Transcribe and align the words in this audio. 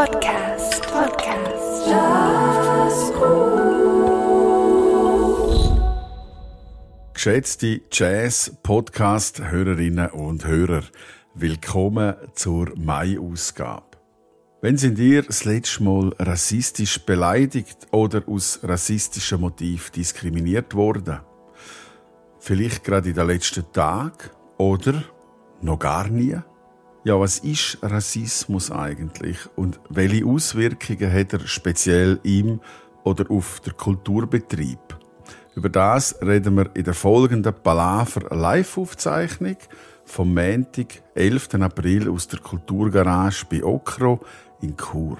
Podcast. 0.00 0.80
Podcast. 0.90 1.86
Jazzgroove. 1.86 3.60
Geschätzte 7.12 7.82
Jazz-Podcast-Hörerinnen 7.92 10.08
und 10.12 10.46
Hörer, 10.46 10.84
willkommen 11.34 12.14
zur 12.32 12.72
Mai-Ausgabe. 12.78 13.98
Wenn 14.62 14.78
sind 14.78 14.98
ihr 14.98 15.20
das 15.20 15.44
letzte 15.44 15.82
Mal 15.82 16.14
rassistisch 16.18 17.04
beleidigt 17.04 17.86
oder 17.90 18.22
aus 18.26 18.60
rassistischem 18.62 19.42
Motiv 19.42 19.90
diskriminiert 19.90 20.74
worden? 20.74 21.20
Vielleicht 22.38 22.84
gerade 22.84 23.10
in 23.10 23.16
den 23.16 23.26
letzten 23.26 23.70
Tagen 23.70 24.30
oder 24.56 25.02
noch 25.60 25.78
gar 25.78 26.08
nie? 26.08 26.38
Ja, 27.02 27.18
was 27.18 27.38
ist 27.38 27.78
Rassismus 27.80 28.70
eigentlich 28.70 29.38
und 29.56 29.80
welche 29.88 30.26
Auswirkungen 30.26 31.10
hat 31.10 31.32
er 31.32 31.46
speziell 31.46 32.20
im 32.24 32.60
oder 33.04 33.30
auf 33.30 33.60
der 33.60 33.72
Kulturbetrieb? 33.72 34.98
Über 35.54 35.70
das 35.70 36.20
reden 36.20 36.58
wir 36.58 36.70
in 36.74 36.84
der 36.84 36.92
folgenden 36.92 37.54
Palaver 37.54 38.36
Live-Aufzeichnung 38.36 39.56
vom 40.04 40.34
Montag, 40.34 41.02
11. 41.14 41.54
April 41.54 42.10
aus 42.10 42.28
der 42.28 42.40
Kulturgarage 42.40 43.46
bei 43.50 43.64
Okro 43.64 44.20
in 44.60 44.76
Chur. 44.76 45.16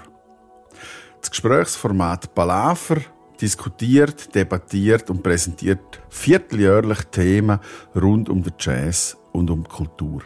Das 1.22 1.30
Gesprächsformat 1.30 2.34
Palaver 2.34 2.98
diskutiert, 3.40 4.34
debattiert 4.34 5.08
und 5.08 5.22
präsentiert 5.22 6.02
vierteljährlich 6.10 7.04
Themen 7.10 7.58
rund 7.96 8.28
um 8.28 8.42
den 8.42 8.52
Jazz 8.58 9.16
und 9.32 9.48
um 9.48 9.66
Kultur. 9.66 10.22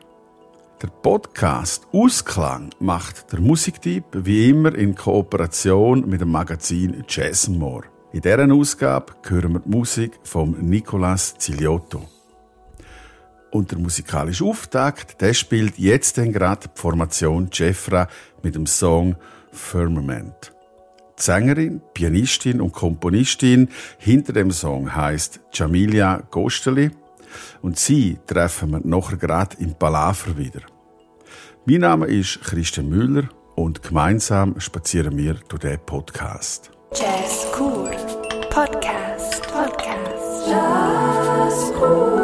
Der 0.84 0.91
Podcast 0.91 1.87
Ausklang 1.93 2.69
macht 2.79 3.33
der 3.33 3.41
Musiktyp 3.41 4.05
wie 4.12 4.51
immer 4.51 4.74
in 4.74 4.95
Kooperation 4.95 6.07
mit 6.07 6.20
dem 6.20 6.30
Magazin 6.30 7.04
Jazzmore. 7.09 7.87
In 8.13 8.21
dieser 8.21 8.52
Ausgabe 8.52 9.15
hören 9.27 9.55
wir 9.55 9.60
die 9.60 9.71
Musik 9.71 10.21
von 10.24 10.51
Nicolas 10.60 11.38
Ziliotto. 11.38 12.07
Und 13.51 13.71
der 13.71 13.79
musikalische 13.79 14.45
Auftakt, 14.45 15.23
der 15.23 15.32
spielt 15.32 15.79
jetzt 15.79 16.18
dann 16.18 16.32
gerade 16.32 16.68
die 16.68 16.79
Formation 16.79 17.49
Jeffra 17.51 18.07
mit 18.43 18.55
dem 18.55 18.66
Song 18.66 19.16
Firmament. 19.52 20.52
Die 21.18 21.23
Sängerin, 21.23 21.80
Pianistin 21.95 22.60
und 22.60 22.73
Komponistin 22.73 23.71
hinter 23.96 24.35
dem 24.35 24.51
Song 24.51 24.95
heißt 24.95 25.40
Jamilia 25.51 26.24
Gosteli 26.30 26.90
und 27.62 27.79
sie 27.79 28.18
treffen 28.27 28.73
wir 28.73 28.80
nachher 28.85 29.16
gerade 29.16 29.57
im 29.60 29.74
Palaver 29.74 30.37
wieder. 30.37 30.74
Mein 31.66 31.80
Name 31.80 32.07
ist 32.07 32.43
Christian 32.43 32.90
Müller 32.90 33.29
und 33.54 33.82
gemeinsam 33.82 34.60
spazieren 34.60 35.16
wir 35.16 35.37
durch 35.48 35.62
den 35.62 35.79
Podcast. 35.87 36.71
Jazz 36.93 37.46
Cool. 37.59 37.90
Podcast. 38.51 39.43
Podcast. 39.51 40.46
Jazzgroove. 40.46 42.24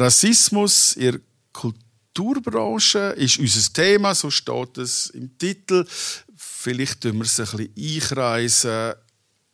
Rassismus 0.00 0.94
in 0.96 1.12
der 1.12 1.20
Kulturbranche 1.52 3.14
ist 3.16 3.38
unser 3.38 3.72
Thema, 3.72 4.14
so 4.14 4.30
steht 4.30 4.78
es 4.78 5.10
im 5.10 5.36
Titel. 5.38 5.86
Vielleicht 6.36 7.02
tun 7.02 7.18
wir 7.18 7.24
es 7.24 7.38
ein 7.38 7.46
bisschen 7.46 7.94
einkreisen 7.94 8.94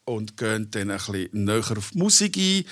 und 0.05 0.37
gehen 0.37 0.71
dann 0.71 0.91
ein 0.91 0.97
bisschen 0.99 1.29
näher 1.33 1.77
auf 1.77 1.91
die 1.91 1.99
Musik 1.99 2.37
ein. 2.37 2.65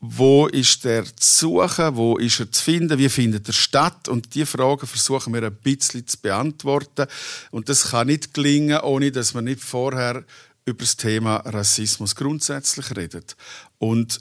Wo 0.00 0.46
ist 0.46 0.84
der 0.84 1.04
zu 1.16 1.48
suchen? 1.48 1.96
Wo 1.96 2.16
ist 2.18 2.38
er 2.38 2.52
zu 2.52 2.62
finden? 2.62 2.98
Wie 2.98 3.08
findet 3.08 3.48
er 3.48 3.54
statt? 3.54 4.08
Und 4.08 4.34
diese 4.34 4.46
Fragen 4.46 4.86
versuchen 4.86 5.32
wir 5.32 5.42
ein 5.42 5.56
bisschen 5.56 6.06
zu 6.06 6.18
beantworten. 6.18 7.06
Und 7.50 7.68
das 7.68 7.90
kann 7.90 8.08
nicht 8.08 8.34
gelingen, 8.34 8.80
ohne 8.80 9.10
dass 9.10 9.34
man 9.34 9.44
nicht 9.44 9.60
vorher 9.60 10.24
über 10.66 10.78
das 10.78 10.96
Thema 10.96 11.36
Rassismus 11.36 12.14
grundsätzlich 12.14 12.94
redet 12.96 13.36
und 13.78 14.20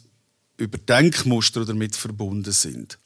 über 0.57 0.78
Denkmuster, 0.78 1.66
damit 1.66 1.96
verbunden 1.96 2.52
sind. 2.52 2.98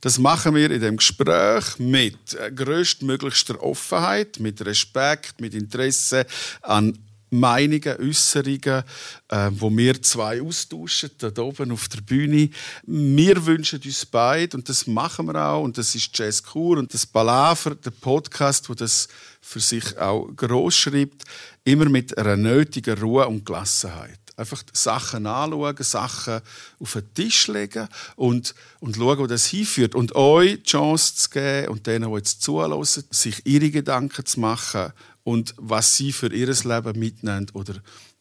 Das 0.00 0.18
machen 0.18 0.54
wir 0.54 0.70
in 0.70 0.80
dem 0.80 0.96
Gespräch 0.96 1.78
mit 1.78 2.16
größtmöglichster 2.56 3.62
Offenheit, 3.62 4.40
mit 4.40 4.64
Respekt, 4.64 5.40
mit 5.40 5.54
Interesse 5.54 6.26
an 6.62 6.98
Meinungen, 7.30 7.96
Äußerungen, 8.00 8.82
äh, 9.28 9.50
wo 9.52 9.70
wir 9.70 10.02
zwei 10.02 10.42
austauschen, 10.42 11.10
da 11.18 11.30
oben 11.42 11.70
auf 11.70 11.88
der 11.88 12.00
Bühne. 12.00 12.50
Wir 12.86 13.46
wünschen 13.46 13.80
uns 13.84 14.04
beide, 14.04 14.56
und 14.56 14.68
das 14.68 14.86
machen 14.86 15.26
wir 15.26 15.36
auch, 15.36 15.62
und 15.62 15.78
das 15.78 15.94
ist 15.94 16.10
Jazz 16.12 16.42
Kur 16.42 16.78
und 16.78 16.92
das 16.92 17.06
Palaver, 17.06 17.76
der 17.76 17.92
Podcast, 17.92 18.68
wo 18.68 18.74
das 18.74 19.08
für 19.40 19.60
sich 19.60 19.96
auch 19.96 20.28
groß 20.34 20.74
schreibt, 20.74 21.24
immer 21.62 21.88
mit 21.88 22.16
einer 22.18 22.36
nötigen 22.36 22.98
Ruhe 22.98 23.26
und 23.28 23.46
Gelassenheit. 23.46 24.19
Einfach 24.40 24.62
Sachen 24.72 25.26
anschauen, 25.26 25.76
Sachen 25.80 26.40
auf 26.78 26.92
den 26.92 27.14
Tisch 27.14 27.46
legen 27.48 27.88
und, 28.16 28.54
und 28.80 28.96
schauen, 28.96 29.18
wo 29.18 29.26
das 29.26 29.46
hinführt. 29.46 29.94
Und 29.94 30.14
euch 30.14 30.62
die 30.62 30.62
Chance 30.64 31.14
zu 31.14 31.30
geben 31.30 31.68
und 31.68 31.86
denen, 31.86 32.10
die 32.10 32.16
jetzt 32.16 32.42
zuhören, 32.42 32.84
sich 32.84 33.44
ihre 33.44 33.70
Gedanken 33.70 34.24
zu 34.24 34.40
machen 34.40 34.92
und 35.24 35.54
was 35.58 35.96
sie 35.96 36.12
für 36.12 36.32
ihr 36.32 36.48
Leben 36.48 36.98
mitnehmen 36.98 37.46
oder 37.52 37.74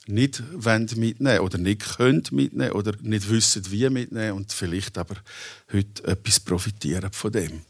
nicht 0.07 0.43
wollen 0.53 0.89
mitnehmen 0.95 1.39
oder 1.39 1.57
nicht 1.57 1.97
können 1.97 2.23
mitnehmen 2.31 2.71
oder 2.73 2.93
nicht 3.01 3.29
wissen, 3.29 3.69
wie 3.71 3.89
mitnehmen 3.89 4.37
und 4.37 4.51
vielleicht 4.51 4.97
aber 4.97 5.15
heute 5.71 6.03
etwas 6.05 6.39
profitieren 6.39 7.11
von 7.11 7.31
dem. 7.31 7.61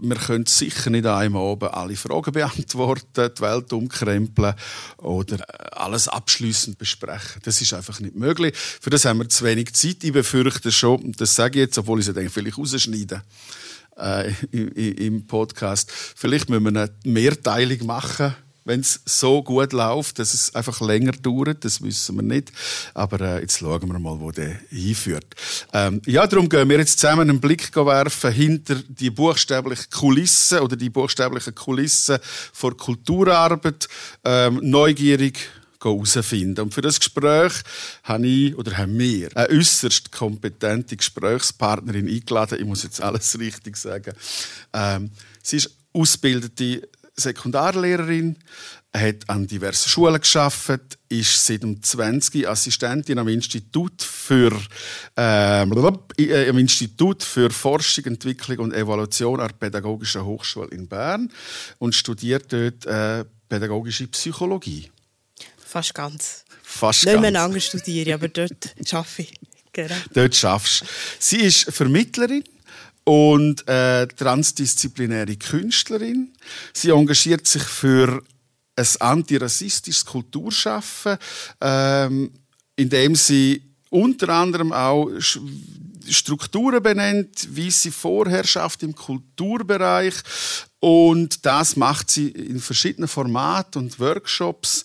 Wir 0.00 0.16
können 0.16 0.46
sicher 0.46 0.88
nicht 0.88 1.06
einmal 1.06 1.42
oben 1.42 1.68
alle 1.68 1.96
Fragen 1.96 2.32
beantworten, 2.32 3.30
die 3.36 3.42
Welt 3.42 3.72
umkrempeln 3.72 4.54
oder 4.96 5.44
alles 5.78 6.08
abschließend 6.08 6.78
besprechen. 6.78 7.42
Das 7.44 7.60
ist 7.60 7.74
einfach 7.74 8.00
nicht 8.00 8.16
möglich. 8.16 8.56
Für 8.56 8.90
das 8.90 9.04
haben 9.04 9.18
wir 9.18 9.28
zu 9.28 9.44
wenig 9.44 9.74
Zeit. 9.74 10.02
Ich 10.02 10.12
befürchte 10.12 10.72
schon, 10.72 11.12
das 11.12 11.34
sage 11.34 11.58
ich 11.58 11.66
jetzt, 11.66 11.78
obwohl 11.78 12.00
ich 12.00 12.08
es 12.08 12.32
vielleicht 12.32 12.56
rausschneiden 12.58 13.20
äh, 13.98 14.32
im 15.06 15.26
Podcast. 15.26 15.90
Vielleicht 15.92 16.48
müssen 16.48 16.64
wir 16.64 16.68
eine 16.68 16.90
Mehrteilung 17.04 17.86
machen, 17.86 18.34
wenn 18.64 18.80
es 18.80 19.00
so 19.04 19.42
gut 19.42 19.72
läuft, 19.72 20.18
dass 20.18 20.34
es 20.34 20.54
einfach 20.54 20.80
länger 20.80 21.12
dauert, 21.12 21.64
das 21.64 21.82
wissen 21.82 22.16
wir 22.16 22.22
nicht. 22.22 22.52
Aber 22.94 23.20
äh, 23.20 23.40
jetzt 23.40 23.58
schauen 23.58 23.86
wir 23.90 23.98
mal, 23.98 24.18
wo 24.18 24.30
der 24.30 24.58
hinführt. 24.70 25.26
Ähm, 25.72 26.00
ja, 26.06 26.26
darum 26.26 26.48
gehen 26.48 26.68
wir 26.68 26.78
jetzt 26.78 26.98
zusammen 26.98 27.28
einen 27.28 27.40
Blick 27.40 27.74
werfen 27.76 28.32
hinter 28.32 28.76
die 28.76 29.10
buchstäblichen 29.10 29.90
Kulissen 29.90 30.60
oder 30.60 30.76
die 30.76 30.90
buchstäblichen 30.90 31.54
Kulissen 31.54 32.18
vor 32.52 32.76
Kulturarbeit. 32.76 33.88
Ähm, 34.24 34.60
neugierig 34.62 35.38
herausfinden. 35.84 36.60
Und 36.60 36.74
für 36.74 36.80
das 36.80 36.98
Gespräch 36.98 37.52
habe 38.04 38.26
ich 38.26 38.56
oder 38.56 38.76
haben 38.76 38.98
wir 38.98 39.36
eine 39.36 39.48
äußerst 39.50 40.10
kompetente 40.10 40.96
Gesprächspartnerin 40.96 42.08
eingeladen. 42.08 42.58
Ich 42.58 42.66
muss 42.66 42.82
jetzt 42.82 43.02
alles 43.02 43.38
richtig 43.38 43.76
sagen. 43.76 44.14
Ähm, 44.72 45.10
sie 45.42 45.56
ist 45.58 45.70
ausgebildete 45.92 46.88
Sekundarlehrerin, 47.16 48.36
hat 48.96 49.28
an 49.28 49.46
diversen 49.46 49.88
Schulen 49.88 50.20
geschafft, 50.20 50.98
ist 51.08 51.44
seit 51.44 51.64
dem 51.64 51.82
20 51.82 52.48
Assistentin 52.48 53.18
am 53.18 53.28
Institut 53.28 54.02
für 54.02 54.52
ähm, 55.16 55.98
äh, 56.18 56.48
im 56.48 56.58
Institut 56.58 57.22
für 57.24 57.50
Forschung, 57.50 58.04
Entwicklung 58.04 58.58
und 58.58 58.72
Evaluation 58.72 59.40
an 59.40 59.48
der 59.48 59.56
Pädagogischen 59.56 60.24
Hochschule 60.24 60.68
in 60.68 60.86
Bern 60.86 61.30
und 61.78 61.94
studiert 61.94 62.52
dort 62.52 62.86
äh, 62.86 63.24
pädagogische 63.48 64.06
Psychologie. 64.06 64.90
Fast 65.58 65.94
ganz. 65.94 66.44
Fast 66.62 67.04
Nicht 67.04 67.20
mehr 67.20 67.42
anders 67.42 67.64
studiere, 67.66 68.14
aber 68.14 68.28
dort 68.28 68.74
arbeite 68.92 69.22
ich. 69.22 69.34
Genau. 69.72 69.94
Dort 70.12 70.36
schaffst. 70.36 70.84
Sie 71.18 71.38
ist 71.38 71.64
Vermittlerin 71.64 72.44
und 73.04 73.68
äh, 73.68 74.06
transdisziplinäre 74.06 75.36
Künstlerin. 75.36 76.32
Sie 76.72 76.90
engagiert 76.90 77.46
sich 77.46 77.62
für 77.62 78.22
ein 78.76 78.86
antirassistisches 79.00 80.04
Kulturschaffen, 80.04 81.18
ähm, 81.60 82.30
indem 82.76 83.14
sie 83.14 83.62
unter 83.90 84.30
anderem 84.30 84.72
auch 84.72 85.10
Strukturen 86.08 86.82
benennt, 86.82 87.48
wie 87.50 87.70
sie 87.70 87.90
Vorherrschaft 87.90 88.82
im 88.82 88.94
Kulturbereich 88.94 90.14
und 90.84 91.46
das 91.46 91.76
macht 91.76 92.10
sie 92.10 92.28
in 92.28 92.60
verschiedenen 92.60 93.08
Formaten 93.08 93.84
und 93.84 93.98
Workshops. 94.00 94.84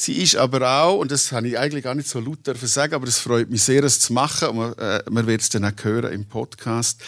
Sie 0.00 0.14
ist 0.14 0.34
aber 0.34 0.66
auch, 0.66 0.96
und 0.96 1.10
das 1.10 1.30
habe 1.30 1.48
ich 1.48 1.58
eigentlich 1.58 1.84
gar 1.84 1.94
nicht 1.94 2.08
so 2.08 2.20
laut 2.20 2.38
sagen, 2.46 2.94
aber 2.94 3.06
es 3.06 3.18
freut 3.18 3.50
mich 3.50 3.62
sehr, 3.62 3.84
es 3.84 4.00
zu 4.00 4.14
machen. 4.14 4.48
Und 4.48 4.56
man, 4.56 4.72
äh, 4.78 5.02
man 5.10 5.26
wird 5.26 5.42
es 5.42 5.50
dann 5.50 5.62
auch 5.62 5.72
hören 5.82 6.10
im 6.10 6.24
Podcast. 6.24 7.02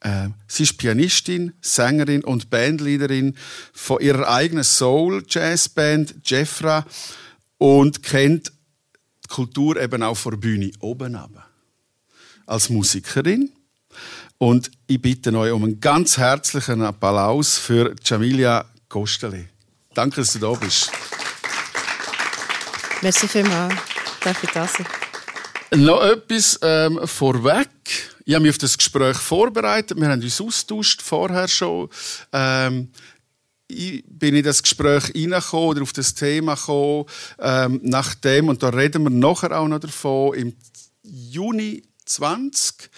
Äh, 0.00 0.30
sie 0.46 0.62
ist 0.62 0.78
Pianistin, 0.78 1.52
Sängerin 1.60 2.24
und 2.24 2.48
Bandleaderin 2.48 3.36
von 3.74 4.00
ihrer 4.00 4.26
eigenen 4.28 4.64
Soul-Jazz-Band 4.64 6.14
Jeffra 6.24 6.86
und 7.58 8.02
kennt 8.02 8.50
die 9.24 9.28
Kultur 9.28 9.78
eben 9.78 10.02
auch 10.02 10.16
vor 10.16 10.32
der 10.32 10.38
Bühne 10.38 10.70
oben 10.80 11.16
runter. 11.16 11.46
Als 12.46 12.70
Musikerin. 12.70 13.52
Und 14.38 14.70
ich 14.86 15.02
bitte 15.02 15.36
euch 15.36 15.52
um 15.52 15.64
einen 15.64 15.80
ganz 15.80 16.16
herzlichen 16.16 16.80
Applaus 16.80 17.58
für 17.58 17.94
Jamilia 18.02 18.64
Kosteli. 18.88 19.50
Danke, 19.92 20.22
dass 20.22 20.32
du 20.32 20.38
da 20.38 20.52
bist. 20.52 20.90
Merci 23.00 23.28
vielmals. 23.28 23.74
Darf 24.24 24.42
ich 24.42 24.50
sein? 24.50 24.86
Noch 25.76 26.02
etwas 26.02 26.58
ähm, 26.62 27.00
vorweg. 27.04 27.68
Ich 28.24 28.34
habe 28.34 28.42
mich 28.42 28.50
auf 28.50 28.58
das 28.58 28.76
Gespräch 28.76 29.16
vorbereitet. 29.16 30.00
Wir 30.00 30.08
haben 30.08 30.20
uns 30.20 30.40
austauscht 30.40 31.00
vorher 31.02 31.46
schon. 31.46 31.88
Ähm, 32.32 32.90
ich 33.68 34.02
bin 34.08 34.34
in 34.34 34.42
das 34.42 34.62
Gespräch 34.62 35.14
reingekommen 35.14 35.68
oder 35.68 35.82
auf 35.82 35.92
das 35.92 36.14
Thema 36.14 36.54
gekommen, 36.54 37.04
ähm, 37.38 37.80
nachdem, 37.84 38.48
und 38.48 38.62
da 38.62 38.70
reden 38.70 39.04
wir 39.04 39.10
nachher 39.10 39.56
auch 39.56 39.68
noch 39.68 39.78
davon, 39.78 40.34
im 40.34 40.56
Juni 41.02 41.84
20 42.04 42.90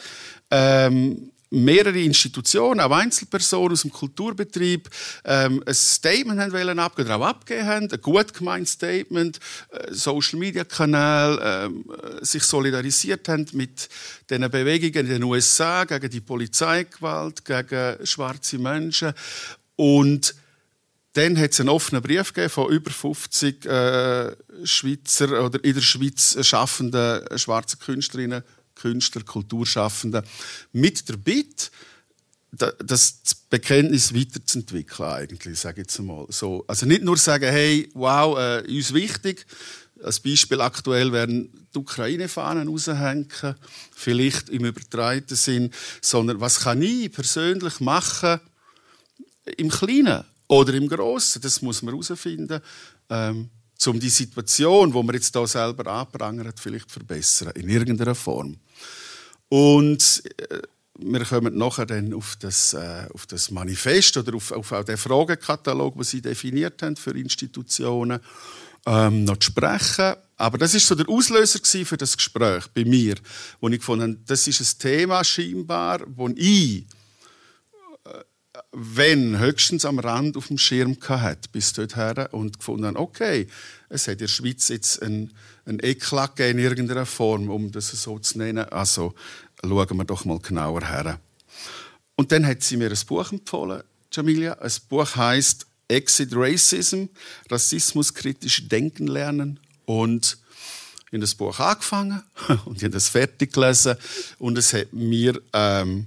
ähm, 0.51 1.31
mehrere 1.51 1.99
Institutionen, 1.99 2.81
auch 2.81 2.93
Einzelpersonen 2.93 3.73
aus 3.73 3.83
dem 3.83 3.93
Kulturbetrieb, 3.93 4.89
ähm, 5.25 5.63
ein 5.67 5.75
Statement 5.75 6.41
haben 6.41 6.53
wollen 6.53 6.79
abgeben, 6.79 7.09
oder 7.09 7.17
auch 7.17 7.27
abgegeben 7.27 7.67
haben, 7.67 7.93
ein 7.93 8.01
gut 8.01 8.33
gemeintes 8.33 8.73
Statement, 8.75 9.41
äh, 9.71 9.93
Social 9.93 10.39
Media 10.39 10.65
Kanal, 10.65 11.41
ähm, 11.43 11.85
äh, 11.91 12.25
sich 12.25 12.45
solidarisiert 12.45 13.29
haben 13.29 13.47
mit 13.53 13.89
den 14.31 14.49
Bewegungen 14.51 15.07
in 15.07 15.13
den 15.13 15.25
USA 15.25 15.85
gegen 15.85 16.11
die 16.11 16.21
Polizeigewalt, 16.21 17.45
gegen 17.45 18.07
schwarze 18.07 18.59
Menschen. 18.59 19.13
Und 19.75 20.35
dann 21.15 21.37
hat 21.39 21.51
es 21.51 21.61
einen 21.61 21.71
offenen 21.71 22.03
Brief 22.03 22.33
gegeben 22.33 22.51
von 22.51 22.71
über 22.71 22.91
50 22.93 23.67
äh, 23.67 24.37
Schweizer 24.63 25.45
oder 25.45 25.63
in 25.65 25.75
der 25.75 25.81
Schweiz 25.81 26.39
schaffenden 26.47 27.37
schwarzen 27.37 27.81
Künstlerinnen, 27.81 28.45
Künstler, 28.81 29.23
Kulturschaffenden 29.23 30.25
mit 30.73 31.09
der 31.09 31.17
Bitte, 31.17 31.69
da- 32.53 32.73
das 32.85 33.21
Bekenntnis 33.49 34.15
weiterzuentwickeln, 34.15 35.09
eigentlich, 35.09 35.59
sage 35.59 35.83
ich 35.83 35.87
jetzt 35.87 35.99
mal. 36.01 36.27
So, 36.31 36.65
also 36.67 36.87
nicht 36.87 37.03
nur 37.03 37.17
sagen, 37.17 37.51
hey, 37.51 37.89
wow, 37.95 38.39
äh, 38.39 38.65
uns 38.69 38.93
wichtig. 38.93 39.47
Als 40.03 40.21
Beispiel 40.21 40.61
aktuell 40.61 41.13
werden 41.13 41.67
die 41.75 41.79
Ukraine-Fahnen 41.79 42.69
raushängen, 42.69 43.29
vielleicht 43.95 44.49
im 44.49 44.65
übertreiten 44.65 45.37
Sinn, 45.37 45.71
sondern 46.01 46.41
was 46.41 46.61
kann 46.61 46.81
ich 46.81 47.13
persönlich 47.13 47.81
machen, 47.81 48.41
im 49.57 49.69
Kleinen 49.69 50.25
oder 50.49 50.75
im 50.75 50.89
Grossen, 50.89 51.43
das 51.43 51.61
muss 51.63 51.83
man 51.83 51.95
herausfinden, 51.95 52.61
ähm, 53.09 53.51
um 53.87 54.01
die 54.01 54.11
Situation, 54.11 54.93
wo 54.93 55.03
man 55.03 55.15
jetzt 55.15 55.35
da 55.35 55.47
selber 55.47 55.87
anprangert, 55.91 56.59
vielleicht 56.61 56.89
zu 56.91 56.95
verbessern, 56.95 57.53
in 57.55 57.69
irgendeiner 57.69 58.15
Form. 58.15 58.57
Und 59.51 60.23
äh, 60.39 60.63
wir 60.99 61.25
kommen 61.25 61.59
nachher 61.59 61.87
dann 61.87 62.15
auf 62.15 62.37
das, 62.41 62.73
äh, 62.73 63.07
auf 63.13 63.27
das 63.27 63.51
Manifest 63.51 64.17
oder 64.17 64.35
auf, 64.35 64.53
auf 64.53 64.73
auch 64.73 64.85
den 64.85 64.97
Fragekatalog, 64.97 65.95
den 65.97 66.05
Sie 66.05 66.23
definiert 66.23 66.83
haben 66.83 66.97
für 66.97 67.11
Institutionen. 67.11 68.21
ähm, 68.87 69.25
noch 69.25 69.37
zu 69.37 69.51
sprechen. 69.51 70.15
Aber 70.37 70.57
das 70.57 70.75
ist 70.75 70.87
so 70.87 70.95
der 70.95 71.09
Auslöser 71.09 71.61
für 71.85 71.99
das 71.99 72.17
Gespräch 72.17 72.67
bei 72.69 72.85
mir, 72.85 73.17
wo 73.61 73.69
ich 73.69 73.87
habe, 73.87 74.17
das 74.27 74.47
ist 74.47 74.61
ein 74.61 74.79
Thema 74.79 75.23
scheinbar, 75.23 76.01
wo 76.07 76.31
ich 76.35 76.87
wenn 78.73 79.39
höchstens 79.39 79.85
am 79.85 79.99
Rand 79.99 80.37
auf 80.37 80.49
dem 80.49 80.59
Schirm 80.59 80.97
hat 81.09 81.53
bis 81.53 81.73
dorthin 81.73 82.27
und 82.33 82.59
gefunden 82.59 82.97
okay, 82.97 83.47
es 83.89 84.07
hat 84.07 84.15
in 84.15 84.19
der 84.19 84.29
Schweiz 84.29 84.69
jetzt 84.69 85.03
ein, 85.03 85.33
ein 85.71 85.81
Eklat 85.81 86.39
in 86.41 86.59
irgendeiner 86.59 87.07
Form, 87.07 87.49
um 87.49 87.71
das 87.71 87.89
so 87.91 88.19
zu 88.19 88.39
nennen. 88.39 88.69
Also 88.71 89.15
schauen 89.63 89.97
wir 89.97 90.05
doch 90.05 90.25
mal 90.25 90.39
genauer 90.41 90.87
her. 90.87 91.19
Und 92.17 92.33
dann 92.33 92.47
hat 92.47 92.63
sie 92.63 92.77
mir 92.77 92.91
ein 92.91 92.99
Buch 93.07 93.33
empfohlen, 93.33 93.83
Jamilia. 94.13 94.55
Ein 94.55 94.73
Buch 94.89 95.17
heißt 95.17 95.67
Exit 95.89 96.31
Racism, 96.33 97.05
Rassismuskritisch 97.49 98.69
Denken 98.69 99.07
lernen. 99.07 99.61
Und 99.87 100.39
ich 101.07 101.13
habe 101.13 101.21
das 101.21 101.35
Buch 101.35 101.59
angefangen 101.59 102.23
und 102.67 102.77
ich 102.77 102.85
habe 102.85 102.91
das 102.91 103.09
fertig 103.09 103.53
gelesen 103.53 103.97
und 104.39 104.59
es 104.59 104.73
hat 104.73 104.93
mir 104.93 105.41
ähm, 105.53 106.07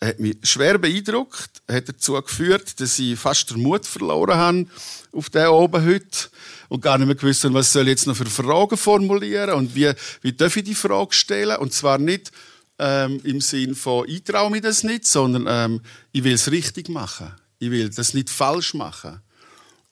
hat 0.00 0.20
mich 0.20 0.36
schwer 0.42 0.78
beeindruckt, 0.78 1.62
hat 1.68 1.88
dazu 1.88 2.12
geführt, 2.14 2.80
dass 2.80 2.98
ich 2.98 3.18
fast 3.18 3.50
den 3.50 3.62
Mut 3.62 3.86
verloren 3.86 4.36
habe 4.36 4.66
auf 5.12 5.30
der 5.30 5.52
oben 5.52 5.84
heute 5.84 6.28
und 6.68 6.82
gar 6.82 6.98
nicht 6.98 7.06
mehr 7.06 7.16
gewusst 7.16 7.44
habe, 7.44 7.54
was 7.54 7.72
soll 7.72 7.84
ich 7.84 7.90
jetzt 7.90 8.06
noch 8.06 8.16
für 8.16 8.26
Fragen 8.26 8.76
formulieren 8.76 9.54
und 9.54 9.74
wie, 9.74 9.90
wie 10.20 10.32
darf 10.32 10.56
ich 10.56 10.64
die 10.64 10.74
Frage 10.74 11.14
stellen? 11.14 11.56
Und 11.56 11.72
zwar 11.72 11.98
nicht 11.98 12.30
ähm, 12.78 13.20
im 13.24 13.40
Sinn 13.40 13.74
von 13.74 14.06
ich 14.08 14.24
traue 14.24 14.50
mir 14.50 14.60
das 14.60 14.82
nicht, 14.82 15.06
sondern 15.06 15.46
ähm, 15.48 15.80
ich 16.12 16.24
will 16.24 16.34
es 16.34 16.50
richtig 16.50 16.88
machen, 16.88 17.32
ich 17.58 17.70
will 17.70 17.88
das 17.88 18.14
nicht 18.14 18.30
falsch 18.30 18.74
machen. 18.74 19.20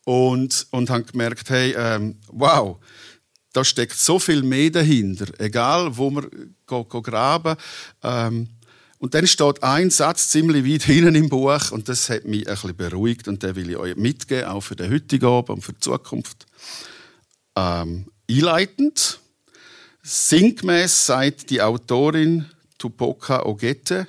Und 0.04 0.66
und 0.70 0.90
habe 0.90 1.04
gemerkt, 1.04 1.48
hey, 1.48 1.74
ähm, 1.78 2.18
wow, 2.26 2.76
da 3.54 3.64
steckt 3.64 3.96
so 3.96 4.18
viel 4.18 4.42
mehr 4.42 4.68
dahinter, 4.68 5.26
egal 5.38 5.96
wo 5.96 6.10
wir 6.10 6.28
go, 6.66 6.84
go 6.84 7.00
graben. 7.00 7.56
Ähm, 8.02 8.48
und 9.04 9.12
dann 9.12 9.26
steht 9.26 9.62
ein 9.62 9.90
Satz 9.90 10.30
ziemlich 10.30 10.64
weit 10.64 10.82
hinten 10.84 11.14
im 11.14 11.28
Buch 11.28 11.72
und 11.72 11.90
das 11.90 12.08
hat 12.08 12.24
mich 12.24 12.48
ein 12.48 12.54
bisschen 12.54 12.74
beruhigt 12.74 13.28
und 13.28 13.42
den 13.42 13.54
will 13.54 13.68
ich 13.68 13.76
euch 13.76 13.96
mitgeben, 13.96 14.46
auch 14.46 14.62
für 14.62 14.76
den 14.76 14.90
heutigen 14.90 15.26
Abend 15.26 15.50
und 15.50 15.60
für 15.60 15.74
die 15.74 15.80
Zukunft. 15.80 16.46
Ähm, 17.54 18.06
einleitend, 18.30 19.20
sinngemäß 20.02 21.04
sagt 21.04 21.50
die 21.50 21.60
Autorin 21.60 22.46
Tupoka 22.78 23.44
Ogette, 23.44 24.06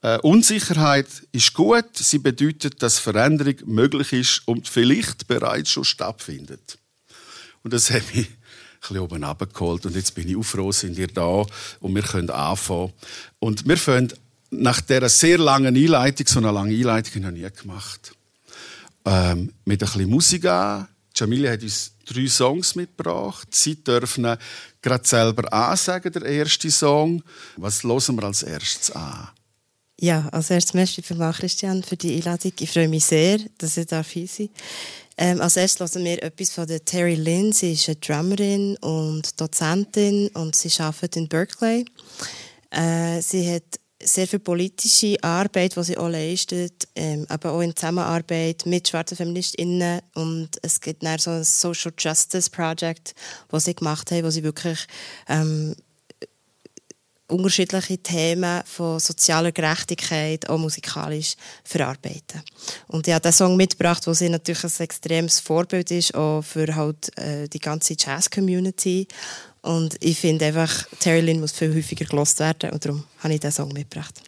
äh, 0.00 0.16
Unsicherheit 0.20 1.08
ist 1.32 1.52
gut, 1.52 1.98
sie 1.98 2.18
bedeutet, 2.18 2.82
dass 2.82 2.98
Veränderung 2.98 3.56
möglich 3.66 4.14
ist 4.14 4.48
und 4.48 4.70
vielleicht 4.70 5.28
bereits 5.28 5.68
schon 5.68 5.84
stattfindet. 5.84 6.78
Und 7.62 7.74
das 7.74 7.90
hat 7.90 8.14
mich 8.14 8.26
ein 8.26 8.36
bisschen 8.80 8.98
oben 9.00 9.22
abgeholt 9.22 9.84
und 9.84 9.96
jetzt 9.96 10.14
bin 10.14 10.30
ich 10.30 10.36
auch 10.38 10.42
froh, 10.44 10.72
sind 10.72 10.96
ihr 10.96 11.08
da 11.08 11.44
und 11.80 11.94
wir 11.94 12.02
können 12.02 12.30
anfangen. 12.30 12.94
Und 13.38 13.68
wir 13.68 13.76
fangen 13.76 14.14
nach 14.50 14.80
dieser 14.80 15.08
sehr 15.08 15.38
langen 15.38 15.76
Einleitung, 15.76 16.26
so 16.26 16.38
eine 16.38 16.50
lange 16.50 16.74
Einleitung 16.74 17.24
habe 17.24 17.36
ich 17.36 17.42
nie 17.42 17.50
gemacht, 17.50 18.12
ähm, 19.04 19.52
mit 19.64 19.82
ein 19.82 19.86
bisschen 19.86 20.10
Musik 20.10 20.44
an. 20.46 20.88
Jamilia 21.14 21.52
hat 21.52 21.62
uns 21.62 21.92
drei 22.06 22.26
Songs 22.26 22.74
mitgebracht. 22.74 23.48
Sie 23.54 23.82
dürfen 23.82 24.36
gerade 24.82 25.06
selber 25.06 25.52
ansagen, 25.52 26.12
der 26.12 26.24
erste 26.24 26.70
Song. 26.70 27.22
Was 27.56 27.82
hören 27.82 28.16
wir 28.16 28.24
als 28.24 28.42
erstes 28.42 28.90
an? 28.92 29.28
Ja, 30.00 30.28
als 30.32 30.50
erstes 30.50 30.72
merci 30.72 31.02
vielmals, 31.02 31.38
Christian, 31.38 31.82
für 31.82 31.96
die 31.96 32.16
Einladung. 32.16 32.52
Ich 32.58 32.70
freue 32.70 32.88
mich 32.88 33.04
sehr, 33.04 33.38
dass 33.58 33.76
ich 33.76 33.86
da 33.86 34.02
sein. 34.02 34.48
Ähm, 35.18 35.40
als 35.42 35.56
erstes 35.56 35.94
hören 35.94 36.04
wir 36.04 36.22
etwas 36.22 36.50
von 36.50 36.66
der 36.66 36.82
Terry 36.84 37.16
Lynn. 37.16 37.52
Sie 37.52 37.72
ist 37.72 37.88
eine 37.88 37.96
Drummerin 37.96 38.76
und 38.78 39.38
Dozentin 39.38 40.28
und 40.28 40.56
sie 40.56 40.70
arbeitet 40.80 41.16
in 41.16 41.28
Berkeley. 41.28 41.84
Äh, 42.70 43.20
sie 43.20 43.54
hat 43.54 43.79
sehr 44.02 44.26
viel 44.26 44.38
politische 44.38 45.16
Arbeit, 45.22 45.76
die 45.76 45.84
sie 45.84 45.98
auch 45.98 46.08
leistet, 46.08 46.88
ähm, 46.94 47.26
aber 47.28 47.52
auch 47.52 47.60
in 47.60 47.76
Zusammenarbeit 47.76 48.64
mit 48.66 48.88
schwarzen 48.88 49.16
FeministInnen 49.16 50.00
und 50.14 50.50
es 50.62 50.80
gibt 50.80 51.02
dann 51.02 51.18
so 51.18 51.30
ein 51.30 51.44
Social 51.44 51.92
Justice 51.98 52.50
Project, 52.50 53.14
das 53.48 53.64
sie 53.64 53.74
gemacht 53.74 54.10
haben, 54.10 54.24
wo 54.24 54.30
sie 54.30 54.42
wirklich 54.42 54.86
ähm, 55.28 55.74
unterschiedliche 57.30 57.98
Themen 57.98 58.62
von 58.64 58.98
sozialer 58.98 59.52
Gerechtigkeit 59.52 60.48
auch 60.48 60.58
musikalisch 60.58 61.36
verarbeiten. 61.64 62.42
Und 62.88 63.06
ich 63.06 63.14
habe 63.14 63.22
diesen 63.22 63.36
Song 63.36 63.56
mitgebracht, 63.56 64.06
wo 64.06 64.12
sie 64.12 64.28
natürlich 64.28 64.64
ein 64.64 64.84
extremes 64.84 65.40
Vorbild 65.40 65.90
ist, 65.90 66.14
auch 66.14 66.42
für 66.42 66.74
halt, 66.74 67.16
äh, 67.18 67.48
die 67.48 67.60
ganze 67.60 67.94
Jazz-Community 67.96 69.06
und 69.62 69.96
ich 70.00 70.18
finde 70.18 70.46
einfach, 70.46 70.86
Terry 71.00 71.20
Lynn 71.20 71.40
muss 71.40 71.52
viel 71.52 71.74
häufiger 71.74 72.04
gelost 72.04 72.38
werden 72.40 72.70
und 72.70 72.84
darum 72.84 73.04
habe 73.18 73.34
ich 73.34 73.40
diesen 73.40 73.52
Song 73.52 73.72
mitgebracht. 73.72 74.22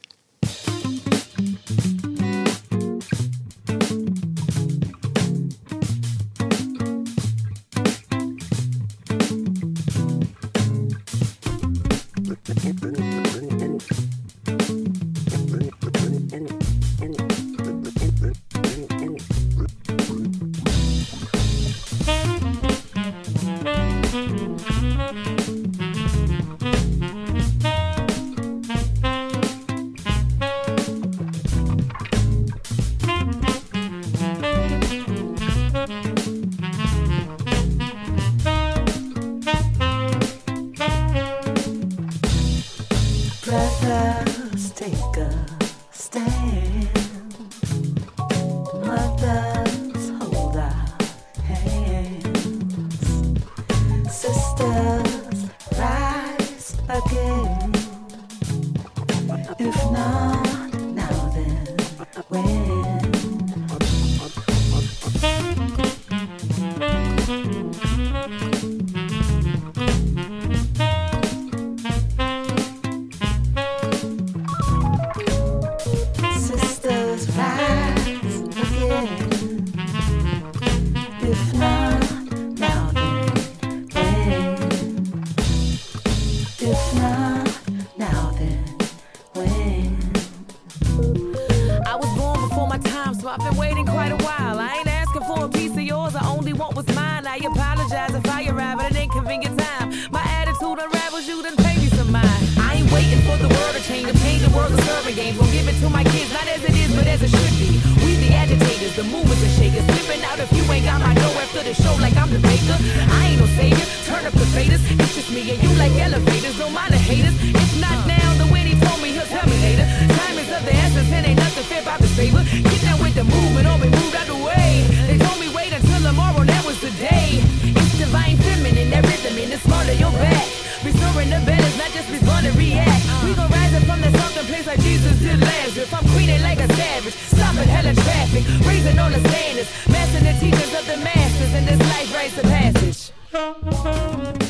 traffic, 138.32 138.66
raising 138.66 138.98
on 138.98 139.12
the 139.12 139.28
standards, 139.28 139.70
messing 139.88 140.24
the 140.24 140.32
teachers 140.40 140.74
of 140.74 140.86
the 140.86 140.96
masters 141.04 141.54
and 141.54 141.68
this 141.68 141.78
life 141.78 142.14
race 142.14 142.38
of 142.38 142.44
passage. 142.44 144.41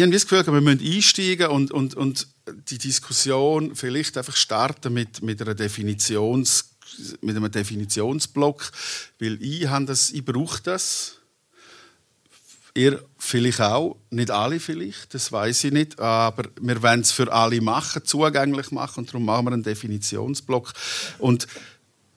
Ich 0.00 0.02
habe 0.02 0.14
das 0.14 0.26
Gefühl, 0.26 0.46
wir 0.46 0.60
müssen 0.62 0.80
einsteigen 0.80 1.48
und, 1.48 1.72
und, 1.72 1.94
und 1.94 2.26
die 2.70 2.78
Diskussion 2.78 3.76
vielleicht 3.76 4.16
einfach 4.16 4.34
starten 4.34 4.94
mit, 4.94 5.22
mit, 5.22 5.42
einer 5.42 5.54
Definitions, 5.54 6.70
mit 7.20 7.36
einem 7.36 7.50
Definitionsblock, 7.50 8.70
weil 9.18 9.36
ich, 9.42 9.68
das, 9.84 10.10
ich 10.12 10.24
brauche 10.24 10.62
das. 10.62 11.18
Ihr 12.74 13.04
vielleicht 13.18 13.60
auch, 13.60 13.98
nicht 14.08 14.30
alle 14.30 14.58
vielleicht, 14.58 15.12
das 15.12 15.32
weiß 15.32 15.64
ich 15.64 15.72
nicht, 15.72 16.00
aber 16.00 16.48
wir 16.58 16.82
wollen 16.82 17.00
es 17.00 17.12
für 17.12 17.30
alle 17.30 17.60
machen, 17.60 18.02
zugänglich 18.02 18.70
machen 18.70 19.00
und 19.00 19.08
darum 19.10 19.26
machen 19.26 19.44
wir 19.44 19.52
einen 19.52 19.62
Definitionsblock. 19.62 20.72
Und 21.18 21.46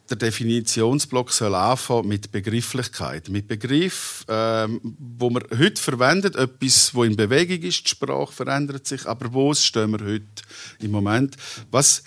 der 0.09 0.17
Definitionsblock 0.17 1.31
soll 1.31 1.55
anfangen 1.55 2.07
mit 2.07 2.31
Begrifflichkeit. 2.31 3.29
Mit 3.29 3.47
Begriff, 3.47 4.25
ähm, 4.27 4.81
wo 5.17 5.29
man 5.29 5.43
heute 5.57 5.81
verwendet, 5.81 6.35
etwas, 6.35 6.93
wo 6.93 7.03
in 7.03 7.15
Bewegung 7.15 7.61
ist, 7.61 7.85
die 7.85 7.89
Sprache 7.89 8.31
verändert 8.31 8.85
sich, 8.85 9.05
aber 9.07 9.33
wo 9.33 9.53
stehen 9.53 9.91
wir 9.91 10.05
heute 10.05 10.43
im 10.79 10.91
Moment? 10.91 11.37
Was 11.71 12.03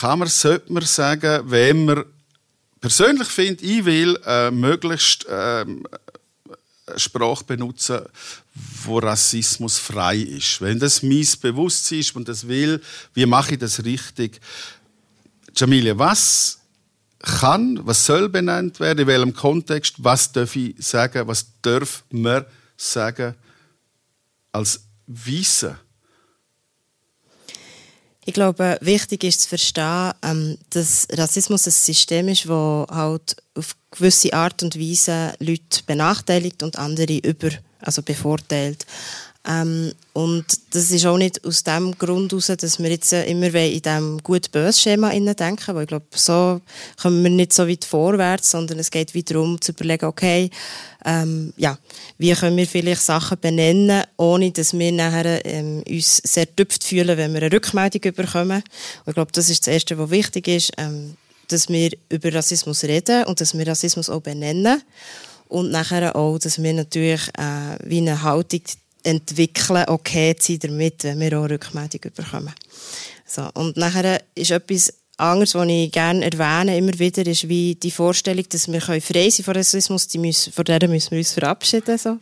kann 0.00 0.18
man, 0.18 0.28
sollte 0.28 0.72
man 0.72 0.84
sagen, 0.84 1.50
wenn 1.50 1.84
man 1.84 2.04
persönlich 2.80 3.28
findet, 3.28 3.62
ich 3.62 3.84
will 3.84 4.18
äh, 4.26 4.50
möglichst 4.50 5.26
ähm, 5.30 5.86
eine 6.86 6.98
Sprache 6.98 7.44
benutzen, 7.44 8.00
wo 8.84 8.98
Rassismus 8.98 9.78
frei 9.78 10.16
ist. 10.16 10.60
Wenn 10.60 10.78
das 10.78 11.02
mein 11.02 11.26
Bewusstsein 11.40 12.00
ist 12.00 12.14
und 12.14 12.28
das 12.28 12.46
will, 12.46 12.82
wie 13.14 13.26
mache 13.26 13.52
ich 13.52 13.58
das 13.58 13.84
richtig? 13.84 14.40
Jamilia, 15.56 15.96
was 15.96 16.60
kann, 17.24 17.80
was 17.86 18.04
soll 18.04 18.28
benannt 18.28 18.80
werden, 18.80 19.00
in 19.00 19.06
welchem 19.06 19.34
Kontext, 19.34 19.96
was 19.98 20.30
darf 20.30 20.54
ich 20.56 20.74
sagen, 20.78 21.26
was 21.26 21.46
darf 21.62 22.04
man 22.10 22.44
sagen 22.76 23.34
als 24.52 24.84
Weisse? 25.06 25.78
Ich 28.26 28.32
glaube, 28.32 28.78
wichtig 28.80 29.24
ist 29.24 29.42
zu 29.42 29.48
verstehen, 29.48 30.12
ähm, 30.22 30.56
dass 30.70 31.06
Rassismus 31.12 31.66
ein 31.66 31.72
System 31.72 32.28
ist, 32.28 32.46
das 32.46 32.86
halt 32.90 33.36
auf 33.54 33.76
gewisse 33.90 34.32
Art 34.32 34.62
und 34.62 34.78
Weise 34.78 35.34
Leute 35.40 35.82
benachteiligt 35.86 36.62
und 36.62 36.78
andere 36.78 37.18
über, 37.18 37.50
also 37.80 38.02
bevorteilt. 38.02 38.86
Ähm, 39.46 39.92
und 40.14 40.44
das 40.70 40.90
ist 40.90 41.04
auch 41.04 41.18
nicht 41.18 41.44
aus 41.44 41.64
dem 41.64 41.96
Grund 41.98 42.32
heraus, 42.32 42.46
dass 42.46 42.78
wir 42.78 42.90
jetzt 42.90 43.12
äh, 43.12 43.26
immer 43.26 43.52
in 43.54 43.82
diesem 43.82 44.22
gut-böse-Schema 44.22 45.10
denken, 45.10 45.74
weil 45.74 45.82
ich 45.82 45.88
glaube, 45.88 46.06
so 46.14 46.62
kommen 47.00 47.22
wir 47.22 47.30
nicht 47.30 47.52
so 47.52 47.68
weit 47.68 47.84
vorwärts, 47.84 48.52
sondern 48.52 48.78
es 48.78 48.90
geht 48.90 49.12
wieder 49.12 49.34
darum, 49.34 49.60
zu 49.60 49.72
überlegen, 49.72 50.06
okay, 50.06 50.50
ähm, 51.04 51.52
ja, 51.58 51.78
wie 52.16 52.32
können 52.32 52.56
wir 52.56 52.66
vielleicht 52.66 53.02
Sachen 53.02 53.38
benennen, 53.38 54.04
ohne 54.16 54.50
dass 54.50 54.72
wir 54.72 54.92
nachher 54.92 55.44
ähm, 55.44 55.82
uns 55.86 56.22
sehr 56.24 56.54
tüpft 56.56 56.84
fühlen, 56.84 57.18
wenn 57.18 57.34
wir 57.34 57.42
eine 57.42 57.52
Rückmeldung 57.52 58.14
bekommen. 58.14 58.62
Und 59.04 59.08
ich 59.08 59.14
glaube, 59.14 59.32
das 59.32 59.50
ist 59.50 59.66
das 59.66 59.74
Erste, 59.74 59.98
was 59.98 60.10
wichtig 60.10 60.48
ist, 60.48 60.72
ähm, 60.78 61.16
dass 61.48 61.68
wir 61.68 61.90
über 62.08 62.32
Rassismus 62.32 62.84
reden 62.84 63.24
und 63.24 63.42
dass 63.42 63.56
wir 63.56 63.66
Rassismus 63.66 64.08
auch 64.08 64.22
benennen. 64.22 64.80
Und 65.48 65.70
nachher 65.70 66.16
auch, 66.16 66.38
dass 66.38 66.62
wir 66.62 66.72
natürlich 66.72 67.28
äh, 67.36 67.76
wie 67.84 67.98
eine 67.98 68.22
Haltung 68.22 68.62
entwickeln, 69.04 69.84
okay 69.88 70.34
zu 70.36 70.52
sein 70.52 70.58
damit, 70.60 71.04
wenn 71.04 71.20
wir 71.20 71.38
auch 71.38 71.48
Rückmeldung 71.48 72.00
bekommen. 72.14 72.54
So, 73.26 73.48
und 73.54 73.76
nachher 73.76 74.20
ist 74.34 74.50
etwas 74.50 74.92
anderes, 75.16 75.54
was 75.54 75.68
ich 75.68 75.92
gerne 75.92 76.24
erwähne, 76.24 76.76
immer 76.76 76.98
wieder, 76.98 77.26
ist 77.26 77.48
wie 77.48 77.74
die 77.76 77.90
Vorstellung, 77.90 78.44
dass 78.48 78.70
wir 78.70 78.80
frei 78.80 79.30
sein 79.30 79.44
von 79.44 79.54
Rassismus, 79.54 80.08
die 80.08 80.18
müssen, 80.18 80.52
von 80.52 80.64
der 80.64 80.88
müssen 80.88 81.12
wir 81.12 81.18
uns 81.18 81.32
verabschieden. 81.32 81.98
So. 81.98 82.18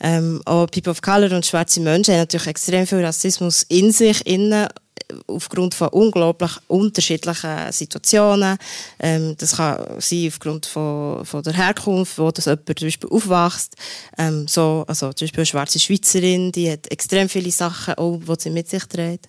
Ähm, 0.00 0.42
auch 0.44 0.66
People 0.66 0.90
of 0.90 1.00
Color 1.00 1.32
und 1.32 1.46
schwarze 1.46 1.80
Menschen 1.80 2.12
haben 2.12 2.20
natürlich 2.20 2.46
extrem 2.46 2.86
viel 2.86 3.04
Rassismus 3.04 3.62
in 3.68 3.90
sich, 3.92 4.26
innen, 4.26 4.68
aufgrund 5.26 5.74
von 5.74 5.88
unglaublich 5.88 6.52
unterschiedlichen 6.68 7.72
Situationen. 7.72 8.58
Ähm, 8.98 9.36
das 9.38 9.56
kann 9.56 10.00
sein 10.00 10.28
aufgrund 10.28 10.66
von, 10.66 11.24
von 11.24 11.42
der 11.42 11.52
Herkunft, 11.52 12.18
wo 12.18 12.30
das 12.30 12.46
jemand 12.46 12.78
zum 12.78 12.86
Beispiel 12.86 13.10
aufwächst. 13.10 13.76
Ähm, 14.18 14.48
so, 14.48 14.84
also 14.86 15.12
zum 15.12 15.26
Beispiel 15.26 15.40
eine 15.40 15.46
schwarze 15.46 15.78
Schweizerin, 15.78 16.52
die 16.52 16.70
hat 16.70 16.90
extrem 16.90 17.28
viele 17.28 17.50
Sachen, 17.50 17.94
auch, 17.94 18.18
die 18.18 18.42
sie 18.42 18.50
mit 18.50 18.68
sich 18.68 18.84
trägt. 18.84 19.28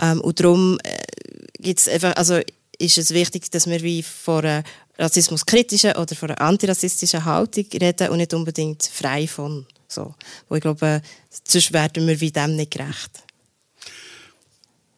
Ähm, 0.00 0.20
und 0.20 0.40
darum 0.40 0.78
äh, 0.82 0.98
gibt's 1.58 1.88
einfach, 1.88 2.16
also 2.16 2.40
ist 2.78 2.98
es 2.98 3.10
wichtig, 3.12 3.50
dass 3.50 3.68
wir 3.68 3.82
wie 3.82 4.02
von 4.02 4.44
einer 4.44 4.64
rassismuskritischen 4.98 5.92
oder 5.92 6.14
von 6.14 6.30
einer 6.30 6.40
antirassistischen 6.40 7.24
Haltung 7.24 7.66
reden 7.80 8.08
und 8.10 8.18
nicht 8.18 8.34
unbedingt 8.34 8.82
frei 8.84 9.26
von. 9.26 9.66
So. 9.88 10.14
Wo 10.48 10.56
ich 10.56 10.60
glaube, 10.60 11.02
sonst 11.46 11.72
werden 11.72 12.06
wir 12.06 12.20
wie 12.20 12.30
dem 12.30 12.56
nicht 12.56 12.72
gerecht. 12.72 13.22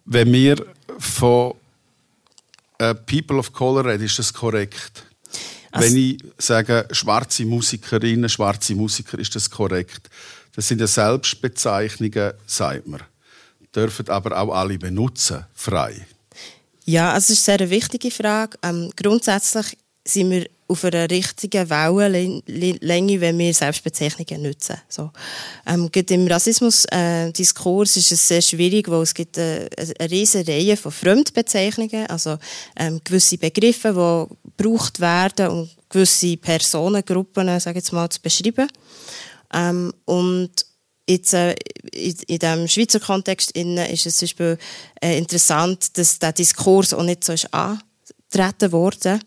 Wenn 0.07 0.33
wir 0.33 0.65
von 0.99 1.55
äh, 2.79 2.95
People 2.95 3.39
of 3.39 3.53
Color 3.53 3.85
reden, 3.87 4.05
ist 4.05 4.19
das 4.19 4.33
korrekt? 4.33 5.05
Also- 5.73 5.89
Wenn 5.89 5.97
ich 5.97 6.25
sage, 6.39 6.87
schwarze 6.93 7.45
Musikerinnen, 7.45 8.29
schwarze 8.29 8.75
Musiker, 8.75 9.19
ist 9.19 9.35
das 9.35 9.51
korrekt? 9.51 10.09
Das 10.55 10.69
sind 10.69 10.81
ja 10.81 10.87
Selbstbezeichnungen, 10.87 12.33
sagt 12.47 12.87
man. 12.87 13.03
Dürfen 13.75 14.09
aber 14.09 14.41
auch 14.41 14.55
alle 14.55 14.79
benutzen, 14.79 15.45
frei. 15.55 16.07
Ja, 16.87 17.13
also 17.13 17.33
es 17.33 17.41
ist 17.41 17.49
eine 17.49 17.59
sehr 17.59 17.71
wichtige 17.71 18.11
Frage. 18.11 18.57
Ähm, 18.63 18.91
grundsätzlich 18.97 19.77
sind 20.07 20.31
wir 20.31 20.47
auf 20.69 20.85
einer 20.85 21.09
richtigen 21.11 21.71
Wellenlänge, 21.71 23.21
wenn 23.21 23.39
wir 23.39 23.55
Selbstbezeichnungen 23.55 24.43
nutzen. 24.43 24.77
So. 24.89 25.11
Ähm, 25.67 25.91
im 25.95 26.27
Rassismus-Diskurs 26.27 27.97
ist 27.97 28.13
es 28.13 28.29
sehr 28.29 28.43
schwierig, 28.43 28.89
weil 28.91 29.03
es 29.03 29.15
gibt 29.15 29.39
äh, 29.39 29.69
eine 29.99 30.11
riesige 30.11 30.53
Reihe 30.53 30.77
von 30.77 30.93
Fremdbezeichnungen, 30.93 32.07
also 32.07 32.39
ähm, 32.77 33.01
gewisse 33.05 33.39
Begriffe, 33.39 33.93
die 33.93 34.53
gebraucht 34.57 35.01
werden, 35.01 35.49
um 35.49 35.71
gewisse 35.89 36.37
Personengruppen, 36.37 37.49
äh, 37.49 37.61
sage 37.61 37.79
jetzt 37.79 37.93
mal, 37.93 38.09
zu 38.09 38.21
beschreiben. 38.21 38.69
Ähm, 39.53 39.93
und 40.05 40.67
Jetzt, 41.09 41.35
äh, 41.35 41.55
in, 41.93 42.17
in 42.27 42.39
diesem 42.39 42.69
Schweizer 42.69 42.99
Kontext 42.99 43.53
innen 43.53 43.87
ist 43.87 44.07
es 44.07 44.17
zum 44.17 44.27
Beispiel 44.27 44.59
äh, 45.01 45.17
interessant, 45.17 45.97
dass 45.97 46.19
der 46.19 46.33
Diskurs 46.33 46.93
auch 46.93 47.05
nicht 47.05 47.23
so 47.23 47.33
ist 47.33 47.55
angetreten 48.27 48.73
wurde. 48.73 49.21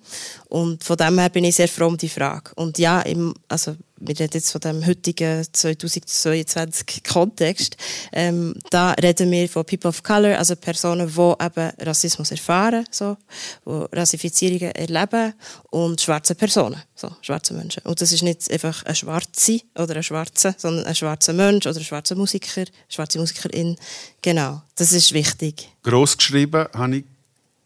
Und 0.48 0.84
von 0.84 0.98
dem 0.98 1.20
her 1.20 1.30
bin 1.30 1.44
ich 1.44 1.56
sehr 1.56 1.68
froh 1.68 1.88
um 1.88 1.98
die 1.98 2.10
Frage. 2.10 2.52
Und 2.56 2.80
ja, 2.80 3.02
im, 3.02 3.34
also, 3.48 3.76
wir 3.98 4.18
reden 4.18 4.32
jetzt 4.34 4.52
von 4.52 4.62
dem 4.62 4.86
heutigen 4.86 5.46
2022 5.52 7.04
Kontext. 7.04 7.78
Ähm, 8.12 8.56
da 8.72 8.92
reden 8.94 9.30
wir 9.30 9.48
von 9.48 9.66
People 9.66 9.90
of 9.90 10.02
Color, 10.02 10.38
also 10.38 10.56
Personen, 10.56 11.08
die 11.08 11.46
eben 11.46 11.72
Rassismus 11.82 12.32
erfahren, 12.32 12.86
so, 12.90 13.18
die 13.66 13.96
Rassifizierungen 13.96 14.72
erleben 14.72 15.34
und 15.70 16.02
schwarze 16.02 16.34
Personen, 16.34 16.82
so, 16.96 17.12
schwarze 17.22 17.54
Menschen. 17.54 17.84
Und 17.84 18.02
das 18.02 18.12
ist 18.12 18.24
nicht 18.24 18.50
einfach 18.50 18.84
ein 18.86 18.96
Schwarze 18.96 19.60
oder 19.78 19.98
ein 19.98 20.04
Schwarzer, 20.04 20.56
sondern 20.58 20.86
ein 20.86 20.96
schwarzer 20.96 21.34
Mensch 21.34 21.68
oder 21.68 21.78
ein 21.78 21.84
schwarzer 21.84 22.16
Musiker, 22.16 22.64
schwarze 22.88 23.20
Musikerin. 23.20 23.76
Genau, 24.22 24.62
das 24.76 24.94
ist 24.94 25.14
wichtig. 25.14 25.70
Gross 25.84 26.18
geschrieben 26.18 26.68
habe 26.74 26.98
ich 26.98 27.04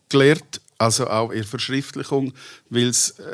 gelernt, 0.09 0.61
also 0.83 1.07
auch 1.07 1.31
in 1.31 1.37
der 1.37 1.47
Verschriftlichung, 1.47 2.33
weil 2.69 2.87
es 2.87 3.11
äh, 3.11 3.33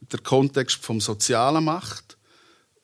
der 0.00 0.20
Kontext 0.20 0.84
vom 0.84 1.00
Sozialen 1.00 1.64
macht, 1.64 2.16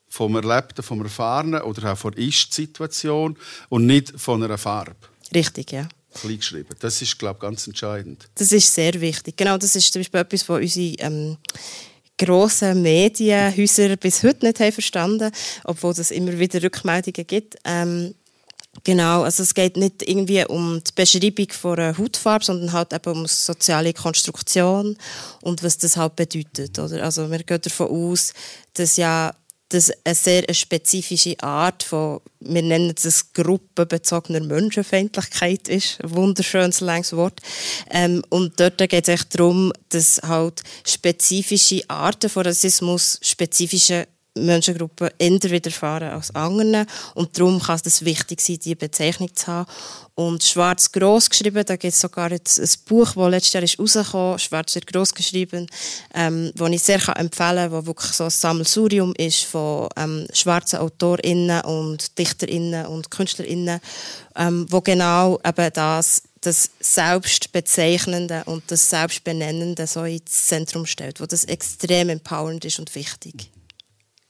vom 0.08 0.36
Erlebten, 0.36 0.82
vom 0.82 1.02
Erfahrenen 1.02 1.62
oder 1.62 1.92
auch 1.92 1.98
von 1.98 2.12
der 2.12 2.24
Ist-Situation 2.24 3.36
und 3.68 3.86
nicht 3.86 4.18
von 4.18 4.42
einer 4.42 4.56
Farbe. 4.58 4.96
Richtig, 5.34 5.72
ja. 5.72 5.88
Klein 6.14 6.38
geschrieben. 6.38 6.74
Das 6.78 7.02
ist, 7.02 7.18
glaube 7.18 7.36
ich, 7.36 7.42
ganz 7.42 7.66
entscheidend. 7.66 8.28
Das 8.36 8.52
ist 8.52 8.72
sehr 8.72 8.98
wichtig. 9.00 9.36
Genau, 9.36 9.58
das 9.58 9.76
ist 9.76 9.92
zum 9.92 10.00
Beispiel 10.00 10.20
etwas, 10.20 10.48
was 10.48 10.60
unsere 10.60 10.94
ähm, 11.00 11.36
grossen 12.16 12.80
Medienhäuser 12.82 13.96
bis 13.96 14.22
heute 14.22 14.46
nicht 14.46 14.60
haben 14.60 14.72
verstanden 14.72 15.30
obwohl 15.64 15.92
es 15.92 16.10
immer 16.10 16.38
wieder 16.38 16.62
Rückmeldungen 16.62 17.26
gibt. 17.26 17.56
Ähm, 17.64 18.14
Genau, 18.84 19.22
also 19.22 19.42
es 19.42 19.54
geht 19.54 19.76
nicht 19.76 20.02
irgendwie 20.08 20.44
um 20.46 20.82
die 20.82 20.92
Beschreibung 20.94 21.50
von 21.50 21.78
einer 21.78 21.98
Hautfarbe, 21.98 22.44
sondern 22.44 22.72
halt 22.72 22.92
eben 22.92 23.12
um 23.12 23.26
soziale 23.26 23.92
Konstruktion 23.92 24.96
und 25.42 25.62
was 25.62 25.78
das 25.78 25.96
halt 25.96 26.16
bedeutet. 26.16 26.78
Oder? 26.78 27.02
Also 27.02 27.30
wir 27.30 27.42
gehen 27.42 27.60
davon 27.60 27.88
aus, 27.88 28.32
dass 28.74 28.96
ja 28.96 29.32
das 29.70 29.92
eine 30.04 30.14
sehr 30.14 30.54
spezifische 30.54 31.38
Art 31.40 31.82
von, 31.82 32.20
wir 32.40 32.62
nennen 32.62 32.94
es 32.96 33.32
gruppenbezogener 33.32 34.40
Menschenfeindlichkeit 34.40 35.68
ist. 35.68 36.02
Ein 36.02 36.14
wunderschönes, 36.14 36.80
langes 36.80 37.14
Wort. 37.14 37.40
Ähm, 37.90 38.22
und 38.30 38.58
dort 38.58 38.78
geht 38.78 39.08
es 39.08 39.28
darum, 39.28 39.72
dass 39.90 40.20
halt 40.22 40.62
spezifische 40.86 41.82
Arten 41.88 42.30
von 42.30 42.46
Rassismus 42.46 43.18
spezifische 43.22 44.08
Menschengruppen 44.44 45.10
eher 45.18 45.50
widerfahren 45.50 46.10
als 46.10 46.34
anderen. 46.34 46.86
Und 47.14 47.38
darum 47.38 47.60
kann 47.60 47.80
es 47.84 48.04
wichtig 48.04 48.40
sein, 48.40 48.58
diese 48.62 48.76
Bezeichnung 48.76 49.34
zu 49.34 49.46
haben. 49.46 49.70
Und 50.14 50.42
schwarz 50.42 50.90
groß 50.90 51.30
geschrieben, 51.30 51.64
da 51.64 51.76
gibt 51.76 51.94
es 51.94 52.00
sogar 52.00 52.32
jetzt 52.32 52.58
ein 52.58 52.68
Buch, 52.86 53.12
das 53.14 53.30
letztes 53.30 53.52
Jahr 53.52 53.62
ist 53.62 53.78
schwarz 54.36 54.74
wird 54.74 54.88
groß 54.88 55.14
geschrieben, 55.14 55.68
ähm, 56.12 56.50
das 56.56 56.70
ich 56.70 56.82
sehr 56.82 57.16
empfehlen 57.16 57.70
kann, 57.70 57.72
das 57.72 57.86
wirklich 57.86 58.12
so 58.12 58.24
ein 58.24 58.30
Sammelsurium 58.30 59.14
ist 59.16 59.44
von 59.44 59.88
ähm, 59.96 60.26
schwarzen 60.32 60.80
AutorInnen 60.80 61.60
und 61.60 62.18
DichterInnen 62.18 62.86
und 62.86 63.12
KünstlerInnen, 63.12 63.80
ähm, 64.34 64.66
wo 64.68 64.80
genau 64.80 65.38
eben 65.46 65.72
das 65.72 66.22
das 66.40 66.70
Selbstbezeichnende 66.80 68.44
und 68.46 68.70
das 68.70 68.90
Selbstbenennende 68.90 69.86
so 69.86 70.04
ins 70.04 70.46
Zentrum 70.46 70.86
stellt, 70.86 71.20
wo 71.20 71.26
das 71.26 71.44
extrem 71.44 72.08
empowernd 72.10 72.64
ist 72.64 72.78
und 72.78 72.94
wichtig. 72.94 73.50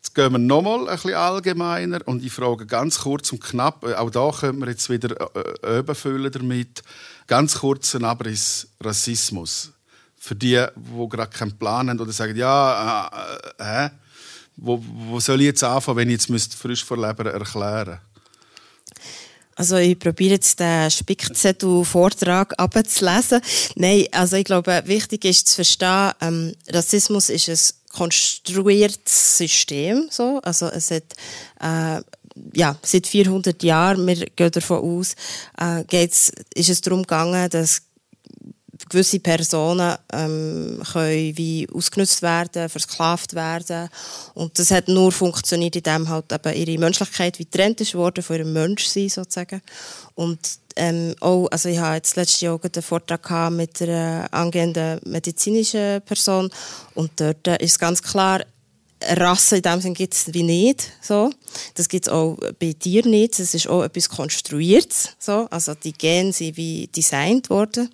Jetzt 0.08 0.14
gehen 0.14 0.32
wir 0.32 0.38
nochmal 0.38 0.88
ein 0.88 0.94
bisschen 0.94 1.12
allgemeiner 1.12 2.00
und 2.06 2.24
ich 2.24 2.32
frage 2.32 2.64
ganz 2.64 3.00
kurz 3.00 3.30
und 3.30 3.44
knapp, 3.44 3.84
äh, 3.84 3.92
auch 3.92 4.08
da 4.08 4.30
können 4.30 4.58
wir 4.58 4.68
jetzt 4.68 4.88
wieder 4.88 5.14
äh, 5.62 5.80
überfüllen 5.80 6.32
damit, 6.32 6.82
ganz 7.26 7.58
kurz 7.58 7.94
ein 7.94 8.06
Abriss 8.06 8.68
Rassismus. 8.80 9.70
Für 10.16 10.34
die, 10.34 10.64
die 10.74 11.08
gerade 11.10 11.30
keinen 11.30 11.58
Plan 11.58 11.90
haben 11.90 12.00
oder 12.00 12.12
sagen, 12.12 12.34
ja, 12.36 13.10
äh, 13.58 13.62
hä? 13.62 13.90
Wo, 14.56 14.82
wo 14.82 15.20
soll 15.20 15.42
ich 15.42 15.48
jetzt 15.48 15.62
anfangen, 15.62 15.98
wenn 15.98 16.10
ich 16.10 16.26
jetzt 16.26 16.54
frisch 16.54 16.82
vor 16.82 16.96
Leben 16.96 17.26
erklären 17.26 18.00
also 19.56 19.76
ich 19.76 19.98
probiere 19.98 20.34
jetzt 20.34 20.60
den 20.60 20.88
Spickzettel-Vortrag 20.88 22.54
abzulesen. 22.58 23.40
Nein, 23.74 24.06
also 24.12 24.36
ich 24.36 24.44
glaube, 24.44 24.82
wichtig 24.86 25.24
ist 25.24 25.48
zu 25.48 25.56
verstehen, 25.56 26.12
ähm, 26.20 26.54
Rassismus 26.68 27.28
ist 27.28 27.48
ein 27.48 27.58
konstruiertes 27.98 29.38
System. 29.38 30.08
So. 30.10 30.40
Also 30.44 30.66
es 30.66 30.90
hat 30.90 31.14
äh, 31.60 32.00
ja, 32.54 32.76
seit 32.82 33.06
400 33.06 33.62
Jahren, 33.62 34.06
wir 34.06 34.26
gehen 34.36 34.50
davon 34.52 34.78
aus, 34.78 35.14
äh, 35.58 35.82
geht's, 35.84 36.30
ist 36.54 36.70
es 36.70 36.80
darum 36.80 37.02
gegangen, 37.02 37.50
dass 37.50 37.82
gewisse 38.88 39.20
Personen 39.20 39.96
ähm, 40.12 40.82
können 40.92 41.36
wie 41.36 41.68
ausgenutzt 41.72 42.22
werden, 42.22 42.68
versklavt 42.68 43.34
werden. 43.34 43.88
Und 44.34 44.58
das 44.58 44.70
hat 44.70 44.88
nur 44.88 45.12
funktioniert, 45.12 45.76
indem 45.76 46.08
halt 46.08 46.32
eben 46.32 46.54
ihre 46.54 46.78
Menschlichkeit 46.78 47.38
wie 47.38 47.44
getrennt 47.44 47.80
ist 47.80 47.94
worden 47.94 48.22
von 48.22 48.36
ihrem 48.36 48.52
Menschsein 48.52 49.08
sozusagen. 49.08 49.62
Und 50.14 50.38
ähm, 50.76 51.14
auch, 51.20 51.48
also 51.50 51.68
ich 51.68 51.78
habe 51.78 51.96
jetzt 51.96 52.16
letztes 52.16 52.40
Jahr 52.40 52.58
einen 52.62 52.82
Vortrag 52.82 53.50
mit 53.50 53.82
einer 53.82 54.28
angehenden 54.30 55.00
medizinischen 55.04 56.00
Person. 56.02 56.50
Und 56.94 57.10
dort 57.16 57.46
ist 57.60 57.78
ganz 57.78 58.02
klar, 58.02 58.42
Rasse 59.02 59.56
in 59.56 59.62
dem 59.62 59.80
Sinne 59.80 59.94
gibt 59.94 60.14
es 60.14 60.34
wie 60.34 60.42
nicht. 60.42 60.90
So. 61.00 61.30
Das 61.74 61.88
gibt 61.88 62.06
es 62.06 62.12
auch 62.12 62.36
bei 62.58 62.72
Tieren 62.72 63.10
nicht. 63.10 63.38
Es 63.38 63.54
ist 63.54 63.68
auch 63.68 63.82
etwas 63.82 64.08
Konstruiertes. 64.08 65.10
So. 65.18 65.46
Also 65.50 65.74
die 65.74 65.92
Gene 65.92 66.32
sind 66.32 66.56
wie 66.56 66.88
designt 66.88 67.48
worden, 67.50 67.90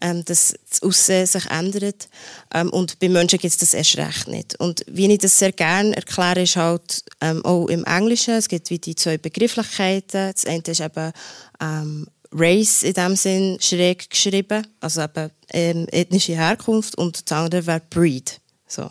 ähm, 0.00 0.24
dass 0.24 0.54
das 0.68 0.82
Aussehen 0.82 1.26
sich 1.26 1.46
ändert. 1.46 2.08
Ähm, 2.52 2.70
und 2.70 2.98
bei 2.98 3.08
Menschen 3.08 3.38
gibt 3.38 3.52
es 3.52 3.58
das 3.58 3.74
erst 3.74 3.96
recht 3.96 4.28
nicht. 4.28 4.58
Und 4.58 4.84
wie 4.88 5.10
ich 5.10 5.18
das 5.18 5.38
sehr 5.38 5.52
gerne 5.52 5.94
erkläre, 5.96 6.42
ist 6.42 6.56
halt 6.56 7.04
ähm, 7.20 7.44
auch 7.44 7.66
im 7.66 7.84
Englischen, 7.84 8.34
es 8.34 8.48
gibt 8.48 8.70
wie 8.70 8.78
die 8.78 8.96
zwei 8.96 9.18
Begrifflichkeiten. 9.18 10.32
Das 10.32 10.46
eine 10.46 10.62
ist 10.66 10.80
eben 10.80 11.12
ähm, 11.60 12.06
Race 12.32 12.82
in 12.82 12.92
dem 12.92 13.16
Sinn 13.16 13.58
schräg 13.60 14.08
geschrieben, 14.08 14.66
also 14.80 15.02
eben 15.02 15.30
ähm, 15.52 15.86
ethnische 15.90 16.34
Herkunft 16.34 16.96
und 16.96 17.28
das 17.28 17.36
andere 17.36 17.66
wäre 17.66 17.82
Breed. 17.90 18.40
So. 18.66 18.90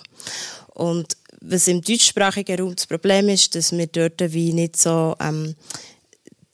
Und 0.74 1.16
was 1.42 1.68
im 1.68 1.82
deutschsprachigen 1.82 2.60
Raum 2.60 2.76
das 2.76 2.88
Problem 2.88 3.30
ist, 3.30 3.56
dass 3.56 3.72
wir 3.72 3.88
dort 3.88 4.20
wie 4.34 4.54
nicht 4.54 4.78
so 4.78 5.16
ähm, 5.20 5.56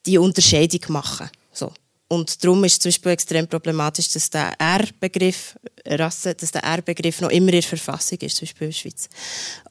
die 0.06 0.18
Unterscheidung 0.18 0.82
machen. 0.90 1.30
So. 1.52 1.72
Und 2.08 2.44
darum 2.44 2.64
ist 2.64 2.82
zum 2.82 2.90
Beispiel 2.90 3.12
extrem 3.14 3.48
problematisch, 3.48 4.10
dass 4.10 4.30
der 4.30 4.54
R-Begriff, 4.60 5.58
Rasse, 5.88 6.36
dass 6.36 6.52
der 6.52 6.64
R-Begriff 6.64 7.20
noch 7.22 7.32
immer 7.32 7.48
in 7.48 7.54
der 7.54 7.64
Verfassung 7.64 8.20
ist, 8.20 8.38
zum 8.38 8.46
Beispiel 8.46 8.68
in 8.68 8.72
der 8.72 8.78
Schweiz. 8.78 9.10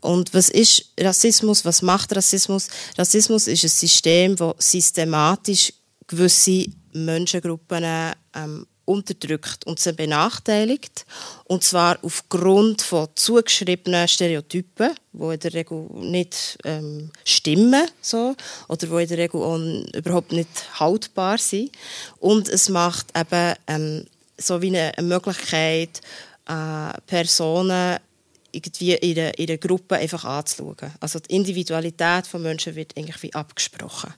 Und 0.00 0.34
was 0.34 0.48
ist 0.48 0.92
Rassismus? 0.98 1.64
Was 1.64 1.80
macht 1.80 2.14
Rassismus? 2.14 2.68
Rassismus 2.98 3.46
ist 3.46 3.62
ein 3.62 3.68
System, 3.68 4.34
das 4.34 4.54
systematisch 4.58 5.72
gewisse 6.08 6.66
Menschengruppen 6.92 7.84
ähm, 8.34 8.66
unterdrückt 8.84 9.66
und 9.66 9.78
sie 9.80 9.92
benachteiligt. 9.92 11.06
Und 11.44 11.64
zwar 11.64 11.98
aufgrund 12.02 12.82
von 12.82 13.08
zugeschriebenen 13.14 14.08
Stereotypen, 14.08 14.94
die 15.12 15.24
in 15.24 15.40
der 15.40 15.54
Regel 15.54 15.86
nicht 15.92 16.58
ähm, 16.64 17.10
stimmen 17.24 17.88
so, 18.00 18.34
oder 18.68 18.86
die 18.86 19.02
in 19.02 19.08
der 19.08 19.18
Regel 19.18 19.42
auch 19.42 19.58
überhaupt 19.94 20.32
nicht 20.32 20.80
haltbar 20.80 21.38
sind. 21.38 21.70
Und 22.18 22.48
es 22.48 22.68
macht 22.68 23.06
eben 23.16 23.54
ähm, 23.66 24.06
so 24.36 24.60
wie 24.60 24.76
eine, 24.76 24.92
Möglichkeit, 25.02 26.00
äh, 26.46 27.00
Personen 27.06 27.98
irgendwie 28.52 28.92
in 28.94 29.18
einer, 29.18 29.38
in 29.38 29.60
Gruppe 29.60 29.96
einfach 29.96 30.24
anzuschauen. 30.24 30.76
Also 31.00 31.18
die 31.18 31.34
Individualität 31.34 32.26
von 32.26 32.42
Menschen 32.42 32.74
wird 32.76 32.92
irgendwie 32.94 33.34
abgesprochen. 33.34 34.14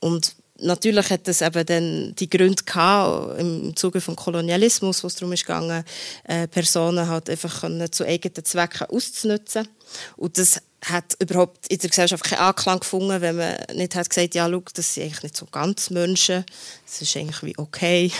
Und 0.00 0.34
natürlich 0.60 1.10
hat 1.10 1.26
es 1.28 1.40
eben 1.40 1.66
dann 1.66 2.14
die 2.16 2.30
Gründe 2.30 2.62
gehabt, 2.64 3.38
im 3.38 3.74
Zuge 3.76 4.00
vom 4.00 4.16
Kolonialismus, 4.16 5.02
wo 5.02 5.06
es 5.08 5.16
darum 5.16 5.34
ging, 5.34 5.84
äh, 6.24 6.48
Personen 6.48 7.08
halt 7.08 7.28
einfach 7.30 7.64
zu 7.90 8.04
eigenen 8.04 8.44
Zwecken 8.44 8.88
auszunutzen. 8.88 9.68
Und 10.16 10.38
das 10.38 10.60
hat 10.84 11.14
überhaupt 11.18 11.66
in 11.68 11.78
der 11.78 11.90
Gesellschaft 11.90 12.24
keinen 12.24 12.40
Anklang 12.40 12.80
gefunden, 12.80 13.20
wenn 13.20 13.36
man 13.36 13.56
nicht 13.74 13.94
hat 13.94 14.08
gesagt, 14.08 14.34
ja, 14.34 14.48
schau, 14.48 14.62
das 14.74 14.94
sind 14.94 15.04
eigentlich 15.04 15.22
nicht 15.24 15.36
so 15.36 15.46
ganz 15.46 15.90
Menschen, 15.90 16.44
das 16.86 17.02
ist 17.02 17.16
eigentlich 17.16 17.42
wie 17.42 17.58
okay. 17.58 18.10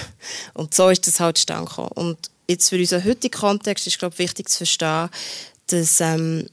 Und 0.54 0.74
so 0.74 0.88
ist 0.88 1.06
das 1.06 1.20
halt 1.20 1.38
zustande. 1.38 1.70
Und 1.94 2.18
jetzt 2.48 2.68
für 2.68 2.76
unseren 2.76 3.04
heutigen 3.04 3.38
Kontext 3.38 3.86
ist, 3.86 3.98
glaube 3.98 4.14
ich, 4.14 4.18
wichtig 4.18 4.48
zu 4.48 4.58
verstehen, 4.58 5.08
dass 5.68 6.00
ähm, 6.00 6.46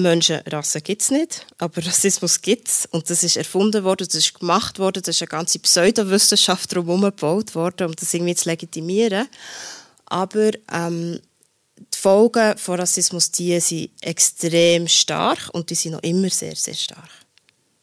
Menschenrasse 0.00 0.80
gibt 0.80 1.02
es 1.02 1.10
nicht, 1.10 1.46
aber 1.58 1.84
Rassismus 1.86 2.40
gibt 2.40 2.68
es. 2.68 2.86
Und 2.90 3.08
das 3.10 3.22
ist 3.22 3.36
erfunden 3.36 3.84
worden, 3.84 4.06
das 4.06 4.16
ist 4.16 4.38
gemacht 4.38 4.78
worden, 4.78 5.02
das 5.04 5.16
ist 5.16 5.22
eine 5.22 5.28
ganze 5.28 5.58
Pseudowissenschaft 5.58 6.74
drumherum 6.74 7.02
gebaut 7.02 7.54
worden, 7.54 7.88
um 7.88 7.94
das 7.94 8.12
irgendwie 8.12 8.34
zu 8.34 8.48
legitimieren. 8.48 9.28
Aber 10.06 10.50
ähm, 10.72 11.20
die 11.78 11.98
Folgen 11.98 12.58
von 12.58 12.80
Rassismus 12.80 13.30
die 13.30 13.58
sind 13.60 13.90
extrem 14.00 14.88
stark 14.88 15.48
und 15.52 15.70
die 15.70 15.74
sind 15.74 15.92
noch 15.92 16.02
immer 16.02 16.30
sehr, 16.30 16.56
sehr 16.56 16.74
stark. 16.74 17.10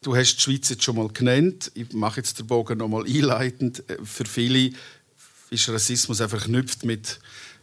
Du 0.01 0.15
hast 0.15 0.35
die 0.35 0.41
Schweiz 0.41 0.69
jetzt 0.69 0.83
schon 0.83 0.95
mal 0.95 1.07
genannt. 1.07 1.71
Ich 1.73 1.91
mache 1.93 2.17
jetzt 2.21 2.39
den 2.39 2.47
Bogen 2.47 2.77
noch 2.77 2.87
mal 2.87 3.05
einleitend. 3.05 3.83
Für 4.03 4.25
viele 4.25 4.71
ist 5.49 5.69
Rassismus 5.69 6.21
einfach 6.21 6.45
knüpft 6.45 6.85
mit 6.85 7.19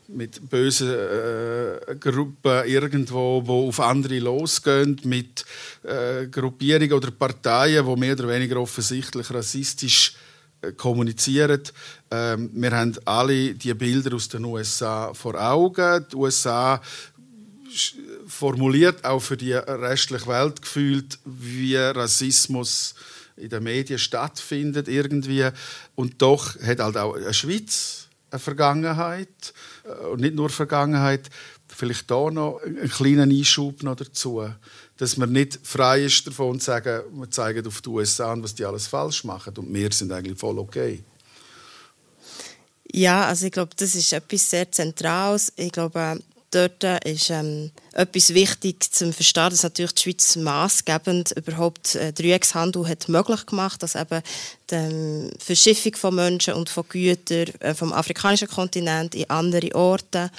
mit 0.09 0.49
bösen 0.49 0.91
äh, 0.91 1.97
Gruppen 1.97 2.65
irgendwo, 2.67 3.43
wo 3.45 3.69
auf 3.69 3.81
andere 3.81 4.19
losgehen, 4.19 5.01
mit 5.05 5.45
äh, 5.83 6.27
Gruppierungen 6.27 6.93
oder 6.93 7.11
Parteien, 7.11 7.87
die 7.87 7.97
mehr 7.97 8.15
oder 8.15 8.29
weniger 8.29 8.61
offensichtlich 8.61 9.31
rassistisch 9.31 10.15
äh, 10.63 10.73
kommunizieren. 10.73 11.63
Ähm, 12.11 12.51
wir 12.53 12.71
haben 12.73 12.95
alle 13.05 13.55
die 13.55 13.75
Bilder 13.75 14.15
aus 14.15 14.29
den 14.29 14.45
USA 14.45 15.15
vor 15.15 15.35
Augen. 15.41 16.07
Die 16.11 16.17
USA 16.17 16.81
formuliert 18.27 19.05
auch 19.05 19.21
für 19.21 19.37
die 19.37 19.53
restliche 19.53 20.27
Welt 20.27 20.63
gefühlt, 20.63 21.19
wie 21.25 21.77
Rassismus 21.77 22.95
in 23.37 23.49
den 23.49 23.65
Medien 23.65 23.99
stattfindet 23.99 24.87
irgendwie. 24.87 25.49
Und 25.95 26.23
doch 26.23 26.61
hat 26.61 26.79
halt 26.79 26.97
auch 26.97 27.15
eine 27.15 27.35
Schweiz 27.35 28.05
eine 28.35 28.41
Vergangenheit 28.41 29.29
äh, 29.29 29.74
und 30.13 30.21
nicht 30.21 30.35
nur 30.35 30.51
Vergangenheit, 30.51 31.31
vielleicht 31.69 32.11
da 32.11 32.31
noch 32.31 32.61
einen 32.65 32.89
kleinen 32.89 33.31
Einschub 33.31 33.83
noch 33.83 33.97
dazu, 33.97 34.49
dass 34.97 35.17
man 35.17 35.33
nicht 35.33 35.59
frei 35.63 36.05
ist 36.05 36.27
davon 36.27 36.61
zu 36.61 36.67
sagen, 36.67 37.03
wir 37.13 37.31
zeigen 37.31 37.67
auf 37.67 37.81
die 37.81 37.89
USA 37.89 38.33
an, 38.33 38.43
was 38.43 38.55
die 38.55 38.65
alles 38.65 38.87
falsch 38.87 39.25
machen 39.25 39.57
und 39.57 39.73
wir 39.73 39.93
sind 39.93 40.13
eigentlich 40.13 40.39
voll 40.39 40.59
okay. 40.59 41.03
Ja, 42.93 43.27
also 43.27 43.47
ich 43.47 43.53
glaube, 43.53 43.73
das 43.77 43.95
ist 43.97 44.13
etwas 44.13 44.49
sehr 44.49 44.71
Zentrales. 44.71 45.53
Ich 45.57 45.73
glaube, 45.73 46.21
dort 46.55 46.85
ist 47.05 47.31
ähm, 47.31 47.71
etwas 47.93 48.35
wichtig 48.35 48.93
zum 48.93 49.13
Verstehen, 49.13 49.51
dass 49.51 49.63
natürlich 49.63 49.95
die 49.95 50.03
Schweiz 50.03 50.37
maßgebend 50.37 51.33
überhaupt 51.33 51.95
äh, 51.95 52.13
Dreieckshandel 52.13 52.89
hat 52.89 53.09
möglich 53.09 53.47
gemacht, 53.47 53.83
dass 53.83 53.95
eben 53.95 54.23
die 54.71 54.75
ähm, 54.75 55.31
Verschiffung 55.39 55.95
von 55.97 56.15
Menschen 56.15 56.55
und 56.55 56.69
von 56.69 56.89
Gütern 56.89 57.49
äh, 57.61 57.75
vom 57.75 57.93
afrikanischen 57.93 58.49
Kontinent 58.49 59.15
in 59.15 59.29
andere 59.31 59.75
Orte. 59.75 60.31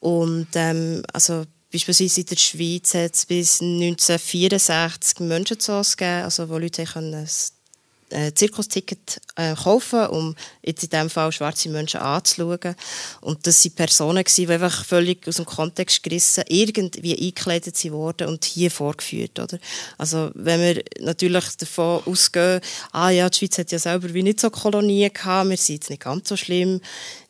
Und 0.00 0.48
ähm, 0.54 1.02
also 1.12 1.44
Beispielsweise 1.74 2.20
in 2.20 2.26
der 2.26 2.36
Schweiz 2.36 2.94
hat 2.94 3.14
es 3.16 3.26
bis 3.26 3.60
1964 3.60 5.18
Menschenzoos 5.18 5.96
gegeben, 5.96 6.22
also 6.22 6.48
wo 6.48 6.56
Leute 6.56 6.84
können 6.84 7.26
äh, 8.10 8.32
Zirkusticket 8.32 9.20
äh, 9.36 9.54
kaufen, 9.54 10.06
um 10.06 10.36
jetzt 10.62 10.84
in 10.84 10.90
diesem 10.90 11.10
Fall 11.10 11.32
schwarze 11.32 11.68
Menschen 11.68 12.00
anzuschauen. 12.00 12.76
Und 13.20 13.46
das 13.46 13.64
waren 13.64 13.72
Personen, 13.74 14.24
die 14.24 14.48
einfach 14.48 14.84
völlig 14.84 15.26
aus 15.26 15.36
dem 15.36 15.44
Kontext 15.44 16.02
gerissen, 16.02 16.44
irgendwie 16.48 17.16
eingekleidet 17.16 17.82
wurden 17.90 18.28
und 18.28 18.44
hier 18.44 18.70
vorgeführt. 18.70 19.38
Oder? 19.38 19.58
Also 19.98 20.30
wenn 20.34 20.60
wir 20.60 20.84
natürlich 21.00 21.56
davon 21.56 22.02
ausgehen, 22.06 22.60
ah 22.92 23.10
ja, 23.10 23.28
die 23.28 23.38
Schweiz 23.38 23.58
hat 23.58 23.72
ja 23.72 23.78
selber 23.78 24.12
wie 24.14 24.22
nicht 24.22 24.40
so 24.40 24.50
Kolonien 24.50 25.12
gehabt, 25.12 25.50
wir 25.50 25.56
sind 25.56 25.76
jetzt 25.76 25.90
nicht 25.90 26.02
ganz 26.02 26.28
so 26.28 26.36
schlimm, 26.36 26.80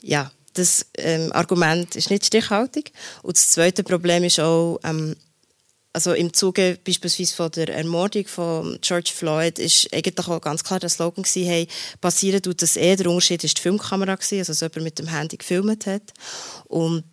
ja, 0.00 0.30
das 0.54 0.87
ähm, 0.98 1.32
Argument 1.32 1.96
ist 1.96 2.10
nicht 2.10 2.26
stichhaltig. 2.26 2.92
Und 3.22 3.37
das 3.37 3.50
zweite 3.50 3.82
Problem 3.82 4.24
ist 4.24 4.40
auch, 4.40 4.78
ähm, 4.84 5.16
also 5.94 6.12
im 6.12 6.33
Zuge 6.33 6.76
beispielsweise 6.85 7.35
von 7.35 7.50
der 7.52 7.68
Ermordung 7.68 8.26
von 8.26 8.78
George 8.80 9.12
Floyd 9.14 9.61
ist 9.61 9.88
eigentlich 9.94 10.26
auch 10.26 10.40
ganz 10.40 10.64
klar 10.64 10.80
der 10.80 10.88
Slogan 10.88 11.22
gewesen, 11.22 11.46
hey, 11.46 11.68
passieren 12.00 12.42
tut 12.42 12.61
das 12.62 12.76
eh, 12.76 12.96
der 12.96 13.07
Unterschied 13.07 13.44
ist 13.44 13.57
die 13.59 13.62
Filmkamera 13.62 14.16
gewesen, 14.16 14.38
also 14.40 14.52
dass 14.52 14.61
jemand 14.61 14.83
mit 14.83 14.98
dem 14.98 15.07
Handy 15.07 15.37
gefilmt 15.37 15.87
hat. 15.87 16.02
Und 16.64 17.04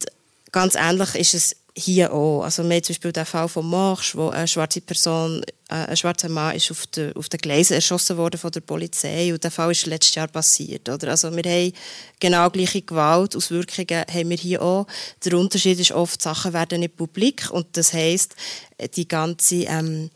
ganz 0.52 0.74
ähnlich 0.76 1.14
ist 1.14 1.36
es 1.36 1.56
hier 1.76 2.14
auch. 2.14 2.44
Also 2.44 2.64
wir 2.64 2.76
haben 2.76 2.84
zum 2.84 2.94
Beispiel 2.94 3.12
den 3.12 3.26
Fall 3.26 3.48
von 3.48 3.70
Marsch, 3.70 4.16
wo 4.16 4.30
eine 4.30 4.48
schwarze 4.48 4.82
Person, 4.82 5.42
äh, 5.70 5.76
ein 5.76 5.98
schwarzer 5.98 6.30
Mann 6.30 6.56
ist 6.56 6.70
auf, 6.72 6.86
den, 6.88 7.16
auf 7.16 7.30
den 7.30 7.40
Gleisen 7.40 7.74
erschossen 7.74 8.18
worden 8.18 8.38
von 8.38 8.52
der 8.52 8.62
Polizei 8.62 9.34
und 9.34 9.44
der 9.44 9.52
Fall 9.52 9.72
ist 9.72 9.86
letztes 9.86 10.16
Jahr 10.16 10.28
passiert. 10.28 10.90
Oder? 10.90 11.10
Also 11.10 11.34
wir 11.36 11.44
haben 11.44 11.74
genau 12.20 12.50
gleiche 12.50 12.82
Gewaltauswirkungen 12.82 14.06
haben 14.12 14.30
wir 14.30 14.38
hier 14.38 14.62
auch. 14.62 14.88
Der 15.24 15.38
Unterschied 15.38 15.80
ist 15.80 15.92
oft, 15.92 16.22
Sachen 16.22 16.54
werden 16.54 16.82
nicht 16.82 16.98
publik 16.98 17.50
und 17.52 17.78
das 17.78 17.94
heisst, 17.94 18.36
die 18.96 19.08
ganze 19.08 19.64
ähm, 19.64 20.10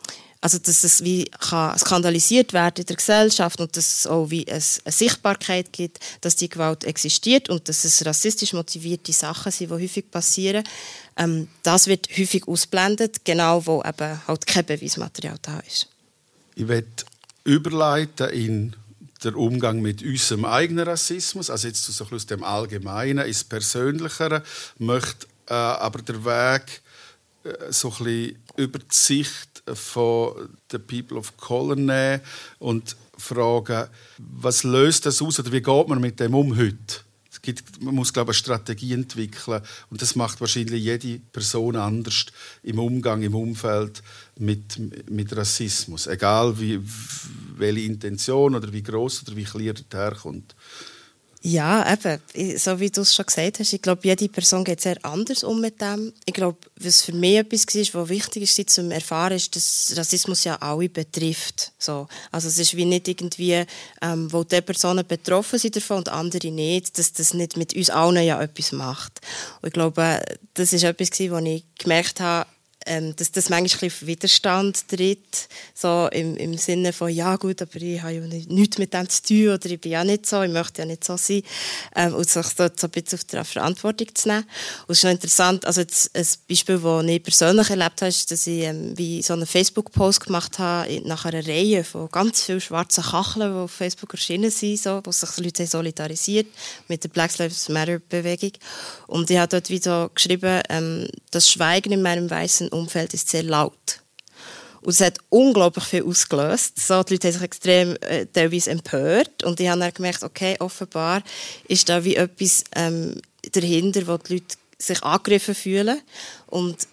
also 0.45 0.59
dass 0.59 0.83
es 0.83 1.03
wie 1.03 1.25
kann 1.25 1.75
skandalisiert 1.75 2.53
werden 2.53 2.81
in 2.81 2.85
der 2.85 2.97
Gesellschaft 2.97 3.59
und 3.59 3.75
dass 3.75 3.97
es 3.97 4.05
auch 4.05 4.29
wie 4.29 4.47
eine, 4.47 4.61
eine 4.83 4.91
Sichtbarkeit 4.91 5.73
gibt, 5.73 5.97
dass 6.21 6.35
die 6.35 6.49
Gewalt 6.49 6.83
existiert 6.83 7.49
und 7.49 7.67
dass 7.67 7.83
es 7.83 8.05
rassistisch 8.05 8.53
motivierte 8.53 9.11
Sachen 9.11 9.51
sind, 9.51 9.71
die 9.71 9.73
häufig 9.73 10.11
passieren. 10.11 10.63
Ähm, 11.17 11.47
das 11.63 11.87
wird 11.87 12.09
häufig 12.15 12.47
ausblendet, 12.47 13.25
genau 13.25 13.65
wo 13.65 13.81
eben 13.81 14.21
halt 14.27 14.45
kein 14.45 14.67
Beweismaterial 14.67 15.39
da 15.41 15.61
ist. 15.61 15.87
Ich 16.53 16.67
werde 16.67 16.89
überleiten 17.43 18.29
in 18.29 18.75
der 19.23 19.35
Umgang 19.35 19.81
mit 19.81 20.03
unserem 20.03 20.45
eigenen 20.45 20.87
Rassismus, 20.87 21.49
also 21.49 21.67
jetzt 21.67 21.85
so 21.85 22.05
dem 22.05 22.43
Allgemeinen 22.43 23.25
ins 23.25 23.43
Persönlichere, 23.43 24.43
möchte 24.77 25.25
äh, 25.47 25.53
aber 25.55 26.03
der 26.03 26.23
Weg 26.23 26.83
so 27.69 27.89
ein 27.89 28.03
bisschen 28.03 28.43
über 28.57 28.79
die 28.79 28.85
Sicht 28.89 29.63
von 29.73 30.49
den 30.71 30.87
People 30.87 31.17
of 31.17 31.37
Color 31.37 31.75
nehmen 31.75 32.21
und 32.59 32.95
fragen, 33.17 33.87
was 34.17 34.63
löst 34.63 35.05
das 35.05 35.21
aus 35.21 35.39
oder 35.39 35.51
wie 35.51 35.61
geht 35.61 35.87
man 35.87 36.01
mit 36.01 36.19
dem 36.19 36.33
um 36.33 36.57
heute? 36.57 37.01
Es 37.31 37.41
gibt, 37.41 37.81
man 37.81 37.95
muss 37.95 38.13
glaube 38.13 38.31
ich, 38.31 38.37
eine 38.37 38.43
Strategie 38.43 38.93
entwickeln 38.93 39.61
und 39.89 40.01
das 40.01 40.15
macht 40.15 40.41
wahrscheinlich 40.41 40.83
jede 40.83 41.19
Person 41.31 41.75
anders 41.75 42.25
im 42.63 42.79
Umgang, 42.79 43.21
im 43.21 43.35
Umfeld 43.35 44.01
mit, 44.37 45.09
mit 45.09 45.35
Rassismus, 45.35 46.07
egal 46.07 46.59
wie, 46.59 46.79
welche 47.57 47.81
Intention 47.81 48.55
oder 48.55 48.71
wie 48.71 48.83
groß 48.83 49.23
oder 49.23 49.35
wie 49.35 49.43
klein 49.43 49.75
der 49.91 49.99
herkommt. 49.99 50.55
Ja, 51.47 51.85
eben, 51.93 52.57
so 52.57 52.79
wie 52.79 52.89
du 52.89 53.01
es 53.01 53.13
schon 53.13 53.27
gesagt 53.27 53.59
hast, 53.59 53.71
ich 53.71 53.81
glaube, 53.83 54.01
jede 54.03 54.27
Person 54.29 54.63
geht 54.63 54.81
sehr 54.81 54.97
anders 55.05 55.43
um 55.43 55.61
mit 55.61 55.79
dem. 55.79 56.11
Ich 56.25 56.33
glaube, 56.33 56.57
was 56.79 57.03
für 57.03 57.13
mich 57.13 57.35
etwas 57.37 57.67
war, 57.67 58.01
was 58.01 58.09
wichtig 58.09 58.57
ist, 58.57 58.69
zu 58.71 58.89
erfahren, 58.89 59.33
ist, 59.33 59.55
dass 59.55 59.93
Rassismus 59.95 60.43
ja 60.43 60.55
alle 60.55 60.89
betrifft. 60.89 61.71
So. 61.77 62.07
Also 62.31 62.47
es 62.47 62.57
ist 62.57 62.75
wie 62.75 62.85
nicht 62.85 63.07
irgendwie, 63.07 63.63
ähm, 64.01 64.33
wo 64.33 64.43
die 64.43 64.59
Personen 64.61 65.05
betroffen 65.05 65.59
sind 65.59 65.75
davon 65.75 65.97
und 65.97 66.09
andere 66.09 66.49
nicht, 66.49 66.97
dass 66.97 67.13
das 67.13 67.35
nicht 67.35 67.57
mit 67.57 67.75
uns 67.75 67.91
allen 67.91 68.23
ja 68.23 68.41
etwas 68.41 68.71
macht. 68.71 69.21
Und 69.61 69.67
ich 69.67 69.73
glaube, 69.73 70.23
das 70.55 70.73
ist 70.73 70.83
etwas, 70.83 71.11
was 71.11 71.43
ich 71.43 71.63
gemerkt 71.77 72.21
habe, 72.21 72.49
ähm, 72.85 73.15
dass 73.15 73.31
das 73.31 73.49
manchmal 73.49 73.89
ein 73.89 74.07
Widerstand 74.07 74.87
tritt, 74.87 75.47
so 75.73 76.07
im, 76.11 76.37
im 76.37 76.57
Sinne 76.57 76.93
von, 76.93 77.09
ja 77.09 77.35
gut, 77.35 77.61
aber 77.61 77.75
ich 77.75 78.01
habe 78.01 78.13
ja 78.13 78.21
nichts 78.21 78.77
mit 78.77 78.93
dem 78.93 79.09
zu 79.09 79.23
tun 79.23 79.49
oder 79.49 79.65
ich 79.65 79.81
bin 79.81 79.91
ja 79.91 80.03
nicht 80.03 80.25
so, 80.25 80.41
ich 80.43 80.51
möchte 80.51 80.81
ja 80.81 80.85
nicht 80.85 81.03
so 81.03 81.17
sein 81.17 81.41
ähm, 81.95 82.13
und 82.13 82.29
sich 82.29 82.47
dort 82.55 82.79
so 82.79 82.87
ein 82.87 82.91
bisschen 82.91 83.19
auf 83.19 83.25
die 83.25 83.53
Verantwortung 83.53 84.07
zu 84.13 84.27
nehmen. 84.27 84.45
Und 84.87 84.91
es 84.91 84.99
ist 84.99 85.03
noch 85.03 85.11
interessant, 85.11 85.65
also 85.65 85.81
jetzt 85.81 86.15
ein 86.15 86.25
Beispiel, 86.47 86.79
das 86.79 87.05
ich 87.05 87.23
persönlich 87.23 87.69
erlebt 87.69 88.01
habe, 88.01 88.09
ist, 88.09 88.31
dass 88.31 88.47
ich 88.47 88.63
ähm, 88.63 88.97
wie 88.97 89.21
so 89.21 89.33
einen 89.33 89.45
Facebook-Post 89.45 90.25
gemacht 90.25 90.59
habe 90.59 91.01
nach 91.05 91.25
einer 91.25 91.45
Reihe 91.45 91.83
von 91.83 92.09
ganz 92.11 92.43
vielen 92.43 92.61
schwarzen 92.61 93.03
Kacheln, 93.03 93.51
die 93.51 93.59
auf 93.59 93.71
Facebook 93.71 94.13
erschienen 94.13 94.51
sind, 94.51 94.79
so, 94.79 95.01
wo 95.03 95.11
sich 95.11 95.37
Leute 95.37 95.65
solidarisiert 95.65 96.47
mit 96.87 97.03
der 97.03 97.09
Black 97.09 97.37
Lives 97.37 97.69
Matter-Bewegung. 97.69 98.51
Und 99.07 99.29
ich 99.29 99.37
habe 99.37 99.49
dort 99.49 99.69
wieder 99.69 100.09
geschrieben, 100.13 100.61
ähm, 100.69 101.07
das 101.31 101.49
Schweigen 101.49 101.91
in 101.91 102.01
meinem 102.01 102.29
weißen 102.29 102.69
Umfeld 102.75 103.13
ist 103.13 103.29
sehr 103.29 103.43
laut. 103.43 104.01
Und 104.81 104.91
es 104.91 105.01
hat 105.01 105.17
unglaublich 105.29 105.83
viel 105.85 106.03
ausgelöst. 106.03 106.79
So, 106.79 107.01
die 107.01 107.13
Leute 107.13 107.27
haben 107.27 107.33
sich 107.33 107.41
extrem 107.41 107.95
äh, 108.01 108.27
teilweise 108.27 108.69
empört. 108.69 109.43
Und 109.43 109.59
ich 109.59 109.67
habe 109.67 109.79
dann 109.79 109.93
gemerkt, 109.93 110.23
okay, 110.23 110.55
offenbar 110.59 111.23
ist 111.67 111.89
da 111.89 112.03
wie 112.03 112.15
etwas 112.15 112.63
ähm, 112.75 113.19
dahinter, 113.51 114.05
wo 114.05 114.17
die 114.17 114.33
Leute 114.33 114.55
sich 114.77 115.01
angegriffen 115.01 115.55
fühlen. 115.55 116.01
Und 116.47 116.87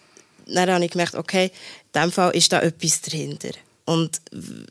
dann 0.46 0.70
habe 0.70 0.84
ich 0.84 0.90
gemerkt, 0.90 1.14
okay, 1.14 1.46
in 1.92 2.00
diesem 2.00 2.12
Fall 2.12 2.34
ist 2.34 2.50
da 2.52 2.60
etwas 2.60 3.02
dahinter. 3.02 3.50
Und 3.84 4.22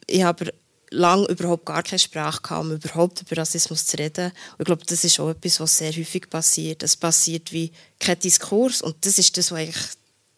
ich 0.08 0.24
habe 0.24 0.52
lange 0.90 1.28
überhaupt 1.28 1.66
gar 1.66 1.84
keine 1.84 2.00
Sprache 2.00 2.42
gehabt, 2.42 2.66
um 2.66 2.72
überhaupt 2.72 3.22
über 3.22 3.38
Rassismus 3.42 3.86
zu 3.86 3.98
reden. 3.98 4.32
Und 4.54 4.62
ich 4.62 4.66
glaube, 4.66 4.86
das 4.86 5.04
ist 5.04 5.20
auch 5.20 5.30
etwas, 5.30 5.60
was 5.60 5.78
sehr 5.78 5.92
häufig 5.92 6.30
passiert. 6.30 6.84
Es 6.84 6.96
passiert 6.96 7.52
wie 7.52 7.72
kein 8.00 8.20
Diskurs 8.20 8.82
und 8.82 9.06
das 9.06 9.18
ist 9.18 9.38
das, 9.38 9.52
was 9.52 9.60
eigentlich 9.60 9.86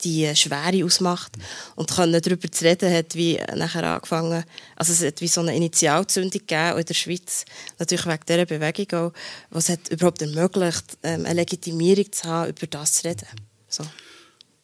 die 0.04 0.36
Schwere 0.36 0.86
ausmacht. 0.86 1.34
Und 1.76 1.92
können 1.92 2.22
darüber 2.22 2.52
zu 2.52 2.66
reden, 2.66 2.94
hat 2.94 3.16
wie 3.16 3.40
nachher 3.56 3.84
angefangen, 3.84 4.44
also 4.76 4.94
es 4.94 5.04
hat 5.04 5.22
wie 5.22 5.28
so 5.28 5.42
eine 5.42 5.56
Initialzündung 5.56 6.32
gegeben 6.32 6.80
in 6.80 6.86
der 6.86 6.94
Schweiz, 6.94 7.46
natürlich 7.80 8.06
wegen 8.06 8.26
dieser 8.28 8.46
Bewegung 8.46 9.00
auch, 9.00 9.14
was 9.50 9.70
hat 9.70 9.90
überhaupt 9.90 10.22
ermöglicht, 10.22 10.98
ähm, 11.04 11.26
eine 11.26 11.42
Legitimierung 11.42 12.12
zu 12.12 12.24
haben, 12.26 12.50
über 12.50 12.68
das 12.68 12.94
zu 12.94 13.08
reden. 13.08 13.28
So. 13.68 13.84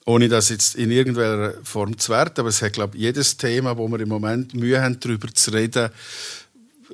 Ohne 0.06 0.28
das 0.28 0.49
jetzt 0.49 0.75
in 0.75 0.89
irgendeiner 0.89 1.54
Form 1.63 1.97
zu 1.97 2.12
werten, 2.12 2.39
aber 2.39 2.49
es 2.49 2.62
hat, 2.62 2.73
glaube 2.73 2.97
ich, 2.97 3.04
jedes 3.04 3.38
Thema, 3.38 3.78
wo 3.78 3.88
wir 3.88 3.99
im 3.99 4.10
Moment 4.10 4.56
Mühe 4.56 4.82
haben, 4.82 4.99
darüber 4.99 5.32
zu 5.32 5.52
reden, 5.52 5.91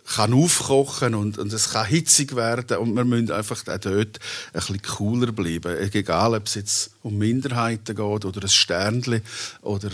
kann 0.04 0.34
aufkochen 0.34 1.16
und, 1.16 1.38
und 1.38 1.54
es 1.54 1.72
kann 1.72 1.86
hitzig 1.86 2.36
werden 2.36 2.78
und 2.78 2.96
wir 2.96 3.06
müssen 3.06 3.32
einfach 3.32 3.62
auch 3.62 3.78
dort 3.78 3.88
ein 3.88 4.12
bisschen 4.54 4.82
cooler 4.82 5.32
bleiben. 5.32 5.78
Egal, 5.94 6.36
ob 6.36 6.48
es 6.48 6.56
jetzt 6.56 6.92
um 7.02 7.18
Minderheiten 7.18 7.96
geht 7.96 8.26
oder 8.26 8.42
ein 8.42 8.50
Sternchen 8.50 9.22
oder 9.62 9.90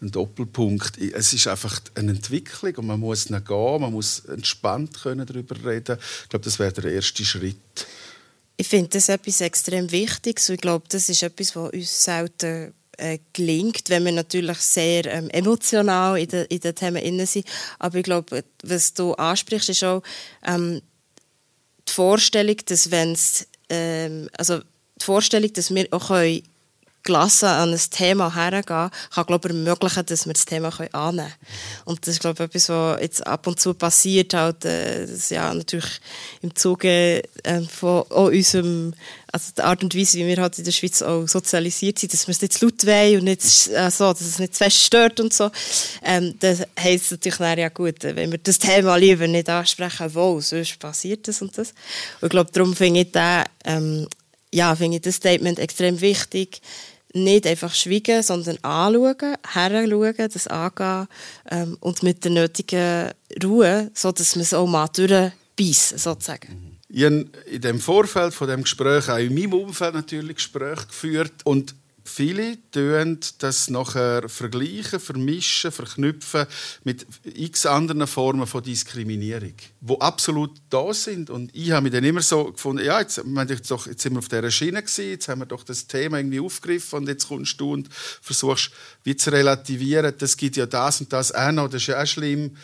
ein 0.00 0.10
Doppelpunkt. 0.10 0.98
Es 0.98 1.32
ist 1.32 1.46
einfach 1.46 1.80
eine 1.94 2.12
Entwicklung 2.12 2.74
und 2.76 2.86
man 2.86 3.00
muss 3.00 3.30
nicht 3.30 3.46
gehen, 3.46 3.80
man 3.80 3.92
muss 3.92 4.20
entspannt 4.20 5.02
können 5.02 5.26
darüber 5.26 5.56
reden. 5.64 5.98
Ich 6.22 6.28
glaube, 6.28 6.44
das 6.44 6.58
wäre 6.58 6.72
der 6.72 6.92
erste 6.92 7.24
Schritt. 7.24 7.86
Ich 8.56 8.68
finde 8.68 8.90
das 8.90 9.08
etwas 9.08 9.40
extrem 9.40 9.90
Wichtiges 9.90 10.48
und 10.48 10.56
ich 10.56 10.60
glaube, 10.60 10.84
das 10.88 11.08
ist 11.08 11.22
etwas, 11.22 11.56
was 11.56 11.72
uns 11.72 12.04
selten 12.04 12.72
äh, 12.98 13.18
wenn 13.90 14.04
wir 14.04 14.12
natürlich 14.12 14.58
sehr 14.58 15.06
ähm, 15.06 15.30
emotional 15.30 16.18
in 16.18 16.28
den, 16.28 16.44
in 16.46 16.60
den 16.60 16.74
Themen 16.74 17.02
innen 17.02 17.26
sind. 17.26 17.46
Aber 17.78 17.98
ich 17.98 18.04
glaube, 18.04 18.44
was 18.62 18.94
du 18.94 19.14
ansprichst, 19.14 19.68
ist 19.68 19.84
auch 19.84 20.02
ähm, 20.44 20.80
die 21.88 21.92
Vorstellung, 21.92 22.56
dass 22.66 22.90
wenn 22.90 23.12
es 23.12 23.46
ähm, 23.68 24.28
also 24.36 24.58
die 24.58 25.04
Vorstellung, 25.04 25.52
dass 25.52 25.74
wir 25.74 25.86
auch 25.90 26.08
können 26.08 26.42
gelassen 27.04 27.46
an 27.46 27.72
ein 27.72 27.80
Thema 27.90 28.34
hergehen, 28.34 28.90
kann 29.14 29.26
glaube 29.26 29.48
ich, 29.48 29.54
ermöglichen, 29.54 30.06
dass 30.06 30.26
wir 30.26 30.32
das 30.32 30.46
Thema 30.46 30.68
annehmen 30.92 31.28
können. 31.28 31.32
Und 31.84 32.06
das 32.06 32.14
ist 32.14 32.20
glaube 32.20 32.42
ich 32.42 32.48
etwas, 32.48 32.68
was 32.70 33.00
jetzt 33.00 33.26
ab 33.26 33.46
und 33.46 33.60
zu 33.60 33.74
passiert, 33.74 34.34
halt, 34.34 34.64
äh, 34.64 35.06
ja, 35.28 35.52
natürlich 35.52 36.00
im 36.42 36.54
Zuge 36.54 37.22
äh, 37.42 37.60
von 37.62 38.02
unserem, 38.02 38.94
also 39.30 39.52
der 39.56 39.66
Art 39.66 39.82
und 39.82 39.94
Weise, 39.94 40.18
wie 40.18 40.26
wir 40.26 40.36
halt 40.38 40.58
in 40.58 40.64
der 40.64 40.72
Schweiz 40.72 41.02
auch 41.02 41.26
sozialisiert 41.26 41.98
sind, 41.98 42.12
dass 42.12 42.26
wir 42.26 42.32
es 42.32 42.40
nicht 42.40 42.54
zu 42.54 42.66
laut 42.66 42.86
wollen 42.86 43.18
und 43.18 43.24
nicht 43.24 43.44
äh, 43.68 43.90
so, 43.90 44.12
dass 44.12 44.20
es 44.22 44.38
nicht 44.38 44.54
zu 44.54 44.64
fest 44.64 44.80
stört 44.82 45.20
und 45.20 45.32
so. 45.32 45.50
Ähm, 46.02 46.34
das 46.40 46.62
heisst 46.78 47.10
natürlich 47.10 47.38
dann, 47.38 47.58
ja 47.58 47.68
gut, 47.68 48.02
wenn 48.02 48.30
wir 48.30 48.38
das 48.38 48.58
Thema 48.58 48.96
lieber 48.96 49.26
nicht 49.26 49.48
ansprechen 49.48 50.14
wollen, 50.14 50.40
sonst 50.40 50.78
passiert 50.78 51.28
das 51.28 51.42
und 51.42 51.56
das. 51.58 51.70
Und 52.20 52.26
ich 52.26 52.30
glaube, 52.30 52.50
darum 52.52 52.74
finde 52.74 53.00
ich 53.00 53.12
den, 53.12 53.44
ähm, 53.64 54.08
ja, 54.52 54.74
finde 54.76 54.96
ich 54.96 55.02
das 55.02 55.16
Statement 55.16 55.58
extrem 55.58 56.00
wichtig. 56.00 56.60
Nicht 57.14 57.46
einfach 57.46 57.74
schweigen, 57.74 58.22
sondern 58.22 58.58
anschauen, 58.62 59.36
heranschauen, 59.46 60.14
das 60.32 60.46
angehen 60.48 61.08
ähm, 61.50 61.76
und 61.80 62.02
mit 62.02 62.24
der 62.24 62.32
nötigen 62.32 63.10
Ruhe, 63.42 63.90
sodass 63.94 64.36
man 64.36 64.42
es 64.42 64.52
auch 64.52 64.66
mal 64.66 64.88
durchbeissen, 64.88 65.98
sozusagen. 65.98 66.78
Ich 66.88 67.04
habe 67.04 67.26
in 67.50 67.60
dem 67.60 67.80
Vorfeld 67.80 68.34
von 68.34 68.48
dem 68.48 68.62
Gespräch 68.62 69.08
auch 69.08 69.18
in 69.18 69.34
meinem 69.34 69.54
Umfeld 69.54 69.94
natürlich 69.94 70.36
Gespräche 70.36 70.86
geführt 70.86 71.32
und 71.44 71.74
Viele 72.06 72.58
tun 72.70 73.18
das 73.38 73.70
nachher 73.70 74.28
vergleichen, 74.28 75.00
vermischen, 75.00 75.72
verknüpfen 75.72 76.46
mit 76.84 77.06
x 77.24 77.64
anderen 77.64 78.06
Formen 78.06 78.46
von 78.46 78.62
Diskriminierung, 78.62 79.54
die 79.80 80.00
absolut 80.00 80.50
da 80.68 80.92
sind. 80.92 81.30
Und 81.30 81.50
ich 81.54 81.70
habe 81.70 81.84
mich 81.84 81.92
dann 81.92 82.04
immer 82.04 82.20
so 82.20 82.52
gefunden, 82.52 82.84
ja, 82.84 83.00
jetzt, 83.00 83.16
jetzt 83.16 84.02
sind 84.02 84.12
wir 84.12 84.18
auf 84.18 84.28
dieser 84.28 84.50
Schiene 84.50 84.82
gewesen, 84.82 85.10
jetzt 85.10 85.28
haben 85.28 85.40
wir 85.40 85.46
doch 85.46 85.64
das 85.64 85.86
Thema 85.86 86.18
irgendwie 86.18 86.40
aufgegriffen 86.40 86.98
und 86.98 87.08
jetzt 87.08 87.26
kommst 87.26 87.58
du 87.58 87.72
und 87.72 87.88
versuchst, 87.90 88.70
wie 89.02 89.16
zu 89.16 89.32
relativieren, 89.32 90.12
das 90.18 90.36
gibt 90.36 90.56
ja 90.56 90.66
das 90.66 91.00
und 91.00 91.10
das 91.10 91.32
auch 91.32 91.52
noch, 91.52 91.68
das 91.68 91.82
ist 91.82 91.88
ja 91.88 92.02
auch 92.02 92.06
schlimm 92.06 92.54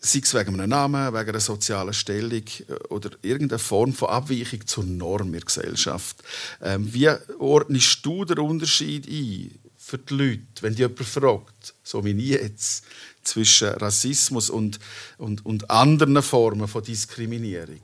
sei 0.00 0.20
es 0.22 0.34
wegen 0.34 0.54
einem 0.54 0.70
Namen, 0.70 1.12
wegen 1.12 1.30
einer 1.30 1.40
sozialen 1.40 1.92
Stellung 1.92 2.42
äh, 2.68 2.74
oder 2.88 3.10
irgendeiner 3.22 3.58
Form 3.58 3.92
von 3.92 4.08
Abweichung 4.08 4.66
zur 4.66 4.84
Norm 4.84 5.28
in 5.28 5.32
der 5.32 5.42
Gesellschaft. 5.42 6.22
Ähm, 6.60 6.92
wie 6.92 7.10
ordnest 7.38 8.04
du 8.04 8.24
den 8.24 8.38
Unterschied 8.38 9.06
ein 9.08 9.58
für 9.76 9.98
die 9.98 10.14
Leute, 10.14 10.62
wenn 10.62 10.74
die 10.74 10.82
jemand 10.82 11.00
fragt, 11.00 11.74
so 11.82 12.04
wie 12.04 12.12
jetzt, 12.12 12.84
zwischen 13.22 13.68
Rassismus 13.68 14.50
und, 14.50 14.78
und, 15.18 15.44
und 15.44 15.70
anderen 15.70 16.22
Formen 16.22 16.68
von 16.68 16.82
Diskriminierung? 16.82 17.80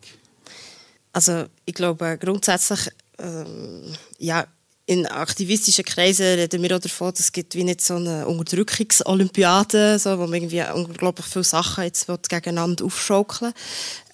Also 1.13 1.47
ich 1.65 1.75
glaube 1.75 2.19
grundsätzlich, 2.21 2.89
ähm, 3.19 3.95
ja, 4.19 4.47
in 4.89 5.07
aktivistischen 5.07 5.85
Kreisen 5.85 6.25
reden 6.25 6.63
wir 6.63 6.75
auch 6.75 6.81
davon, 6.81 7.13
es 7.15 7.31
gibt 7.31 7.55
wie 7.55 7.63
nicht 7.63 7.83
so 7.83 7.97
eine 7.97 8.27
Unterdrückungsolympiade, 8.27 9.99
so, 9.99 10.19
wo 10.19 10.23
man 10.23 10.33
irgendwie 10.33 10.63
unglaublich 10.75 11.27
viele 11.27 11.45
Sachen 11.45 11.85
jetzt 11.85 12.07
gegeneinander 12.31 12.87
aufschaukeln 12.87 13.53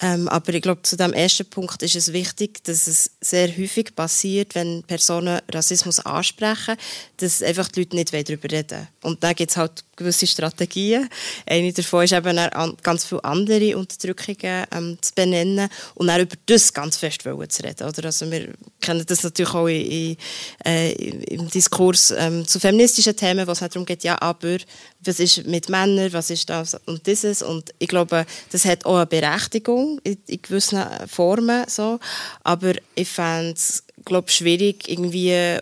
ähm, 0.05 0.29
aber 0.29 0.53
ich 0.53 0.61
glaube, 0.61 0.83
zu 0.83 0.99
dem 0.99 1.15
ersten 1.15 1.47
Punkt 1.47 1.83
ist 1.83 1.97
es 1.97 2.13
wichtig, 2.13 2.63
dass 2.65 2.87
es 2.87 3.13
sehr 3.23 3.49
häufig 3.57 3.95
passiert, 3.95 4.55
wenn 4.55 4.83
Personen 4.83 5.41
Rassismus 5.51 6.01
ansprechen, 6.01 6.77
dass 7.17 7.43
einfach 7.43 7.69
die 7.69 7.81
Leute 7.81 7.97
nicht 7.97 8.13
darüber 8.13 8.51
reden 8.51 8.89
Und 9.03 9.25
dann 9.25 9.35
gibt 9.35 9.53
es 9.53 9.57
halt 9.57 9.83
gewisse 9.97 10.27
Strategien. 10.27 11.09
Eine 11.47 11.73
davon 11.73 12.05
ist 12.05 12.13
eben 12.13 12.39
ganz 12.83 13.05
viele 13.05 13.25
andere 13.25 13.79
Unterdrückungen 13.79 14.67
ähm, 14.73 14.99
zu 15.01 15.15
benennen 15.15 15.71
und 15.95 16.09
dann 16.09 16.21
über 16.21 16.37
das 16.47 16.75
ganz 16.75 16.99
fest 16.99 17.23
zu 17.23 17.63
reden. 17.63 17.89
Oder? 17.89 18.05
Also 18.05 18.31
wir 18.31 18.53
kennen 18.83 19.07
das 19.07 19.23
natürlich 19.23 19.55
auch 19.55 19.69
in, 19.69 19.87
in, 19.87 20.17
äh, 20.65 20.93
im 20.93 21.49
Diskurs 21.49 22.13
ähm, 22.17 22.47
zu 22.47 22.59
feministischen 22.59 23.17
Themen, 23.17 23.47
wo 23.47 23.53
es 23.53 23.61
halt 23.61 23.75
darum 23.75 23.87
geht, 23.87 24.05
ja, 24.05 24.21
aber 24.21 24.59
was 25.05 25.21
ist 25.21 25.47
mit 25.47 25.69
Männern, 25.69 26.13
was 26.13 26.31
ist 26.31 26.49
das 26.49 26.77
und 26.87 27.07
dieses. 27.07 27.43
Und 27.43 27.75
ich 27.79 27.89
glaube, 27.89 28.27
das 28.51 28.65
hat 28.65 28.87
auch 28.87 28.97
eine 28.97 29.07
Berechtigung 29.07 30.01
in, 30.05 30.17
in 30.27 30.41
gewissen 30.41 30.83
Formen. 31.07 31.65
So. 31.69 32.01
Aber 32.43 32.73
ich 32.95 33.09
fände 33.09 33.53
es 33.53 33.85
schwierig, 34.27 34.89
irgendwie 34.89 35.59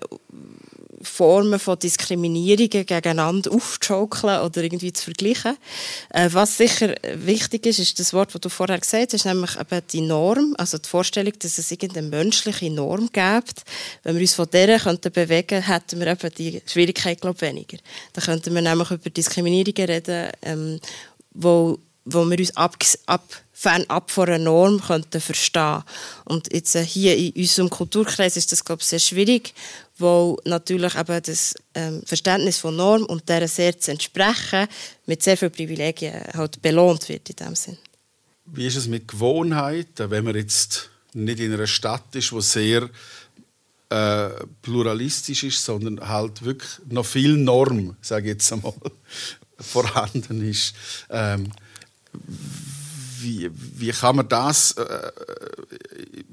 Formen 1.03 1.59
von 1.59 1.78
Diskriminierungen 1.78 2.86
gegeneinander 2.86 3.53
aufzuschaukeln 3.53 4.40
oder 4.40 4.62
irgendwie 4.62 4.92
zu 4.92 5.05
vergleichen. 5.05 5.57
Äh, 6.11 6.28
was 6.32 6.57
sicher 6.57 6.94
wichtig 7.14 7.66
ist, 7.66 7.78
ist 7.78 7.98
das 7.98 8.12
Wort, 8.12 8.34
das 8.34 8.40
du 8.40 8.48
vorher 8.48 8.78
gesagt 8.78 9.12
hast, 9.12 9.24
nämlich 9.24 9.59
eben 9.59 9.80
die 9.92 10.00
Norm, 10.00 10.55
also 10.59 10.78
die 10.78 10.88
Vorstellung, 10.88 11.32
dass 11.38 11.59
es 11.59 11.70
irgendeine 11.70 12.09
menschliche 12.09 12.70
Norm 12.70 13.09
gibt. 13.12 13.64
Wenn 14.03 14.14
wir 14.14 14.22
uns 14.22 14.34
von 14.34 14.48
der 14.53 14.78
könnten 14.78 15.12
bewegen, 15.12 15.62
hätten 15.62 16.00
wir 16.00 16.07
eben 16.07 16.30
die 16.36 16.62
Schwierigkeit, 16.66 17.20
glaube 17.20 17.36
ich, 17.36 17.42
weniger. 17.42 17.78
Dann 18.12 18.24
könnten 18.24 18.55
wir 18.55 18.62
nämlich 18.62 18.90
über 18.90 19.11
Diskriminierungen 19.11 19.90
reden, 19.90 20.30
ähm, 20.42 20.80
wo, 21.34 21.78
wo 22.05 22.28
wir 22.28 22.38
uns 22.38 22.57
ab, 22.57 22.76
ab 23.07 23.24
fernab 23.53 24.11
von 24.11 24.28
einer 24.28 24.38
Norm 24.38 24.80
könnten 24.80 25.20
verstehen 25.20 25.84
Und 26.24 26.53
jetzt 26.53 26.74
äh, 26.74 26.84
hier 26.84 27.16
in 27.16 27.32
unserem 27.32 27.70
Kulturkreis 27.70 28.36
ist 28.36 28.50
das, 28.50 28.64
glaube 28.64 28.82
ich, 28.82 28.88
sehr 28.88 28.98
schwierig, 28.98 29.55
weil 29.98 30.36
natürlich 30.44 30.96
eben 30.96 31.22
das 31.22 31.55
ähm, 31.74 32.03
Verständnis 32.05 32.59
von 32.59 32.74
Norm 32.74 33.05
und 33.05 33.28
der 33.28 33.46
sehr 33.46 33.78
zu 33.78 33.92
entsprechen 33.92 34.66
mit 35.07 35.22
sehr 35.22 35.36
vielen 35.36 35.53
Privilegien 35.53 36.24
halt 36.34 36.61
belohnt 36.61 37.09
wird 37.09 37.30
in 37.30 37.36
dem 37.36 37.55
Sinn. 37.55 37.78
Wie 38.46 38.66
ist 38.66 38.76
es 38.76 38.88
mit 38.88 39.07
Gewohnheiten, 39.07 40.11
wenn 40.11 40.24
man 40.24 40.34
jetzt 40.34 40.90
nicht 41.14 41.38
in 41.38 41.53
einer 41.53 41.68
Stadt 41.68 42.14
ist, 42.16 42.32
wo 42.32 42.40
sehr 42.40 42.90
äh, 43.90 44.30
pluralistisch 44.62 45.44
ist, 45.44 45.64
sondern 45.64 46.09
halt 46.09 46.44
wirklich 46.44 46.70
noch 46.88 47.07
viel 47.07 47.36
Norm, 47.36 47.96
sage 48.00 48.24
ich 48.24 48.32
jetzt 48.32 48.53
einmal, 48.53 48.74
vorhanden 49.59 50.48
ist. 50.48 50.74
Ähm, 51.11 51.53
wie, 53.21 53.51
wie 53.53 53.91
kann 53.91 54.17
man 54.17 54.29
das 54.29 54.73
äh, 54.73 55.13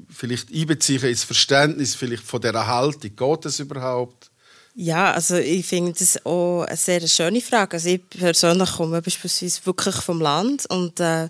vielleicht 0.10 0.52
einbeziehen 0.54 1.04
ins 1.04 1.24
Verständnis 1.24 1.96
vielleicht 1.96 2.24
von 2.24 2.42
dieser 2.42 2.68
Haltung? 2.68 3.16
Geht 3.16 3.46
das 3.46 3.60
überhaupt? 3.60 4.30
Ja, 4.76 5.12
also 5.12 5.36
ich 5.36 5.66
finde 5.66 5.94
das 5.94 6.26
auch 6.26 6.64
eine 6.64 6.78
sehr 6.78 7.06
schöne 7.08 7.42
Frage. 7.42 7.74
Also 7.74 7.90
ich 7.90 8.08
persönlich 8.10 8.72
komme 8.72 9.02
beispielsweise 9.02 9.66
wirklich 9.66 9.96
vom 9.96 10.22
Land 10.22 10.68
und 10.68 11.00
äh, 11.00 11.28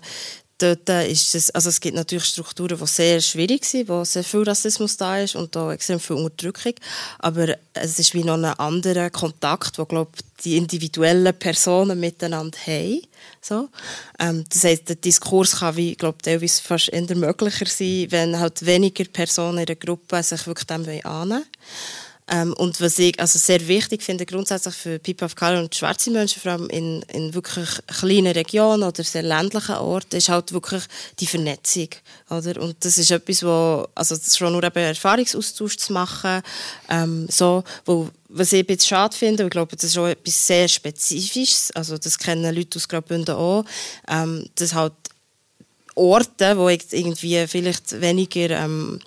dort 0.62 0.88
ist 0.88 1.34
es, 1.34 1.50
also 1.50 1.68
es 1.68 1.80
gibt 1.80 1.96
natürlich 1.96 2.24
Strukturen, 2.24 2.78
die 2.78 2.86
sehr 2.86 3.20
schwierig 3.20 3.64
sind, 3.64 3.88
wo 3.88 4.04
sehr 4.04 4.24
viel 4.24 4.42
Rassismus 4.42 4.96
da 4.96 5.18
ist 5.18 5.36
und 5.36 5.54
da 5.56 5.72
extrem 5.72 6.00
viel 6.00 6.16
Unterdrückung, 6.16 6.74
aber 7.18 7.56
es 7.74 7.98
ist 7.98 8.14
wie 8.14 8.24
noch 8.24 8.34
ein 8.34 8.44
anderer 8.44 9.10
Kontakt, 9.10 9.78
wo 9.78 9.84
glaube 9.84 10.12
die 10.44 10.56
individuellen 10.56 11.38
Personen 11.38 12.00
miteinander 12.00 12.58
haben. 12.66 13.02
So. 13.40 13.68
Ähm, 14.18 14.44
das 14.48 14.64
heißt, 14.64 14.88
der 14.88 14.96
Diskurs 14.96 15.60
kann 15.60 15.76
wie, 15.76 15.94
glaub, 15.94 16.22
teilweise 16.22 16.62
fast 16.62 16.88
eher 16.88 17.14
möglicher 17.14 17.66
sein, 17.66 18.06
wenn 18.10 18.38
halt 18.38 18.64
weniger 18.64 19.04
Personen 19.04 19.58
in 19.58 19.66
der 19.66 19.76
Gruppe 19.76 20.22
sich 20.22 20.46
wirklich 20.46 20.66
dem 20.66 20.86
annehmen 21.04 21.44
ähm, 22.32 22.52
und 22.54 22.80
was 22.80 22.98
ich 23.00 23.18
also 23.18 23.40
sehr 23.40 23.66
wichtig 23.66 24.04
finde, 24.04 24.24
grundsätzlich 24.24 24.74
für 24.74 25.00
People 25.00 25.26
of 25.26 25.34
Color 25.34 25.58
und 25.58 25.74
schwarze 25.74 26.12
Menschen, 26.12 26.40
vor 26.40 26.52
allem 26.52 26.70
in, 26.70 27.02
in 27.12 27.34
wirklich 27.34 27.68
kleinen 27.88 28.32
Regionen 28.32 28.84
oder 28.84 29.02
sehr 29.02 29.22
ländlichen 29.22 29.74
Orten, 29.74 30.14
ist 30.14 30.28
halt 30.28 30.52
wirklich 30.52 30.84
die 31.18 31.26
Vernetzung. 31.26 31.88
Oder? 32.30 32.62
Und 32.62 32.76
das 32.84 32.98
ist 32.98 33.10
etwas, 33.10 33.42
wo, 33.42 33.88
also 33.96 34.14
das 34.14 34.28
ist 34.28 34.38
schon 34.38 34.52
nur 34.52 34.62
eben 34.62 34.78
Erfahrungsaustausch 34.78 35.76
zu 35.76 35.92
machen, 35.92 36.42
ähm, 36.88 37.26
so, 37.28 37.64
wo, 37.84 38.08
was 38.28 38.52
ich 38.52 38.60
ein 38.60 38.66
bisschen 38.66 38.90
schade 38.90 39.16
finde, 39.16 39.44
ich 39.44 39.50
glaube, 39.50 39.74
das 39.74 39.84
ist 39.90 39.98
auch 39.98 40.06
etwas 40.06 40.46
sehr 40.46 40.68
Spezifisches, 40.68 41.72
also 41.72 41.98
das 41.98 42.16
kennen 42.16 42.54
Leute 42.54 42.76
aus 42.76 42.88
Graubünden 42.88 43.34
auch, 43.34 43.64
ähm, 44.06 44.48
dass 44.54 44.72
halt 44.72 44.92
Orte, 45.96 46.56
wo 46.56 46.68
irgendwie 46.68 47.46
vielleicht 47.48 48.00
weniger 48.00 48.50
ähm, 48.50 49.00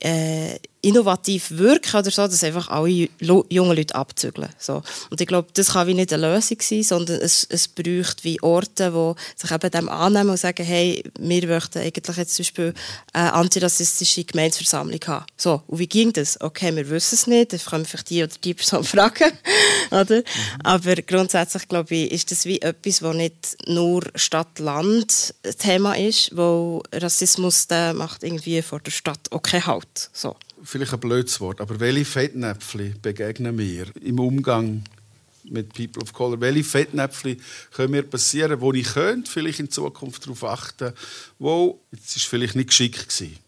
äh, 0.00 0.58
innovativ 0.80 1.50
wirken 1.50 1.96
oder 1.96 2.10
so, 2.10 2.22
dass 2.22 2.44
einfach 2.44 2.68
alle 2.68 3.08
jungen 3.20 3.76
Leute 3.76 3.94
abzügeln. 3.94 4.48
So. 4.58 4.82
Und 5.10 5.20
ich 5.20 5.26
glaube, 5.26 5.48
das 5.54 5.72
kann 5.72 5.88
wie 5.88 5.94
nicht 5.94 6.12
eine 6.12 6.34
Lösung 6.34 6.58
sein, 6.60 6.82
sondern 6.84 7.20
es, 7.20 7.46
es 7.50 7.66
braucht 7.66 8.22
wie 8.22 8.40
Orte, 8.42 8.92
die 8.92 9.40
sich 9.40 9.50
eben 9.50 9.70
dem 9.70 9.88
annehmen 9.88 10.30
und 10.30 10.38
sagen, 10.38 10.64
hey, 10.64 11.02
wir 11.18 11.46
möchten 11.48 11.80
eigentlich 11.80 12.16
jetzt 12.16 12.34
zum 12.34 12.44
Beispiel 12.44 12.74
eine 13.12 13.32
antirassistische 13.32 14.24
Gemeinsversammlung 14.24 15.00
haben. 15.06 15.26
So, 15.36 15.62
und 15.66 15.78
wie 15.80 15.88
ging 15.88 16.12
das? 16.12 16.40
Okay, 16.40 16.74
wir 16.74 16.88
wissen 16.90 17.16
es 17.16 17.26
nicht, 17.26 17.52
dann 17.52 17.60
können 17.60 17.84
wir 17.84 17.88
vielleicht 17.88 18.10
die 18.10 18.22
oder 18.22 18.32
die 18.44 18.54
Person 18.54 18.84
fragen. 18.84 19.32
oder? 19.90 20.18
Mhm. 20.18 20.24
Aber 20.62 20.94
grundsätzlich, 20.96 21.66
glaube 21.66 21.94
ich, 21.94 22.12
ist 22.12 22.30
das 22.30 22.44
wie 22.44 22.60
etwas, 22.60 23.00
das 23.00 23.14
nicht 23.14 23.56
nur 23.66 24.04
Stadt-Land-Thema 24.14 25.94
ist, 25.94 26.36
wo 26.36 26.82
Rassismus 26.92 27.66
der 27.66 27.94
macht 27.94 28.22
irgendwie 28.22 28.62
vor 28.62 28.80
der 28.80 28.92
Stadt 28.92 29.20
okay 29.30 29.60
halt. 29.60 30.10
So 30.12 30.36
vielleicht 30.68 30.92
ein 30.92 31.00
blödes 31.00 31.40
Wort, 31.40 31.60
aber 31.62 31.80
welche 31.80 32.04
Fettnäpfchen 32.04 33.00
begegnen 33.00 33.56
wir 33.56 33.86
im 34.02 34.20
Umgang 34.20 34.82
mit 35.44 35.72
People 35.72 36.02
of 36.02 36.12
Color? 36.12 36.40
Welche 36.42 36.64
Fettnäpfchen 36.64 37.40
können 37.72 37.92
mir 37.92 38.02
passieren, 38.02 38.60
wo 38.60 38.72
ich 38.74 38.92
könnte 38.92 39.30
vielleicht 39.30 39.60
in 39.60 39.70
Zukunft 39.70 40.26
darauf 40.26 40.44
achten, 40.44 40.92
wo 41.38 41.80
jetzt 41.90 42.14
ist 42.16 42.26
vielleicht 42.26 42.54
nicht 42.54 42.68
geschickt 42.68 43.08
gewesen? 43.08 43.38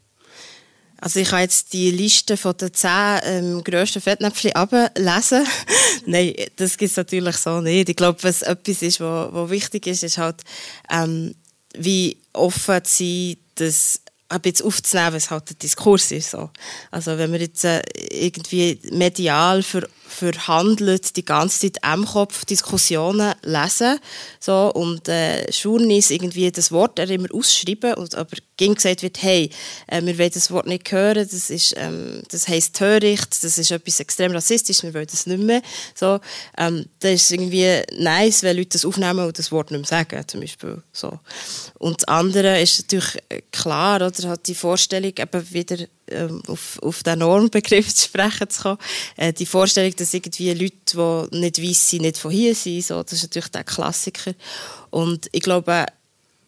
Also 1.03 1.21
ich 1.21 1.31
habe 1.33 1.43
jetzt 1.43 1.73
die 1.73 1.91
Liste 1.91 2.37
von 2.37 2.57
den 2.57 2.73
zehn 2.73 3.21
ähm, 3.25 3.65
grössten 3.65 4.01
Fettnäpfchen 4.01 4.53
ablesen. 4.55 5.47
Nein, 6.07 6.35
das 6.57 6.79
gibt 6.79 6.91
es 6.91 6.97
natürlich 6.97 7.37
so 7.37 7.61
nicht. 7.61 7.91
Ich 7.91 7.97
glaube, 7.97 8.23
was 8.23 8.43
etwas 8.43 8.81
ist, 8.83 9.01
was 9.01 9.51
wichtig 9.51 9.87
ist, 9.87 10.03
ist 10.03 10.19
halt, 10.19 10.43
ähm, 10.91 11.35
wie 11.75 12.17
offen 12.33 12.85
zu 12.85 13.05
sein, 13.05 13.37
dass 13.57 14.01
ein 14.31 14.41
bisschen 14.41 14.67
aufzunehmen, 14.67 15.15
was 15.15 15.31
halt 15.31 15.51
der 15.51 15.57
Diskurs 15.57 16.11
ist. 16.13 16.31
So. 16.31 16.51
Also 16.91 17.19
wenn 17.19 17.33
wir 17.33 17.41
jetzt 17.41 17.65
äh, 17.65 17.83
irgendwie 18.11 18.79
medial 18.91 19.63
für, 19.63 19.89
verhandelt, 20.11 21.17
die 21.17 21.25
ganze 21.25 21.61
Zeit 21.73 21.95
im 21.95 22.05
Kopf 22.05 22.45
Diskussionen 22.45 23.35
lesen 23.43 23.99
so, 24.39 24.73
und 24.75 25.09
äh, 25.09 25.49
Journeys 25.51 26.11
irgendwie 26.11 26.51
das 26.51 26.73
Wort 26.73 26.99
immer 26.99 27.29
ausschreiben, 27.33 27.95
und, 27.95 28.15
aber 28.15 28.37
ging 28.57 28.75
gesagt 28.75 29.03
wird, 29.03 29.23
hey, 29.23 29.51
äh, 29.87 30.03
wir 30.03 30.19
wollen 30.19 30.31
das 30.35 30.51
Wort 30.51 30.67
nicht 30.67 30.91
hören, 30.91 31.27
das, 31.31 31.49
ist, 31.49 31.75
ähm, 31.77 32.23
das 32.31 32.49
heisst 32.49 32.77
töricht, 32.77 33.43
das 33.43 33.57
ist 33.57 33.71
etwas 33.71 34.01
extrem 34.01 34.33
rassistisch, 34.33 34.83
wir 34.83 34.93
wollen 34.93 35.07
das 35.11 35.27
nicht 35.27 35.43
mehr. 35.43 35.63
So, 35.95 36.21
ähm, 36.59 36.87
das 36.99 37.13
ist 37.13 37.31
irgendwie 37.31 37.81
nice, 37.97 38.43
wenn 38.43 38.57
Leute 38.57 38.71
das 38.71 38.85
aufnehmen 38.85 39.27
und 39.27 39.39
das 39.39 39.53
Wort 39.53 39.71
nicht 39.71 39.81
mehr 39.81 39.89
sagen, 39.89 40.23
zum 40.27 40.41
Beispiel. 40.41 40.83
So. 40.93 41.19
Und 41.79 42.03
das 42.03 42.09
andere 42.09 42.61
ist 42.61 42.81
natürlich 42.81 43.17
äh, 43.29 43.41
klar, 43.53 43.97
oder, 43.97 44.20
hat 44.29 44.47
die 44.47 44.55
Vorstellung, 44.55 45.13
eben 45.17 45.53
wieder 45.53 45.79
ähm, 46.09 46.43
auf, 46.47 46.79
auf 46.83 47.03
den 47.03 47.21
Normbegriff 47.21 47.95
zu 47.95 48.07
sprechen 48.07 48.49
zu 48.51 48.63
kommen, 48.63 48.79
äh, 49.17 49.33
die 49.33 49.47
Vorstellung, 49.47 49.95
dass 49.97 50.15
irgendwie 50.15 50.53
Leute, 50.53 51.29
die 51.33 51.39
nicht 51.39 51.63
weiss 51.63 51.91
sind, 51.91 52.03
nicht 52.03 52.19
von 52.19 52.31
hier 52.31 52.55
sind, 52.55 52.85
so, 52.85 53.03
das 53.03 53.15
ist 53.15 53.23
natürlich 53.23 53.51
der 53.51 53.65
Klassiker. 53.65 54.35
Und 54.91 55.29
ich 55.33 55.43
glaube, 55.43 55.87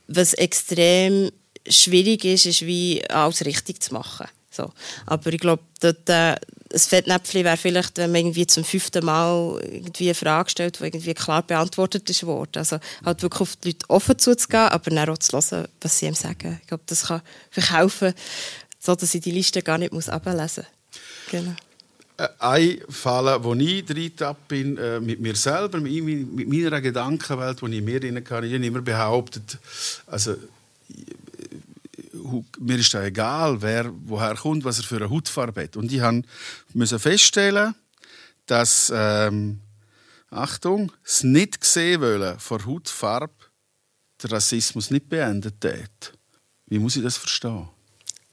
was 0.09 0.35
extrem 0.35 1.31
schwierig 1.69 2.25
ist, 2.25 2.47
ist 2.47 2.67
wie 2.67 3.09
alles 3.09 3.45
richtig 3.45 3.83
zu 3.83 3.95
machen. 3.95 4.27
So. 4.51 4.71
Aber 5.07 5.33
ich 5.33 5.41
glaube, 5.41 5.63
dort, 5.81 6.09
äh, 6.09 6.37
das 6.73 6.87
Fettnäpfchen 6.87 7.45
wäre 7.45 7.57
vielleicht, 7.57 7.99
wenn 7.99 8.11
man 8.11 8.23
irgendwie 8.23 8.47
zum 8.47 8.65
fünften 8.65 9.05
Mal 9.05 9.61
irgendwie 9.63 10.07
eine 10.07 10.15
Frage 10.15 10.51
stellt, 10.51 10.81
die 10.81 10.85
irgendwie 10.85 11.15
klar 11.15 11.43
beantwortet 11.43 12.09
ist 12.09 12.25
worden. 12.25 12.57
Also 12.57 12.79
halt 13.05 13.23
wirklich 13.23 13.41
auf 13.43 13.57
die 13.57 13.69
Leute 13.69 13.91
offen 13.91 14.19
zuzugehen, 14.19 14.69
aber 14.69 14.91
dann 14.91 15.09
auch 15.11 15.19
zu 15.19 15.37
hören, 15.37 15.69
was 15.81 15.99
sie 15.99 16.07
ihm 16.07 16.15
sagen. 16.15 16.59
Ich 16.63 16.69
glaube, 16.69 16.83
das 16.87 17.07
kann 17.07 17.21
vielleicht 17.51 17.73
helfen, 17.73 18.15
so 18.79 18.95
dass 18.95 19.15
ich 19.15 19.21
die 19.21 19.31
Liste 19.31 19.63
gar 19.63 19.79
nicht 19.79 19.93
muss 19.93 20.09
ablesen. 20.09 20.65
Genau. 21.31 21.55
Ein 22.39 22.81
Fall, 22.89 23.43
wo 23.45 23.55
ich 23.55 23.85
drin 23.85 24.13
bin, 24.49 24.79
äh, 24.79 25.01
mit 25.01 25.21
mir 25.21 25.35
selber, 25.35 25.79
mit 25.79 26.49
meiner 26.49 26.81
Gedankenwelt, 26.81 27.61
wo 27.61 27.67
ich 27.67 27.83
mir 27.83 28.03
rein 28.03 28.23
kann, 28.25 28.45
ich 28.45 28.55
habe 28.55 28.65
immer 28.65 28.81
behauptet, 28.81 29.59
also 30.07 30.37
mir 32.59 32.79
ist 32.79 32.95
da 32.95 33.03
egal, 33.05 33.61
wer 33.61 33.93
woher 34.05 34.35
kommt, 34.35 34.65
was 34.65 34.79
er 34.79 34.85
für 34.85 34.97
eine 34.97 35.11
Hautfarbe 35.11 35.65
hat. 35.65 35.77
Und 35.77 35.93
ich 35.93 36.03
musste 36.75 36.99
feststellen, 36.99 37.75
dass, 38.47 38.93
ähm, 38.95 39.61
Achtung, 40.31 40.93
das 41.05 41.23
nicht 41.25 41.61
gesehen 41.61 42.01
wollen 42.01 42.39
von 42.39 42.65
Hautfarbe 42.65 43.35
der 44.23 44.33
Rassismus 44.33 44.91
nicht 44.91 45.09
beendet 45.09 45.65
hat. 45.65 46.13
Wie 46.67 46.79
muss 46.79 46.97
ich 46.97 47.03
das 47.03 47.17
verstehen? 47.17 47.69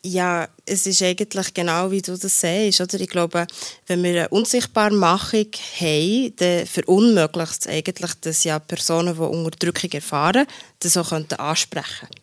Ja, 0.02 0.48
es 0.66 0.86
ist 0.86 1.02
eigentlich 1.02 1.54
genau 1.54 1.92
wie 1.92 2.02
du 2.02 2.18
das 2.18 2.40
sagst. 2.40 2.80
Oder? 2.80 3.02
Ich 3.02 3.10
glaube, 3.10 3.46
wenn 3.88 4.02
wir 4.02 4.12
eine 4.12 4.30
Unsichtbarmachung 4.30 5.52
haben, 5.80 6.36
dann 6.38 6.66
verunmöglicht 6.66 7.62
es 7.62 7.68
eigentlich, 7.68 8.14
dass 8.22 8.46
ja 8.46 8.60
Personen, 8.60 9.16
die 9.16 9.22
Unterdrückung 9.22 9.92
erfahren, 9.92 10.48
das 10.80 10.96
auch 10.96 11.12
ansprechen 11.12 12.08
können. 12.08 12.19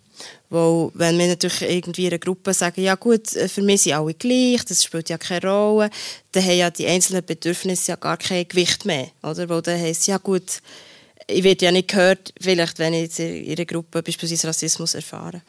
Weil, 0.49 0.91
wenn 0.95 1.19
wir 1.19 1.27
natürlich 1.29 1.63
irgendwie 1.63 2.07
in 2.07 2.13
einer 2.13 2.19
Gruppe 2.19 2.55
sagen, 2.55 2.83
ja 2.83 2.95
gut, 2.95 3.35
äh, 3.35 3.49
für 3.49 3.63
mich 3.63 3.83
sind 3.83 3.95
alle 3.95 4.15
gleich, 4.15 4.65
das 4.65 4.85
spielt 4.85 5.09
ja 5.09 5.19
keine 5.19 5.49
Rolle, 5.49 5.91
dann 6.33 6.45
haben 6.45 6.59
ja 6.59 6.71
die 6.71 6.87
einzelnen 6.87 7.25
Bedürfnisse 7.25 7.93
ja 7.93 7.97
gar 7.97 8.17
kein 8.17 8.47
Gewicht 8.47 8.85
mehr. 8.85 9.09
Oder? 9.23 9.49
Weil 9.49 9.63
dann 9.63 9.81
heisst 9.81 10.07
ja 10.07 10.19
gut, 10.19 10.63
ich 11.27 11.43
werde 11.43 11.65
ja 11.65 11.73
nicht 11.73 11.89
gehört, 11.89 12.33
vielleicht, 12.41 12.79
wenn 12.79 12.95
ich 12.95 13.19
in 13.19 13.53
einer 13.53 13.65
Gruppe 13.65 14.03
beispielsweise 14.03 14.49
Rassismus 14.49 14.95
erfahre. 14.95 15.43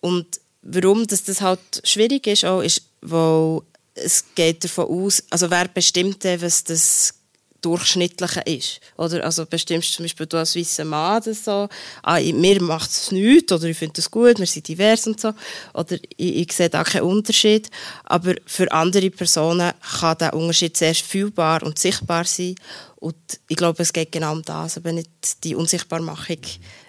Und 0.00 0.26
warum 0.62 1.06
dass 1.06 1.24
das 1.24 1.40
halt 1.40 1.60
schwierig 1.84 2.26
ist, 2.26 2.44
auch, 2.44 2.62
ist, 2.62 2.82
weil 3.00 3.60
es 3.94 4.24
geht 4.34 4.64
davon 4.64 4.86
aus, 4.86 5.22
also 5.30 5.50
wer 5.50 5.66
bestimmt, 5.68 6.24
was 6.24 6.64
das 6.64 7.14
Durchschnittliche 7.60 8.40
ist. 8.40 8.80
Oder, 8.96 9.24
also 9.24 9.44
bestimmst 9.44 9.92
zum 9.92 10.04
Beispiel 10.04 10.26
du 10.26 10.36
als 10.36 10.54
weißer 10.54 10.84
Mann 10.84 11.22
das 11.24 11.44
so, 11.44 11.68
ah, 12.02 12.20
mir 12.20 12.62
macht 12.62 12.90
es 12.90 13.10
nichts, 13.10 13.52
oder 13.52 13.64
ich 13.64 13.76
finde 13.76 13.94
das 13.94 14.10
gut, 14.10 14.38
wir 14.38 14.46
sind 14.46 14.68
divers 14.68 15.06
und 15.06 15.20
so, 15.20 15.32
oder 15.74 15.96
ich, 16.16 16.36
ich 16.36 16.52
sehe 16.52 16.68
da 16.68 16.84
keinen 16.84 17.02
Unterschied, 17.02 17.68
aber 18.04 18.34
für 18.46 18.70
andere 18.70 19.10
Personen 19.10 19.72
kann 20.00 20.18
der 20.18 20.34
Unterschied 20.34 20.76
sehr 20.76 20.94
fühlbar 20.94 21.62
und 21.62 21.78
sichtbar 21.78 22.24
sein. 22.24 22.54
Und 22.96 23.16
ich 23.48 23.56
glaube, 23.56 23.82
es 23.82 23.92
geht 23.92 24.12
genau 24.12 24.32
um 24.32 24.42
das, 24.42 24.76
aber 24.76 24.92
nicht 24.92 25.10
die 25.44 25.54
Unsichtbarmachung 25.54 26.40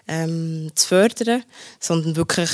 ähm, 0.08 0.72
zu 0.76 0.88
fördern, 0.88 1.44
sondern 1.80 2.16
wirklich 2.16 2.50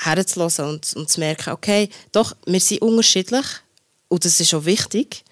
herzulassen 0.00 0.64
und, 0.66 0.94
und 0.94 1.10
zu 1.10 1.20
merken, 1.20 1.50
okay, 1.50 1.90
doch, 2.12 2.34
wir 2.46 2.60
sind 2.60 2.82
unterschiedlich 2.82 3.46
und 4.08 4.24
das 4.24 4.40
ist 4.40 4.54
auch 4.54 4.64
wichtig, 4.64 5.24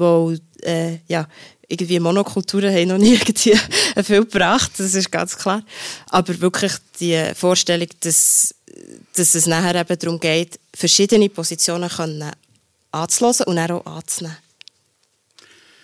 weil 0.00 0.40
äh, 0.62 0.98
ja, 1.06 1.28
irgendwie 1.68 2.00
Monokulturen 2.00 2.74
haben 2.74 2.88
noch 2.88 2.98
nie 2.98 3.16
viel 4.02 4.20
gebracht, 4.20 4.72
das 4.76 4.94
ist 4.94 5.10
ganz 5.10 5.36
klar. 5.36 5.62
Aber 6.08 6.40
wirklich 6.40 6.72
die 6.98 7.32
Vorstellung, 7.34 7.88
dass, 8.00 8.54
dass 9.14 9.34
es 9.34 9.46
nachher 9.46 9.80
eben 9.80 9.98
darum 9.98 10.18
geht, 10.18 10.58
verschiedene 10.74 11.28
Positionen 11.28 11.88
können 11.88 12.30
anzuhören 12.90 13.44
und 13.46 13.58
auch 13.58 13.86
anzunehmen. 13.86 14.36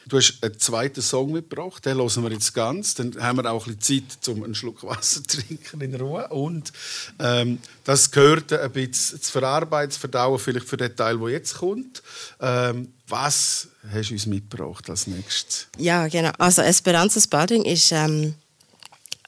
Du 0.08 0.18
hast 0.18 0.42
einen 0.42 0.58
zweiten 0.58 1.02
Song 1.02 1.32
mitgebracht, 1.32 1.84
den 1.84 1.96
hören 1.96 2.22
wir 2.22 2.30
jetzt 2.30 2.54
ganz. 2.54 2.94
Dann 2.94 3.20
haben 3.20 3.38
wir 3.38 3.50
auch 3.50 3.66
ein 3.66 3.76
bisschen 3.76 4.08
Zeit, 4.08 4.28
um 4.28 4.44
einen 4.44 4.54
Schluck 4.54 4.84
Wasser 4.84 5.22
zu 5.24 5.40
trinken 5.42 5.80
in 5.80 5.94
Ruhe. 5.96 6.28
Und 6.28 6.72
ähm, 7.18 7.58
das 7.82 8.10
gehört 8.12 8.52
ein 8.52 8.70
bisschen 8.70 9.20
zu 9.20 9.32
verarbeiten, 9.32 9.90
zu 9.90 9.98
verdauen, 9.98 10.38
vielleicht 10.38 10.68
für 10.68 10.76
den 10.76 10.94
Teil, 10.94 11.18
der 11.18 11.28
jetzt 11.30 11.56
kommt. 11.56 12.02
Ähm, 12.40 12.92
was 13.08 13.68
hast 13.92 14.10
du 14.10 14.14
uns 14.14 14.26
mitgebracht 14.26 14.88
als 14.88 15.08
nächstes? 15.08 15.66
Ja, 15.76 16.06
genau. 16.06 16.30
Also 16.38 16.62
Esperanza 16.62 17.20
Spalding 17.20 17.64
ist... 17.64 17.90
Ähm 17.92 18.34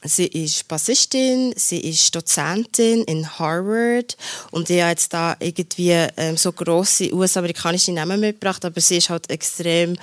Sie 0.04 0.26
ist 0.26 0.68
Bassistin, 0.68 1.52
sie 1.56 1.80
ist 1.80 2.14
Dozentin 2.14 3.02
in 3.04 3.38
Harvard 3.38 4.16
und 4.52 4.70
ich 4.70 4.80
habe 4.80 4.90
jetzt 4.90 5.12
da 5.12 5.36
irgendwie 5.40 6.06
ähm, 6.16 6.36
so 6.36 6.52
grosse 6.52 7.12
US-amerikanische 7.12 7.92
Namen 7.92 8.20
mitgebracht, 8.20 8.64
aber 8.64 8.80
sie 8.80 8.98
ist 8.98 9.10
halt 9.10 9.28
extrem 9.28 9.96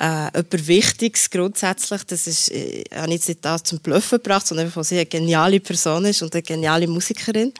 äh, 0.00 0.28
etwas 0.34 0.66
Wichtiges 0.66 1.30
grundsätzlich. 1.30 2.04
Das 2.04 2.26
ist, 2.26 2.50
äh, 2.50 2.82
ich 2.82 2.94
habe 2.94 3.10
jetzt 3.10 3.28
nicht 3.28 3.42
das 3.42 3.62
zum 3.62 3.78
Bluffen 3.78 4.18
gebracht, 4.18 4.46
sondern 4.46 4.66
einfach, 4.66 4.78
weil 4.78 4.84
sie 4.84 4.96
eine 4.96 5.06
geniale 5.06 5.60
Person 5.60 6.04
ist 6.04 6.20
und 6.20 6.34
eine 6.34 6.42
geniale 6.42 6.86
Musikerin. 6.86 7.54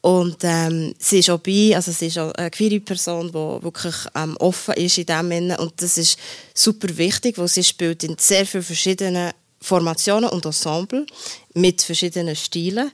Und 0.00 0.38
ähm, 0.42 0.94
sie 0.98 1.20
ist 1.20 1.30
auch 1.30 1.38
bei, 1.38 1.76
also 1.76 1.92
sie 1.92 2.08
ist 2.08 2.18
auch 2.18 2.32
eine 2.32 2.50
queere 2.50 2.80
Person, 2.80 3.28
die 3.28 3.34
wirklich 3.34 3.94
ähm, 4.16 4.36
offen 4.38 4.74
ist 4.74 4.98
in 4.98 5.06
dem 5.06 5.30
Sinne. 5.30 5.58
Und 5.58 5.80
das 5.80 5.96
ist 5.96 6.18
super 6.52 6.96
wichtig, 6.96 7.38
weil 7.38 7.46
sie 7.46 7.62
spielt 7.62 8.02
in 8.02 8.16
sehr 8.18 8.44
vielen 8.44 8.64
verschiedenen 8.64 9.30
Formationen 9.62 10.30
und 10.30 10.44
Ensemble 10.44 11.06
mit 11.54 11.82
verschiedenen 11.82 12.36
Stilen. 12.36 12.90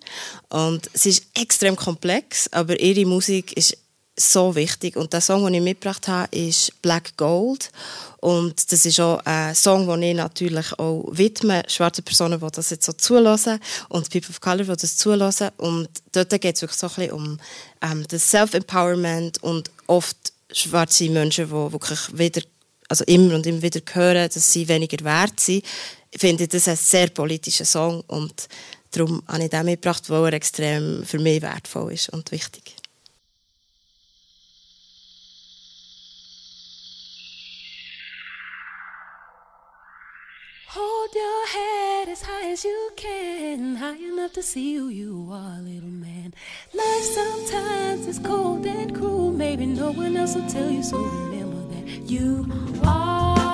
Und 0.50 0.90
sie 0.94 1.10
ist 1.10 1.26
extrem 1.34 1.76
komplex, 1.76 2.48
aber 2.52 2.78
ihre 2.78 3.06
Musik 3.06 3.56
ist 3.56 3.76
so 4.18 4.54
wichtig. 4.54 4.96
Und 4.96 5.12
der 5.12 5.20
Song, 5.20 5.44
den 5.44 5.54
ich 5.54 5.62
mitgebracht 5.62 6.08
habe, 6.08 6.36
ist 6.36 6.72
Black 6.82 7.16
Gold. 7.16 7.70
Und 8.20 8.72
das 8.72 8.84
ist 8.84 9.00
auch 9.00 9.20
ein 9.24 9.54
Song, 9.54 9.86
den 9.86 10.02
ich 10.02 10.16
natürlich 10.16 10.78
auch 10.78 11.08
widme, 11.12 11.62
schwarze 11.68 12.02
Personen, 12.02 12.40
die 12.40 12.50
das 12.50 12.70
jetzt 12.70 12.84
so 12.84 12.92
zulassen 12.92 13.60
und 13.88 14.10
People 14.10 14.30
of 14.30 14.40
Color, 14.40 14.64
die 14.64 14.80
das 14.80 14.96
zulassen. 14.96 15.50
Und 15.56 15.88
dort 16.12 16.30
geht 16.40 16.56
es 16.56 16.62
wirklich 16.62 16.78
so 16.78 17.14
um 17.14 17.38
ähm, 17.80 18.04
das 18.08 18.30
Self-Empowerment 18.30 19.42
und 19.42 19.70
oft 19.86 20.16
schwarze 20.50 21.08
Menschen, 21.10 21.46
die 21.46 21.52
wirklich 21.52 22.18
wieder 22.18 22.42
also 22.88 23.04
immer 23.04 23.34
und 23.34 23.46
immer 23.46 23.60
wieder 23.60 23.80
hören, 23.92 24.30
dass 24.32 24.52
sie 24.52 24.66
weniger 24.66 25.04
wert 25.04 25.38
sind, 25.38 25.62
ich 26.10 26.20
finde 26.20 26.48
das 26.48 26.68
ein 26.68 26.76
sehr 26.76 27.08
politischer 27.08 27.64
Song 27.64 28.02
und 28.06 28.48
darum 28.90 29.22
habe 29.28 29.44
ich 29.44 29.50
den 29.50 29.64
mitgebracht, 29.64 30.08
weil 30.08 30.26
er 30.26 30.32
extrem 30.34 31.04
für 31.04 31.18
mich 31.18 31.42
wertvoll 31.42 31.92
ist 31.92 32.08
und 32.10 32.30
wichtig. 32.30 32.74
Hold 40.70 41.14
your 41.16 41.46
head 41.48 42.08
as 42.08 42.22
high 42.22 42.52
as 42.52 42.64
you 42.64 42.90
can, 42.96 43.76
high 43.76 43.96
enough 43.96 44.32
to 44.34 44.42
see 44.42 44.76
who 44.76 44.88
you 44.88 45.28
are, 45.32 45.60
little 45.60 45.88
man. 45.88 46.34
Life 46.74 47.04
sometimes 47.04 48.06
is 48.06 48.18
cold 48.18 48.66
and 48.66 48.94
cruel, 48.94 49.32
maybe 49.32 49.66
no 49.66 49.90
one 49.90 50.16
else 50.16 50.34
will 50.34 50.46
tell 50.46 50.70
you, 50.70 50.82
so 50.82 50.98
remember 50.98 51.74
that 51.74 52.10
you 52.10 52.46
are 52.86 53.47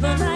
never 0.00 0.29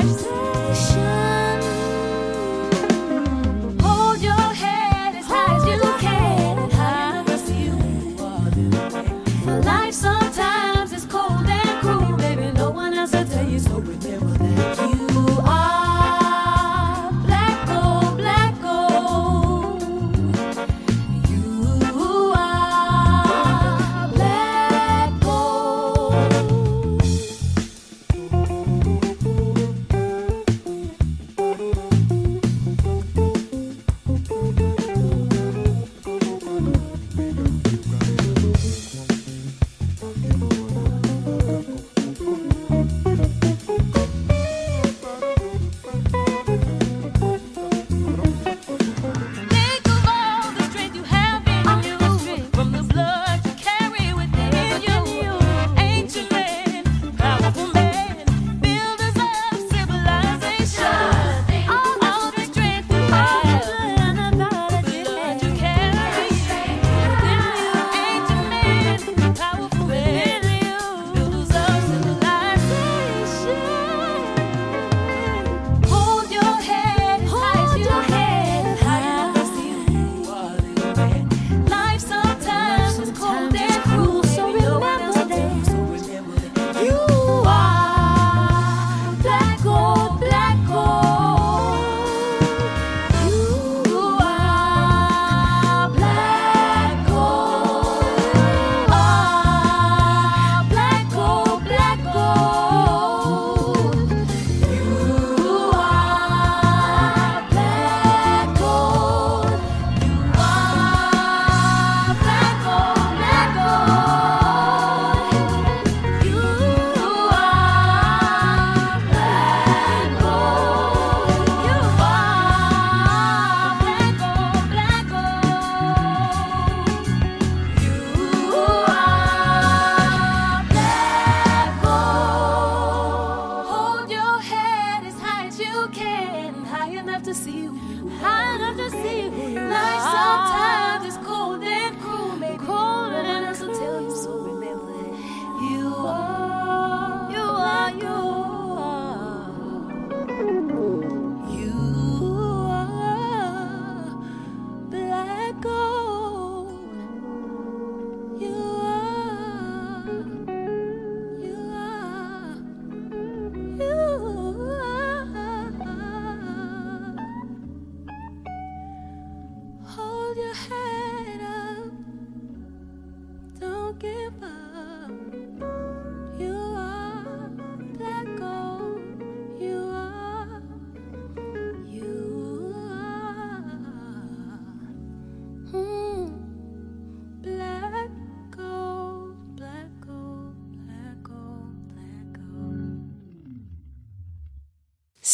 your 170.37 170.55
head 170.55 170.84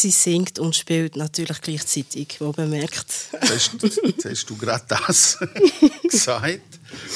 Sie 0.01 0.11
singt 0.11 0.59
und 0.59 0.75
spielt 0.75 1.17
natürlich 1.17 1.61
gleichzeitig, 1.61 2.37
wo 2.39 2.55
man 2.57 2.71
merkt. 2.71 3.07
Jetzt 3.33 3.73
hast, 3.83 4.25
hast 4.25 4.49
du 4.49 4.57
gerade 4.57 4.85
das 4.89 5.39
gesagt. 6.11 6.63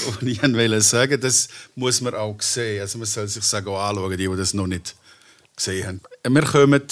Und 0.06 0.28
ich 0.28 0.42
wollte 0.42 0.80
sagen, 0.82 1.18
das 1.18 1.48
muss 1.76 2.02
man 2.02 2.14
auch 2.14 2.38
sehen. 2.42 2.82
Also 2.82 2.98
man 2.98 3.06
soll 3.06 3.26
sich 3.26 3.44
sagen, 3.44 3.68
auch 3.68 3.88
anschauen, 3.88 4.10
die, 4.18 4.28
die 4.28 4.36
das 4.36 4.52
noch 4.52 4.66
nicht 4.66 4.94
gesehen 5.56 5.86
haben. 5.86 6.00
Wir 6.34 6.42
kommen 6.42 6.82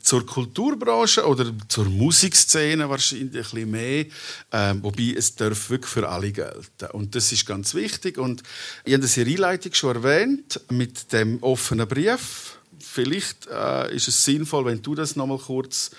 zur 0.00 0.24
Kulturbranche 0.24 1.26
oder 1.26 1.52
zur 1.66 1.86
Musikszene 1.86 2.88
wahrscheinlich 2.88 3.26
ein 3.26 3.30
bisschen 3.32 3.70
mehr, 3.70 4.06
ähm, 4.52 4.80
wobei 4.84 5.14
es 5.16 5.34
darf 5.34 5.70
wirklich 5.70 5.90
für 5.90 6.08
alle 6.08 6.30
gelten. 6.30 6.86
Und 6.92 7.16
das 7.16 7.32
ist 7.32 7.46
ganz 7.46 7.74
wichtig. 7.74 8.16
Und 8.16 8.44
ich 8.84 8.92
habe 8.92 9.02
das 9.02 9.16
in 9.16 9.24
der 9.24 9.34
Einleitung 9.34 9.74
schon 9.74 9.96
erwähnt, 9.96 10.60
mit 10.70 11.12
dem 11.12 11.42
offenen 11.42 11.88
Brief. 11.88 12.55
Vielleicht 12.80 13.46
äh, 13.46 13.94
ist 13.94 14.08
es 14.08 14.24
sinnvoll, 14.24 14.66
wenn 14.66 14.82
du 14.82 14.94
das 14.94 15.16
noch 15.16 15.26
mal 15.26 15.38
kurz 15.38 15.90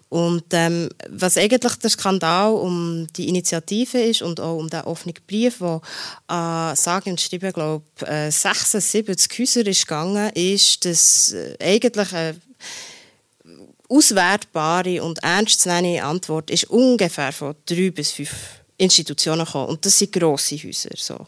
Und 0.09 0.45
ähm, 0.53 0.89
was 1.09 1.37
eigentlich 1.37 1.75
der 1.77 1.91
Skandal 1.91 2.53
um 2.53 3.07
die 3.17 3.29
Initiative 3.29 4.01
ist 4.01 4.23
und 4.23 4.41
auch 4.41 4.57
um 4.57 4.71
den 4.71 4.83
offenen 4.83 5.15
Brief, 5.27 5.59
der 5.59 5.81
an 6.29 6.73
äh, 6.73 6.77
sage 6.77 7.11
und 7.11 7.21
schreiben, 7.21 7.53
glaube 7.53 7.85
äh, 8.07 8.31
76 8.31 9.39
Häuser 9.39 9.67
ist 9.67 9.87
gegangen, 9.87 10.31
ist, 10.35 10.85
dass 10.85 11.33
äh, 11.33 11.57
eigentlich 11.61 12.13
eine 12.13 12.37
auswertbare 13.89 15.03
und 15.03 15.23
ernstzunehmende 15.23 16.03
Antwort 16.03 16.51
ist 16.51 16.69
ungefähr 16.71 17.33
von 17.33 17.55
drei 17.67 17.91
bis 17.91 18.11
fünf 18.11 18.58
Institutionen 18.79 19.45
kommen. 19.45 19.69
Und 19.69 19.85
das 19.85 19.99
sind 19.99 20.13
grosse 20.13 20.57
Häuser. 20.57 20.91
So. 20.97 21.27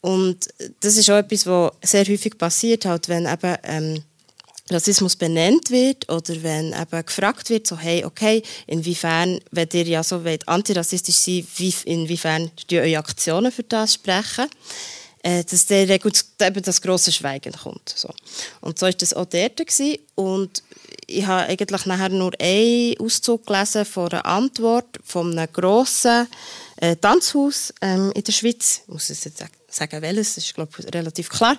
Und 0.00 0.48
das 0.80 0.96
ist 0.96 1.08
auch 1.10 1.18
etwas, 1.18 1.46
was 1.46 1.72
sehr 1.82 2.04
häufig 2.06 2.36
passiert, 2.36 2.86
halt, 2.86 3.08
wenn 3.08 3.26
eben, 3.26 3.56
ähm, 3.64 4.02
Rassismus 4.70 5.16
benannt 5.16 5.70
wird 5.70 6.08
oder 6.08 6.42
wenn 6.42 6.72
eben 6.72 7.04
gefragt 7.04 7.50
wird, 7.50 7.66
so, 7.66 7.76
hey, 7.76 8.04
okay, 8.04 8.42
inwiefern, 8.66 9.40
wenn 9.50 9.68
ihr 9.72 9.84
ja 9.84 10.02
so 10.02 10.24
wollt, 10.24 10.48
antirassistisch 10.48 11.16
sein 11.16 11.46
wie, 11.56 11.74
inwiefern 11.84 12.50
die 12.70 12.78
eure 12.78 12.98
Aktionen 12.98 13.50
für 13.50 13.64
das 13.64 13.94
sprechen, 13.94 14.46
äh, 15.22 15.44
dass 15.44 15.66
der 15.66 15.88
eben 15.90 16.62
das 16.62 16.80
grosse 16.80 17.12
Schweigen 17.12 17.52
kommt. 17.52 17.92
So. 17.94 18.08
Und 18.60 18.78
so 18.78 18.86
war 18.86 18.92
das 18.92 19.12
auch 19.12 19.26
dort. 19.26 19.56
Gewesen. 19.56 19.98
Und 20.14 20.62
ich 21.06 21.26
habe 21.26 21.48
eigentlich 21.48 21.86
nachher 21.86 22.08
nur 22.08 22.32
einen 22.40 22.98
Auszug 22.98 23.46
gelesen 23.46 23.84
von 23.84 24.10
einer 24.10 24.24
Antwort 24.24 24.98
von 25.04 25.36
einem 25.36 25.52
grossen 25.52 26.26
äh, 26.80 26.96
Tanzhaus 26.96 27.72
ähm, 27.80 28.12
in 28.14 28.24
der 28.24 28.32
Schweiz. 28.32 28.82
Ich 28.82 28.92
muss 28.92 29.10
es 29.10 29.24
jetzt 29.24 29.42
sagen, 29.68 30.02
welches, 30.02 30.34
das 30.34 30.44
ist 30.44 30.54
glaube 30.54 30.72
relativ 30.92 31.28
klar. 31.28 31.56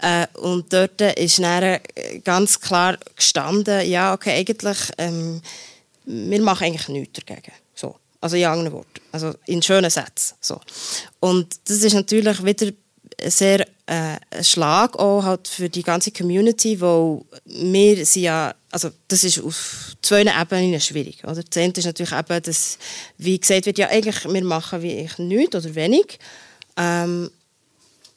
Äh, 0.00 0.26
und 0.38 0.72
dort 0.72 1.00
ist 1.00 1.38
dann 1.38 1.62
äh, 1.62 1.80
ganz 2.24 2.60
klar 2.60 2.98
gestanden, 3.16 3.88
ja, 3.88 4.14
okay, 4.14 4.38
eigentlich, 4.38 4.78
ähm, 4.98 5.40
wir 6.04 6.40
machen 6.42 6.64
eigentlich 6.64 6.88
nichts 6.88 7.20
dagegen. 7.24 7.52
So. 7.74 7.96
Also 8.20 8.36
in 8.36 8.44
anderen 8.44 8.72
Worten. 8.72 9.00
Also 9.12 9.34
in 9.46 9.62
schönen 9.62 9.90
Sätzen. 9.90 10.34
So. 10.40 10.60
Und 11.20 11.58
das 11.66 11.78
ist 11.78 11.94
natürlich 11.94 12.44
wieder 12.44 12.72
sehr 13.26 13.60
äh, 13.86 14.16
ein 14.30 14.44
Schlag 14.44 14.98
auch 14.98 15.22
halt 15.22 15.48
für 15.48 15.68
die 15.68 15.82
ganze 15.82 16.10
Community, 16.10 16.80
wo 16.80 17.24
wir 17.44 18.04
sind 18.04 18.22
ja, 18.22 18.54
also 18.70 18.90
das 19.08 19.24
ist 19.24 19.42
auf 19.42 19.96
zwei 20.02 20.22
Ebenen 20.22 20.80
schwierig. 20.80 21.24
Oder? 21.24 21.42
Das 21.42 21.56
eine 21.56 21.72
ist 21.72 21.84
natürlich 21.84 22.12
eben, 22.12 22.42
dass, 22.42 22.78
wie 23.16 23.38
gesagt 23.38 23.66
wird, 23.66 23.78
ja 23.78 23.88
eigentlich, 23.88 24.24
wir 24.24 24.44
machen 24.44 24.82
wie 24.82 24.92
ich 24.92 25.18
nichts 25.18 25.56
oder 25.56 25.74
wenig. 25.74 26.18
Ähm, 26.76 27.30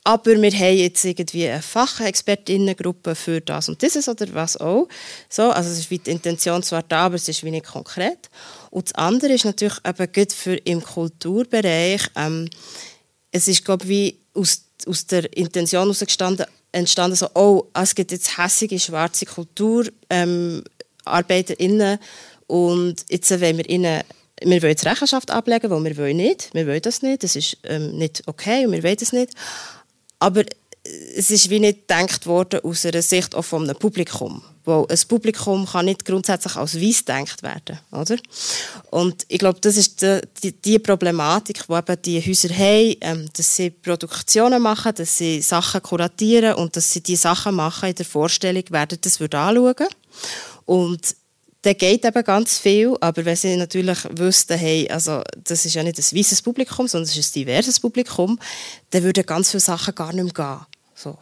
aber 0.04 0.42
wir 0.42 0.52
haben 0.52 0.78
jetzt 0.78 1.06
irgendwie 1.06 1.48
eine 1.48 1.62
Fachexpertinnengruppe 1.62 3.14
für 3.14 3.40
das 3.40 3.70
und 3.70 3.82
dieses 3.82 4.10
oder 4.10 4.34
was 4.34 4.58
auch. 4.58 4.88
So, 5.30 5.52
also 5.52 5.70
es 5.70 5.80
ist 5.80 5.92
wie 5.92 6.00
die 6.00 6.10
Intention 6.10 6.64
zwar 6.64 6.82
da, 6.82 7.06
aber 7.06 7.16
es 7.16 7.28
ist 7.28 7.44
wie 7.44 7.52
nicht 7.52 7.68
konkret. 7.68 8.30
Und 8.72 8.88
das 8.88 8.96
andere 8.96 9.34
ist 9.34 9.46
natürlich 9.46 9.78
eben 9.86 10.12
gut 10.12 10.34
für 10.34 10.56
im 10.56 10.82
Kulturbereich, 10.82 12.02
ähm, 12.16 12.50
es 13.32 13.48
ist 13.48 13.64
glaube 13.64 13.88
wie 13.88 14.20
aus, 14.34 14.64
aus 14.88 15.06
der 15.06 15.38
Intention 15.38 15.84
heraus 15.84 16.04
entstanden, 16.72 17.16
so, 17.16 17.28
oh, 17.36 17.66
es 17.74 17.96
gibt 17.96 18.12
jetzt 18.12 18.38
hässige 18.38 18.80
schwarze 18.80 19.26
Kultur, 19.26 19.88
ähm, 20.10 20.64
und 22.48 23.06
jetzt 23.10 23.32
wollen 23.32 23.58
wir 23.58 23.70
ihnen 23.70 24.02
wir 24.44 24.64
wollen 24.64 24.76
Rechenschaft 24.76 25.30
ablegen, 25.30 25.70
weil 25.70 25.84
wir 25.84 25.98
wollen 25.98 26.18
nicht. 26.18 26.50
Wir 26.54 26.66
wollen 26.66 26.82
das 26.82 27.02
nicht. 27.02 27.24
Das 27.24 27.36
ist 27.36 27.58
ähm, 27.64 27.98
nicht 27.98 28.24
okay 28.26 28.66
und 28.66 28.72
wir 28.72 28.84
wollen 28.84 28.98
das 29.00 29.14
nicht. 29.14 29.34
Aber 30.20 30.44
es 31.16 31.30
ist 31.30 31.50
wie 31.50 31.60
nicht 31.60 31.88
gedacht 31.88 32.26
worden 32.26 32.62
aus 32.64 32.86
einer 32.86 33.02
Sicht 33.02 33.36
auch 33.36 33.44
einem 33.64 33.76
Publikum. 33.76 34.42
Weil 34.64 34.86
ein 34.90 35.00
Publikum 35.08 35.66
kann 35.66 35.86
nicht 35.86 36.06
grundsätzlich 36.06 36.56
als 36.56 36.80
weiss 36.80 37.00
gedacht 37.00 37.42
werden, 37.42 37.80
oder? 37.92 38.18
Und 38.92 39.26
ich 39.28 39.40
glaube, 39.40 39.60
das 39.60 39.76
ist 39.76 40.02
die, 40.02 40.22
die, 40.44 40.52
die 40.52 40.80
Problematik, 40.80 41.66
die 41.68 41.74
eben 41.74 42.02
die 42.04 42.22
Häuser 42.22 42.50
haben, 42.50 42.96
ähm, 43.02 43.30
dass 43.36 43.56
sie 43.56 43.72
Produktionen 43.72 44.62
machen, 44.62 44.94
dass 44.96 45.18
sie 45.18 45.42
Sachen 45.42 45.82
kuratieren 45.82 46.56
und 46.56 46.76
dass 46.76 46.92
sie 46.92 47.02
die 47.02 47.16
Sachen 47.16 47.56
machen 47.56 47.90
in 47.90 47.96
der 47.96 48.06
Vorstellung, 48.06 48.64
werden 48.70 49.00
das 49.02 49.20
anschauen. 49.20 49.88
Und 50.66 51.16
da 51.64 51.74
geht 51.74 52.06
eben 52.06 52.24
ganz 52.24 52.58
viel, 52.58 52.96
aber 53.02 53.24
wenn 53.24 53.36
sie 53.36 53.56
natürlich 53.56 54.00
wüssten, 54.12 54.58
hey, 54.58 54.90
also 54.90 55.22
das 55.44 55.66
ist 55.66 55.76
ja 55.76 55.84
nicht 55.84 56.00
ein 56.00 56.18
weißes 56.18 56.42
Publikum, 56.42 56.88
sondern 56.88 57.08
es 57.08 57.16
ist 57.16 57.36
ein 57.36 57.42
diverses 57.42 57.80
Publikum, 57.80 58.40
dann 58.90 59.04
würden 59.04 59.26
ganz 59.26 59.52
viele 59.52 59.62
Sachen 59.62 59.94
gar 59.94 60.12
nicht 60.12 60.24
mehr 60.24 60.34
gehen. 60.34 60.66
So. 60.96 61.18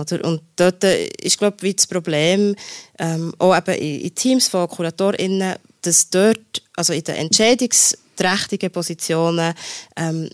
Oder? 0.00 0.24
Und 0.24 0.42
dort 0.56 0.84
ist, 0.84 1.38
glaube 1.38 1.66
ich, 1.66 1.76
das 1.76 1.86
Problem, 1.86 2.54
ähm, 2.98 3.34
auch 3.38 3.56
eben 3.56 3.74
in, 3.74 4.14
Teams 4.14 4.48
von 4.48 4.68
KuratorInnen, 4.68 5.56
dass 5.82 6.10
dort, 6.10 6.62
also 6.76 6.92
in 6.92 7.04
den 7.04 7.16
entscheidungsträchtigen 7.16 8.70
Positionen, 8.70 9.54
ähm, 9.96 10.30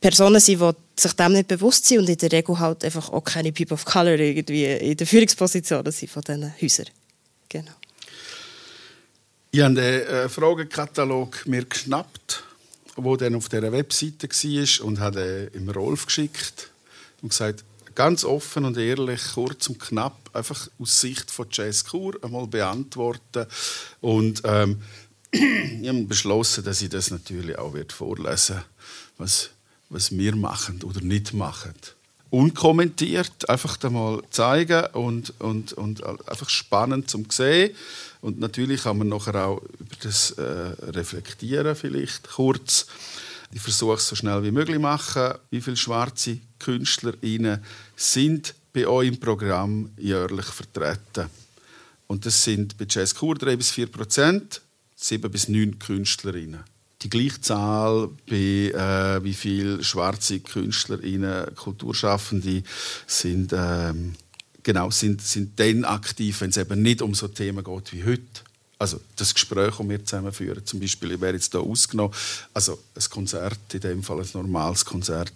Personen 0.00 0.40
sind, 0.40 0.60
die 0.60 0.70
sich 1.00 1.12
dem 1.14 1.32
nicht 1.32 1.48
bewusst 1.48 1.86
sind 1.86 1.98
und 1.98 2.08
in 2.08 2.16
der 2.16 2.30
Regel 2.32 2.58
halt 2.58 2.84
einfach 2.84 3.10
auch 3.10 3.24
keine 3.24 3.52
People 3.52 3.74
of 3.74 3.84
Color 3.84 4.18
irgendwie 4.18 4.64
in 4.64 4.96
den 4.96 5.06
Führungspositionen 5.06 5.92
sind 5.92 6.10
von 6.10 6.22
diesen 6.22 6.54
Häusern. 6.60 6.86
Genau. 7.48 7.72
Ich 9.50 9.60
habe 9.60 9.74
den 9.74 10.02
äh, 10.02 10.28
Fragenkatalog 10.28 11.46
mir 11.46 11.64
geschnappt, 11.64 12.44
der 12.96 13.16
dann 13.16 13.34
auf 13.34 13.48
dieser 13.48 13.72
Webseite 13.72 14.28
war 14.28 14.86
und 14.86 15.00
habe 15.00 15.50
ihn 15.54 15.62
im 15.62 15.70
Rolf 15.70 16.06
geschickt 16.06 16.70
und 17.22 17.30
gesagt, 17.30 17.64
ganz 17.98 18.22
offen 18.22 18.64
und 18.64 18.76
ehrlich, 18.76 19.20
kurz 19.34 19.68
und 19.68 19.80
knapp, 19.80 20.30
einfach 20.32 20.68
aus 20.78 21.00
Sicht 21.00 21.32
von 21.32 21.48
Jazz 21.50 21.84
Kur 21.84 22.14
einmal 22.22 22.46
beantworten. 22.46 23.44
Und 24.00 24.40
ähm, 24.44 24.80
ich 25.32 25.88
habe 25.88 26.04
beschlossen, 26.04 26.62
dass 26.62 26.80
ich 26.80 26.90
das 26.90 27.10
natürlich 27.10 27.58
auch 27.58 27.74
wird 27.74 27.92
vorlesen 27.92 28.62
was, 29.16 29.50
was 29.88 30.16
wir 30.16 30.36
machen 30.36 30.80
oder 30.84 31.00
nicht 31.00 31.34
machen. 31.34 31.74
Unkommentiert, 32.30 33.48
einfach 33.48 33.82
einmal 33.82 34.22
zeigen 34.30 34.86
und, 34.92 35.34
und, 35.40 35.72
und 35.72 36.06
einfach 36.28 36.50
spannend 36.50 37.10
zum 37.10 37.28
sehen. 37.30 37.74
Und 38.20 38.38
natürlich 38.38 38.84
kann 38.84 38.98
man 38.98 39.08
nachher 39.08 39.44
auch 39.44 39.60
über 39.80 39.96
das 40.04 40.30
äh, 40.32 40.42
reflektieren, 40.42 41.74
vielleicht 41.74 42.30
kurz. 42.30 42.86
Ich 43.52 43.60
versuche 43.60 43.94
es 43.94 44.06
so 44.06 44.14
schnell 44.14 44.42
wie 44.42 44.50
möglich 44.50 44.78
machen. 44.78 45.34
Wie 45.50 45.60
viele 45.60 45.76
schwarze 45.76 46.38
KünstlerInnen 46.58 47.62
sind 47.96 48.54
bei 48.72 48.86
euch 48.86 49.08
im 49.08 49.20
Programm 49.20 49.90
jährlich 49.96 50.46
vertreten? 50.46 51.30
Und 52.06 52.26
das 52.26 52.42
sind 52.42 52.76
bei 52.76 52.86
Jazz 52.88 53.14
Kur 53.14 53.34
3 53.34 53.56
bis 53.56 53.70
4 53.70 53.86
Prozent, 53.86 54.60
7 54.96 55.30
bis 55.30 55.48
9 55.48 55.78
KünstlerInnen. 55.78 56.64
Die 57.02 57.10
gleiche 57.10 57.40
Zahl 57.40 58.10
bei 58.28 58.34
äh, 58.34 59.22
wie 59.22 59.34
viele 59.34 59.84
schwarze 59.84 60.40
KünstlerInnen, 60.40 61.54
Kulturschaffende 61.54 62.62
sind, 63.06 63.52
ähm, 63.54 64.14
genau, 64.62 64.90
sind, 64.90 65.22
sind 65.22 65.58
dann 65.60 65.84
aktiv, 65.84 66.40
wenn 66.40 66.50
es 66.50 66.56
eben 66.56 66.82
nicht 66.82 67.00
um 67.00 67.14
so 67.14 67.28
Themen 67.28 67.62
geht 67.62 67.92
wie 67.92 68.04
heute 68.04 68.42
also 68.78 69.00
das 69.16 69.34
Gespräch, 69.34 69.76
das 69.76 69.88
wir 69.88 70.04
zusammen 70.04 70.32
führen, 70.32 70.64
zum 70.64 70.80
Beispiel, 70.80 71.12
ich 71.12 71.20
wäre 71.20 71.34
jetzt 71.34 71.52
hier 71.52 71.60
ausgenommen, 71.60 72.14
also 72.54 72.78
ein 72.94 73.10
Konzert, 73.10 73.58
in 73.72 73.80
dem 73.80 74.02
Fall 74.02 74.20
ein 74.20 74.28
normales 74.34 74.84
Konzert, 74.84 75.32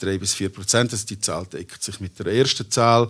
3 0.00 0.18
bis 0.18 0.34
4 0.34 0.48
Prozent, 0.48 0.92
also 0.92 1.06
die 1.06 1.20
Zahl 1.20 1.46
deckt 1.46 1.82
sich 1.82 2.00
mit 2.00 2.18
der 2.18 2.26
ersten 2.26 2.70
Zahl. 2.70 3.08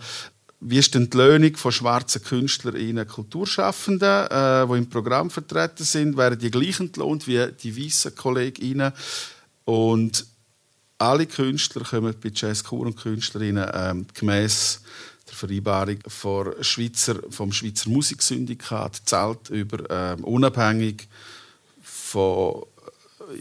Wie 0.61 0.79
ist 0.79 0.95
denn 0.95 1.11
die 1.11 1.17
Löhnung 1.17 1.57
von 1.57 1.73
schwarzen 1.73 2.23
KünstlerInnen, 2.23 3.07
Kulturschaffenden, 3.07 4.27
äh, 4.27 4.67
die 4.67 4.79
im 4.79 4.89
Programm 4.89 5.31
vertreten 5.31 5.85
sind? 5.85 6.17
Werden 6.17 6.39
die 6.39 6.51
gleich 6.51 6.81
entlohnt 6.81 7.27
wie 7.27 7.47
die 7.63 7.77
weißen 7.77 8.15
KollegInnen? 8.15 8.93
Und 9.65 10.27
alle 10.99 11.27
Künstler 11.27 11.85
kommen 11.85 12.15
bei 12.23 12.31
Jazz 12.35 12.65
Kur 12.65 12.87
und 12.87 12.97
Künstlerinnen 12.97 13.71
ähm, 13.75 14.07
gemäß 14.15 14.81
Vereinbarung 15.37 15.99
Schweizer, 16.61 17.17
vom 17.31 17.53
Schweizer 17.53 17.91
Musiksyndikat 17.91 19.03
zahlt 19.05 19.51
über 19.51 19.89
ähm, 19.91 20.25
unabhängig 20.25 21.09
von 21.83 22.65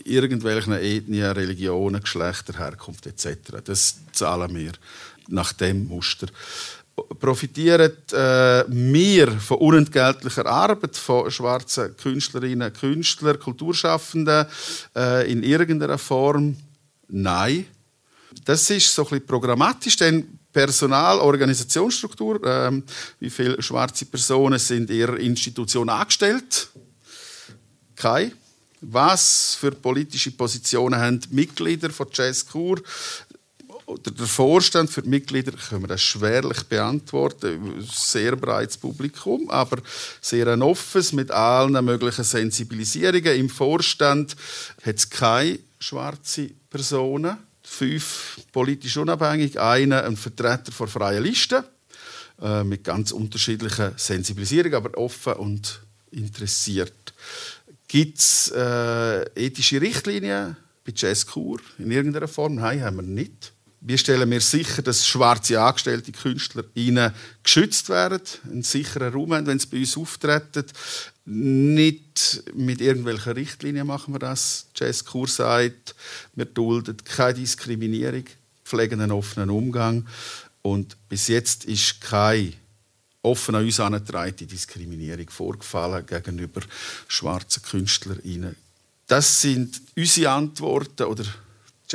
irgendwelchen 0.03 0.73
Ethnien, 0.73 1.31
Religionen, 1.31 2.01
Geschlechter, 2.01 2.57
Herkunft 2.57 3.05
etc. 3.07 3.61
Das 3.63 3.95
zahlen 4.11 4.55
wir 4.55 4.71
nach 5.27 5.53
dem 5.53 5.87
Muster. 5.87 6.27
Profitieren 7.19 7.91
äh, 8.13 8.63
wir 8.67 9.31
von 9.31 9.57
unentgeltlicher 9.57 10.45
Arbeit 10.45 10.95
von 10.95 11.29
schwarzen 11.29 11.95
Künstlerinnen, 11.97 12.71
Künstlern, 12.71 13.37
Kulturschaffenden 13.37 14.45
äh, 14.95 15.29
in 15.29 15.43
irgendeiner 15.43 15.97
Form? 15.97 16.55
Nein. 17.09 17.65
Das 18.45 18.69
ist 18.69 18.93
so 18.93 19.03
ein 19.03 19.09
bisschen 19.09 19.25
programmatisch, 19.25 19.97
denn 19.97 20.39
Personal, 20.55 21.19
Organisationsstruktur, 21.19 22.39
ähm, 22.45 22.83
wie 23.19 23.29
viele 23.29 23.61
schwarze 23.61 24.05
Personen 24.05 24.57
sind 24.57 24.89
in 24.89 24.95
Ihrer 24.95 25.17
Institution 25.17 25.89
angestellt? 25.89 26.69
Keine. 27.93 28.31
Was 28.79 29.57
für 29.59 29.71
politische 29.71 30.31
Positionen 30.31 30.97
haben 30.97 31.19
die 31.19 31.35
Mitglieder 31.35 31.89
von 31.89 32.07
Jazz 32.09 32.45
Kur? 32.45 32.81
Oder 33.85 34.11
der 34.11 34.25
Vorstand 34.25 34.89
für 34.89 35.01
die 35.01 35.09
Mitglieder 35.09 35.51
können 35.51 35.83
wir 35.83 35.89
das 35.89 36.01
schwerlich 36.01 36.63
beantworten. 36.63 37.85
Sehr 37.91 38.37
breites 38.37 38.77
Publikum, 38.77 39.49
aber 39.49 39.79
sehr 40.21 40.47
ein 40.47 40.61
offenes 40.61 41.11
mit 41.11 41.31
allen 41.31 41.83
möglichen 41.83 42.23
Sensibilisierungen. 42.23 43.35
Im 43.35 43.49
Vorstand 43.49 44.37
hat 44.85 44.95
es 44.95 45.09
keine 45.09 45.59
schwarze 45.79 46.49
Personen 46.69 47.44
fünf 47.75 48.39
politisch 48.51 48.97
unabhängig, 48.97 49.59
einer 49.59 50.03
ein 50.03 50.17
Vertreter 50.17 50.71
von 50.71 50.87
freien 50.87 51.23
Listen 51.23 51.63
äh, 52.41 52.63
mit 52.63 52.83
ganz 52.83 53.11
unterschiedlichen 53.11 53.91
Sensibilisierungen, 53.97 54.75
aber 54.75 54.97
offen 54.97 55.33
und 55.33 55.81
interessiert. 56.11 57.13
Gibt 57.87 58.19
es 58.19 58.51
äh, 58.55 59.23
ethische 59.35 59.81
Richtlinien 59.81 60.57
bei 60.85 60.93
Jazz 60.95 61.25
Kur 61.25 61.59
in 61.77 61.91
irgendeiner 61.91 62.27
Form? 62.27 62.55
Nein, 62.55 62.81
haben 62.81 62.97
wir 62.97 63.03
nicht. 63.03 63.51
Wie 63.81 63.97
stellen 63.97 64.31
wir 64.31 64.41
sicher, 64.41 64.81
dass 64.81 65.05
schwarze 65.05 65.61
angestellte 65.61 66.11
Künstler 66.11 66.63
ihnen 66.73 67.13
geschützt 67.43 67.89
werden, 67.89 68.21
einen 68.49 68.63
sicheren 68.63 69.13
Raum 69.13 69.33
haben, 69.33 69.45
wenn 69.45 69.59
sie 69.59 69.67
bei 69.67 69.77
uns 69.77 69.95
auftreten? 69.95 70.65
Nicht 71.25 72.43
mit 72.53 72.81
irgendwelchen 72.81 73.33
Richtlinien 73.33 73.87
machen 73.87 74.13
wir 74.13 74.19
das. 74.19 74.67
Jazz 74.75 75.05
Kur 75.05 75.27
sagt, 75.27 75.95
wir 76.35 76.45
dulden 76.45 76.97
keine 77.03 77.33
Diskriminierung, 77.33 78.25
pflegen 78.63 79.01
einen 79.01 79.11
offenen 79.11 79.49
Umgang. 79.49 80.07
Und 80.61 80.97
bis 81.09 81.27
jetzt 81.27 81.65
ist 81.65 82.01
keine 82.01 82.53
offen 83.23 83.55
an 83.55 83.65
uns 83.65 83.79
angetragene 83.79 84.47
Diskriminierung 84.47 85.29
vorgefallen 85.29 86.05
gegenüber 86.05 86.61
schwarzen 87.07 87.63
KünstlerInnen. 87.63 88.55
Das 89.07 89.41
sind 89.41 89.81
unsere 89.95 90.31
Antworten 90.31 91.03
oder 91.03 91.25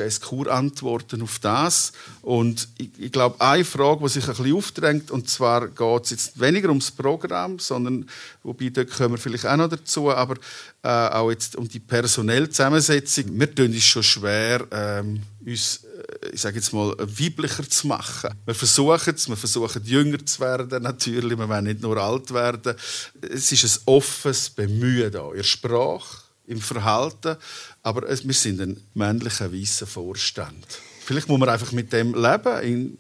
Jazz 0.01 0.21
Kur 0.21 0.51
antworten 0.51 1.21
auf 1.23 1.39
das. 1.39 1.93
Und 2.23 2.69
ich, 2.79 2.91
ich 2.99 3.13
glaube, 3.13 3.41
eine 3.41 3.65
Frage, 3.65 4.01
die 4.03 4.09
sich 4.09 4.29
ein 4.29 4.35
bisschen 4.35 4.55
aufdrängt, 4.55 5.11
und 5.11 5.29
zwar 5.29 5.69
geht 5.69 6.05
es 6.05 6.11
jetzt 6.11 6.41
weniger 6.41 6.71
ums 6.71 6.91
Programm, 6.91 7.59
sondern, 7.59 8.09
wobei, 8.43 8.71
da 8.71 8.85
kommen 8.85 9.13
wir 9.13 9.19
vielleicht 9.19 9.47
auch 9.47 9.57
noch 9.57 9.69
dazu, 9.69 10.11
aber 10.11 10.37
äh, 10.83 10.89
auch 10.89 11.31
jetzt 11.31 11.57
um 11.57 11.69
die 11.69 11.81
personelle 11.81 12.49
Zusammensetzung. 12.49 13.39
Wir 13.39 13.55
tun 13.55 13.73
es 13.75 13.85
schon 13.85 14.03
schwer, 14.03 14.67
ähm, 14.71 15.23
uns 15.45 15.85
äh, 15.85 16.31
ich 16.33 16.41
sage 16.41 16.57
jetzt 16.57 16.73
mal, 16.73 16.95
weiblicher 16.99 17.69
zu 17.69 17.87
machen. 17.87 18.31
Wir 18.47 18.55
versuchen 18.55 19.15
es, 19.15 19.29
wir 19.29 19.37
versuchen 19.37 19.85
jünger 19.85 20.25
zu 20.25 20.41
werden 20.41 20.83
natürlich, 20.83 21.37
wir 21.37 21.49
wollen 21.49 21.65
nicht 21.65 21.83
nur 21.83 21.97
alt 21.99 22.33
werden. 22.33 22.75
Es 23.21 23.53
ist 23.53 23.65
ein 23.65 23.83
offenes 23.87 24.49
Bemühen 24.49 25.13
da, 25.13 25.29
in 25.31 25.37
der 25.37 25.43
Sprache, 25.43 26.23
im 26.47 26.61
Verhalten, 26.61 27.37
aber 27.83 28.09
wir 28.09 28.35
sind 28.35 28.61
ein 28.61 28.81
männlicher, 28.95 29.53
weißer 29.53 29.87
Vorstand. 29.87 30.67
Vielleicht 31.01 31.29
muss 31.29 31.41
man 31.41 31.49
einfach 31.49 31.73
mit 31.73 31.93
dem 31.93 32.15
leben 32.15 32.99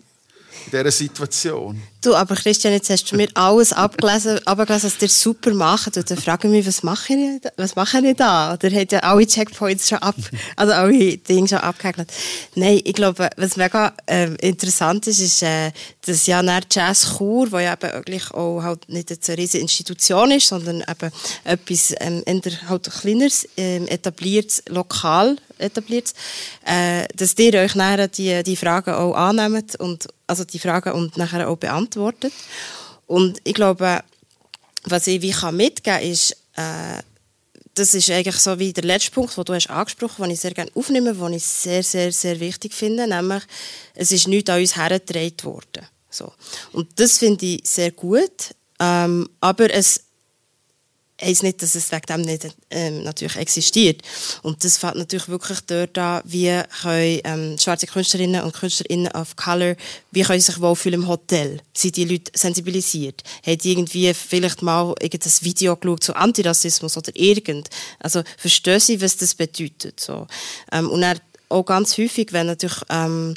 in 0.67 0.71
dieser 0.71 0.91
Situation. 0.91 1.83
Du, 2.03 2.15
aber 2.15 2.35
Christian, 2.35 2.73
jetzt 2.73 2.89
hast 2.89 3.13
du 3.13 3.17
mir 3.17 3.29
alles 3.35 3.75
abgelesen, 3.75 4.39
abgelesen 4.47 4.91
was 4.91 5.03
ihr 5.03 5.09
super 5.09 5.53
macht. 5.53 5.97
Und 5.97 6.11
dann 6.11 6.17
frage 6.17 6.49
ich 6.49 6.53
mich, 6.53 6.67
was 6.67 6.83
mache 6.83 7.13
ich, 7.13 7.43
was 7.59 7.77
mache 7.77 7.99
ich 7.99 8.17
da? 8.17 8.55
Oder 8.55 8.71
hat 8.75 8.93
ja 8.93 9.01
alle 9.01 9.27
Checkpoints 9.27 9.89
schon 9.89 9.99
ab, 9.99 10.15
also 10.57 10.73
alle 10.73 11.19
Dinge 11.19 11.49
schon 11.49 11.59
abgehakt. 11.59 12.11
Nein, 12.55 12.81
ich 12.85 12.95
glaube, 12.95 13.29
was 13.37 13.57
mega 13.57 13.93
äh, 14.07 14.35
interessant 14.37 15.07
ist, 15.09 15.21
ist, 15.21 15.43
äh, 15.43 15.73
dass 16.07 16.27
ja 16.27 16.43
nach 16.43 16.63
Jazz 16.71 17.19
Chur, 17.19 17.53
wo 17.53 17.59
ja 17.59 17.75
eben 17.75 18.23
auch 18.33 18.63
halt 18.63 18.89
nicht 18.89 19.11
eine 19.11 19.39
riesige 19.39 19.63
Institution 19.63 20.31
ist, 20.31 20.49
sondern 20.49 20.83
eben 20.89 21.13
etwas 21.45 21.95
ähm, 22.01 22.23
halt 22.67 22.91
kleineres, 22.91 23.47
ähm, 23.59 23.87
etabliertes, 23.89 24.63
lokal 24.69 25.37
etabliert, 25.61 26.13
äh, 26.65 27.07
dass 27.15 27.39
ihr 27.39 27.55
euch 27.55 27.75
nachher 27.75 28.09
die, 28.09 28.43
die 28.43 28.57
Fragen 28.57 28.95
auch 28.95 29.15
annehmt 29.15 29.77
und 29.77 30.09
also 30.27 30.45
die 30.45 30.59
Fragen 30.59 30.93
und 30.93 31.17
nachher 31.17 31.49
auch 31.49 31.57
beantwortet. 31.57 32.33
Und 33.07 33.41
ich 33.45 33.55
glaube, 33.55 34.01
was 34.85 35.07
ich 35.07 35.21
wie 35.23 35.33
kann 35.33 35.57
mitgeben 35.57 36.01
ist, 36.01 36.33
äh, 36.57 37.03
das 37.75 37.95
ist 37.95 38.11
eigentlich 38.11 38.37
so 38.37 38.59
wie 38.59 38.73
der 38.73 38.85
letzte 38.85 39.11
Punkt, 39.11 39.37
den 39.37 39.45
du 39.45 39.55
hast 39.55 39.71
angesprochen 39.71 40.17
hast, 40.19 40.27
den 40.27 40.31
ich 40.33 40.41
sehr 40.41 40.55
gerne 40.55 40.71
aufnehme, 40.75 41.15
den 41.15 41.33
ich 41.35 41.45
sehr, 41.45 41.83
sehr, 41.83 42.13
sehr 42.13 42.39
wichtig 42.41 42.75
finde, 42.75 43.07
nämlich, 43.07 43.43
es 43.95 44.13
ist 44.13 44.29
nichts 44.29 44.51
an 44.51 44.61
uns 44.61 44.77
hergetragen 44.77 45.45
worden. 45.45 45.87
So. 46.11 46.33
Und 46.73 46.89
das 46.99 47.19
finde 47.19 47.47
ich 47.47 47.61
sehr 47.65 47.93
gut, 47.93 48.55
ähm, 48.81 49.29
aber 49.41 49.73
es 49.73 50.05
heisst 51.21 51.43
nicht, 51.43 51.62
dass 51.62 51.75
es 51.75 51.93
wegen 51.93 52.07
dem 52.09 52.21
nicht 52.23 52.49
ähm, 52.71 53.03
natürlich 53.03 53.37
existiert. 53.37 54.03
Und 54.43 54.64
das 54.64 54.79
fällt 54.79 54.97
natürlich 54.97 55.29
wirklich 55.29 55.61
dort 55.61 55.97
an, 55.99 56.23
wie 56.25 56.61
können 56.83 57.21
ähm, 57.25 57.59
schwarze 57.59 57.87
Künstlerinnen 57.87 58.43
und 58.43 58.55
Künstlerinnen 58.55 59.12
of 59.12 59.37
Color, 59.37 59.77
wie 60.11 60.23
können 60.23 60.41
sich 60.41 60.61
wohlfühlen 60.61 61.03
im 61.03 61.09
Hotel? 61.09 61.61
Sind 61.75 61.97
die 61.97 62.05
Leute 62.05 62.33
sensibilisiert? 62.35 63.23
Haben 63.47 63.59
die 63.59 63.73
irgendwie 63.73 64.12
vielleicht 64.14 64.62
mal 64.62 64.95
irgendein 65.01 65.33
Video 65.41 65.77
geschaut 65.77 66.05
zu 66.05 66.16
Antirassismus 66.16 66.97
oder 66.97 67.12
irgend? 67.14 67.68
Also 67.99 68.23
verstehen 68.37 68.81
sie, 68.81 69.01
was 69.01 69.16
das 69.16 69.35
bedeutet? 69.35 70.01
So. 70.01 70.27
Ähm, 70.73 70.91
und 70.91 71.01
dann 71.03 71.21
auch 71.49 71.64
ganz 71.64 71.99
häufig, 71.99 72.33
wenn 72.33 72.47
natürlich 72.47 72.81
ähm, 72.89 73.35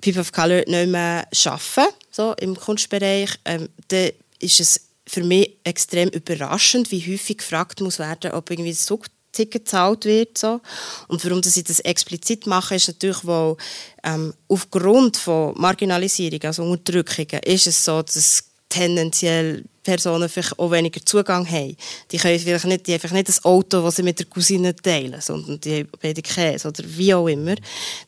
People 0.00 0.20
of 0.20 0.32
Color 0.32 0.64
nicht 0.66 0.88
mehr 0.88 1.26
arbeiten, 1.46 1.94
so 2.10 2.34
im 2.34 2.56
Kunstbereich, 2.56 3.30
ähm, 3.44 3.68
dann 3.88 4.10
ist 4.38 4.60
es 4.60 4.80
für 5.14 5.22
mich 5.22 5.56
extrem 5.64 6.08
überraschend, 6.08 6.90
wie 6.90 7.00
häufig 7.12 7.38
gefragt 7.38 7.80
muss 7.80 7.98
werden, 7.98 8.32
ob 8.32 8.50
irgendwie 8.50 8.72
das 8.72 8.84
Zugticket 8.84 9.64
gezahlt 9.64 10.04
wird. 10.04 10.36
So. 10.36 10.60
Und 11.08 11.24
warum 11.24 11.40
dass 11.40 11.56
ich 11.56 11.64
das 11.64 11.80
explizit 11.80 12.46
mache, 12.46 12.74
ist 12.74 12.88
natürlich, 12.88 13.24
weil 13.24 13.56
ähm, 14.02 14.34
aufgrund 14.48 15.16
von 15.16 15.54
Marginalisierung, 15.56 16.42
also 16.42 16.64
Unterdrückungen, 16.64 17.42
ist 17.44 17.66
es 17.66 17.84
so, 17.84 18.02
dass 18.02 18.44
tendenziell 18.68 19.64
Personen 19.84 20.28
vielleicht 20.28 20.58
auch 20.58 20.70
weniger 20.70 21.04
Zugang 21.04 21.48
haben. 21.48 21.76
Die 22.10 22.16
können 22.16 22.38
vielleicht 22.38 22.64
nicht, 22.64 22.86
die 22.86 22.94
einfach 22.94 23.12
nicht 23.12 23.28
das 23.28 23.44
Auto, 23.44 23.82
das 23.82 23.96
sie 23.96 24.02
mit 24.02 24.18
der 24.18 24.26
Cousine 24.26 24.74
teilen, 24.74 25.20
sondern 25.20 25.60
die 25.60 25.80
haben 25.80 25.88
beide 26.00 26.22
Käse 26.22 26.68
oder 26.68 26.82
wie 26.84 27.14
auch 27.14 27.28
immer. 27.28 27.54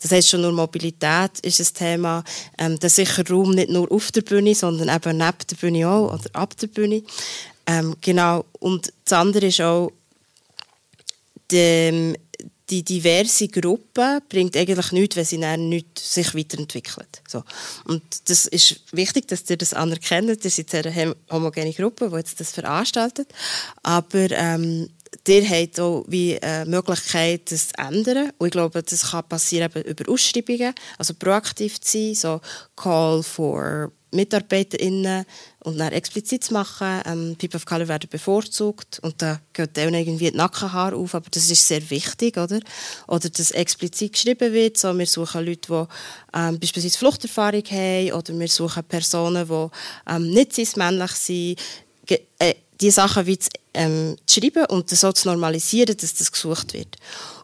Das 0.03 0.11
heißt 0.11 0.29
schon 0.29 0.43
nur 0.43 0.53
Mobilität 0.53 1.39
ist 1.43 1.61
ein 1.61 1.75
Thema. 1.75 2.25
Ähm, 2.59 2.79
der 2.81 2.91
sichere 2.91 3.29
Raum 3.31 3.51
nicht 3.51 3.71
nur 3.71 3.91
auf 3.93 4.11
der 4.11 4.23
Bühne, 4.23 4.55
sondern 4.55 4.89
eben 4.89 5.19
neben 5.19 5.39
der 5.51 5.57
Bühne 5.57 5.89
auch 5.89 6.15
oder 6.15 6.31
ab 6.33 6.57
der 6.57 6.67
Bühne. 6.67 7.03
Ähm, 7.67 7.95
genau. 8.01 8.45
Und 8.59 8.93
das 9.05 9.13
andere 9.13 9.47
ist 9.47 9.61
auch, 9.61 9.93
dem, 11.51 12.17
die 12.71 12.83
diverse 12.83 13.49
Gruppe 13.49 14.21
bringt 14.29 14.57
eigentlich 14.57 14.93
nichts, 14.93 15.17
wenn 15.17 15.25
sie 15.25 15.41
dann 15.41 15.69
nicht 15.69 15.99
sich 15.99 16.35
weiterentwickelt. 16.35 17.23
So. 17.29 17.45
Und 17.85 18.03
das 18.29 18.47
ist 18.47 18.81
wichtig, 18.93 19.29
dass 19.29 19.49
ihr 19.49 19.57
das 19.57 19.73
anerkennt. 19.73 20.45
Ihr 20.45 20.51
seid 20.51 20.87
eine 20.87 21.17
homogene 21.31 21.73
Gruppe, 21.73 22.11
die 22.11 22.17
jetzt 22.17 22.41
das 22.41 22.51
veranstaltet. 22.51 23.29
Aber 23.83 24.31
ähm, 24.31 24.89
ihr 25.29 25.49
habt 25.49 25.81
auch 25.81 26.05
äh, 26.11 26.65
Möglichkeit, 26.65 27.53
das 27.53 27.69
zu 27.69 27.79
ändern. 27.79 28.33
Und 28.39 28.49
ich 28.49 28.53
glaube, 28.53 28.83
das 28.83 29.11
kann 29.11 29.29
passieren 29.29 29.71
über 29.85 30.13
Ausschreibungen, 30.13 30.75
also 30.99 31.15
proaktiv 31.15 31.81
zu 31.81 31.99
sein, 31.99 32.15
so 32.15 32.41
Call 32.75 33.23
for 33.23 33.93
MitarbeiterInnen 34.13 35.25
und 35.65 35.79
dann 35.79 35.93
explizit 35.93 36.45
zu 36.45 36.53
machen. 36.53 37.03
Ähm, 37.07 37.37
People 37.39 37.57
of 37.57 37.67
Color 37.67 37.89
werden 37.89 38.09
bevorzugt 38.11 38.99
und 39.03 39.21
da 39.21 39.41
geht 39.53 39.77
dann 39.77 39.95
irgendwie 39.95 40.31
die 40.31 40.37
Nackenhaare 40.37 40.97
auf, 40.97 41.15
aber 41.15 41.29
das 41.31 41.51
ist 41.51 41.67
sehr 41.67 41.89
wichtig, 41.91 42.37
oder? 42.37 42.61
Oder 43.09 43.29
dass 43.29 43.51
explizit 43.51 44.13
geschrieben 44.13 44.53
wird, 44.53 44.79
so, 44.79 44.97
wir 44.97 45.07
suchen 45.07 45.45
Leute, 45.45 45.89
die 46.35 46.39
ähm, 46.39 46.59
beispielsweise 46.59 46.99
Fluchterfahrung 46.99 47.65
haben 47.65 48.13
oder 48.13 48.39
wir 48.39 48.49
suchen 48.49 48.85
Personen, 48.85 49.47
die 49.49 49.69
ähm, 50.11 50.31
nicht 50.31 50.55
cis-männlich 50.55 51.13
sind. 51.13 51.59
Ge 52.07 52.21
äh, 52.39 52.55
die 52.81 52.91
Sachen 52.91 53.27
wie 53.27 53.39
zu, 53.39 53.49
ähm, 53.75 54.17
zu 54.27 54.41
schreiben 54.41 54.67
und 54.67 54.93
das 54.93 55.01
so 55.01 55.13
zu 55.13 55.29
normalisieren, 55.29 55.97
dass 55.97 56.15
das 56.15 56.31
gesucht 56.31 56.75
wird. 56.75 56.97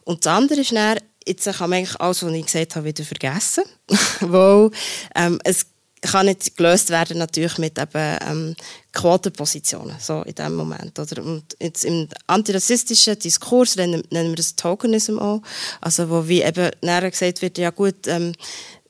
Und 0.03 0.25
das 0.25 0.33
andere 0.33 0.61
ist 0.61 0.71
dann, 0.71 0.99
jetzt 1.25 1.45
kann 1.45 1.69
man 1.69 1.79
eigentlich 1.79 1.99
alles, 1.99 2.23
was 2.23 2.33
ich 2.33 2.45
gesagt 2.45 2.75
habe, 2.75 2.85
wieder 2.85 3.03
vergessen. 3.03 3.63
weil 4.21 4.71
ähm, 5.15 5.39
es 5.43 5.65
kann 6.11 6.25
nicht 6.25 6.55
gelöst 6.57 6.89
werden 6.89 7.17
natürlich 7.17 7.57
mit 7.57 7.77
eben, 7.79 8.17
ähm, 8.27 8.55
Quotenpositionen 8.91 9.95
so 9.99 10.21
in 10.21 10.35
dem 10.35 10.55
Moment 10.55 10.97
oder? 10.99 11.23
Und 11.23 11.55
jetzt 11.59 11.85
im 11.85 12.07
antirassistischen 12.27 13.17
Diskurs 13.17 13.75
nennen, 13.75 14.03
nennen 14.11 14.29
wir 14.29 14.35
das 14.35 14.55
Tokenism 14.55 15.17
auch. 15.17 15.41
Also 15.81 16.09
wo 16.09 16.27
wie 16.27 16.43
eben 16.43 16.69
näher 16.81 17.09
gesagt 17.09 17.41
wird 17.41 17.57
ja 17.57 17.71
gut 17.71 18.07
ähm, 18.07 18.33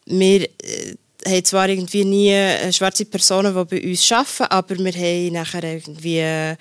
wir 0.05 0.43
äh, 0.43 0.95
haben 1.26 1.45
zwar 1.45 1.70
irgendwie 1.70 2.03
nie 2.03 2.32
äh, 2.32 2.74
schwarze 2.74 3.05
Personen 3.05 3.55
die 3.55 3.76
bei 3.80 3.89
uns 3.89 4.11
arbeiten 4.11 4.43
aber 4.43 4.78
wir 4.78 4.93
haben 4.93 5.34
nachher 5.34 5.64
irgendwie 5.64 6.20
äh, 6.20 6.55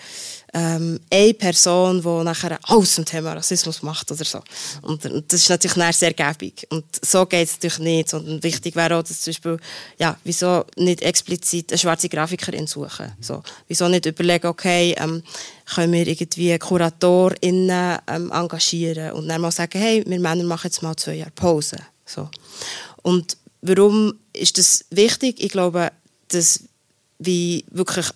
ähm, 0.54 1.00
eine 1.10 1.34
Person, 1.34 2.02
die 2.02 2.24
nachher 2.24 2.58
alles 2.64 2.94
zum 2.94 3.04
Thema 3.04 3.32
Rassismus 3.32 3.82
macht 3.82 4.10
oder 4.10 4.24
so. 4.24 4.40
Und, 4.82 5.04
und 5.06 5.32
das 5.32 5.40
ist 5.40 5.48
natürlich 5.48 5.96
sehr 5.96 6.12
gäbig. 6.12 6.66
Und 6.68 6.84
so 7.02 7.24
geht 7.24 7.48
es 7.48 7.54
natürlich 7.54 7.78
nicht. 7.78 8.08
Sondern 8.10 8.42
wichtig 8.42 8.76
wäre 8.76 8.96
auch, 8.96 9.02
dass 9.02 9.22
zum 9.22 9.30
Beispiel, 9.32 9.56
ja, 9.98 10.16
wieso 10.24 10.64
nicht 10.76 11.00
explizit 11.00 11.72
eine 11.72 11.78
schwarze 11.78 12.08
Grafikerin 12.08 12.66
suchen? 12.66 13.12
So, 13.20 13.42
wieso 13.66 13.88
nicht 13.88 14.04
überlegen, 14.04 14.46
okay, 14.46 14.94
ähm, 14.98 15.22
können 15.74 15.92
wir 15.92 16.06
irgendwie 16.06 16.58
KuratorInnen 16.58 17.98
ähm, 18.06 18.30
engagieren 18.30 19.12
und 19.12 19.28
dann 19.28 19.40
mal 19.40 19.50
sagen, 19.50 19.80
hey, 19.80 20.04
wir 20.06 20.20
Männer 20.20 20.44
machen 20.44 20.66
jetzt 20.66 20.82
mal 20.82 20.96
zwei 20.96 21.14
Jahre 21.14 21.30
Pause. 21.30 21.78
So. 22.04 22.28
Und 23.00 23.38
warum 23.62 24.14
ist 24.34 24.58
das 24.58 24.84
wichtig? 24.90 25.42
Ich 25.42 25.52
glaube, 25.52 25.90
dass 26.28 26.60
wie 27.18 27.64
wirklich 27.70 28.06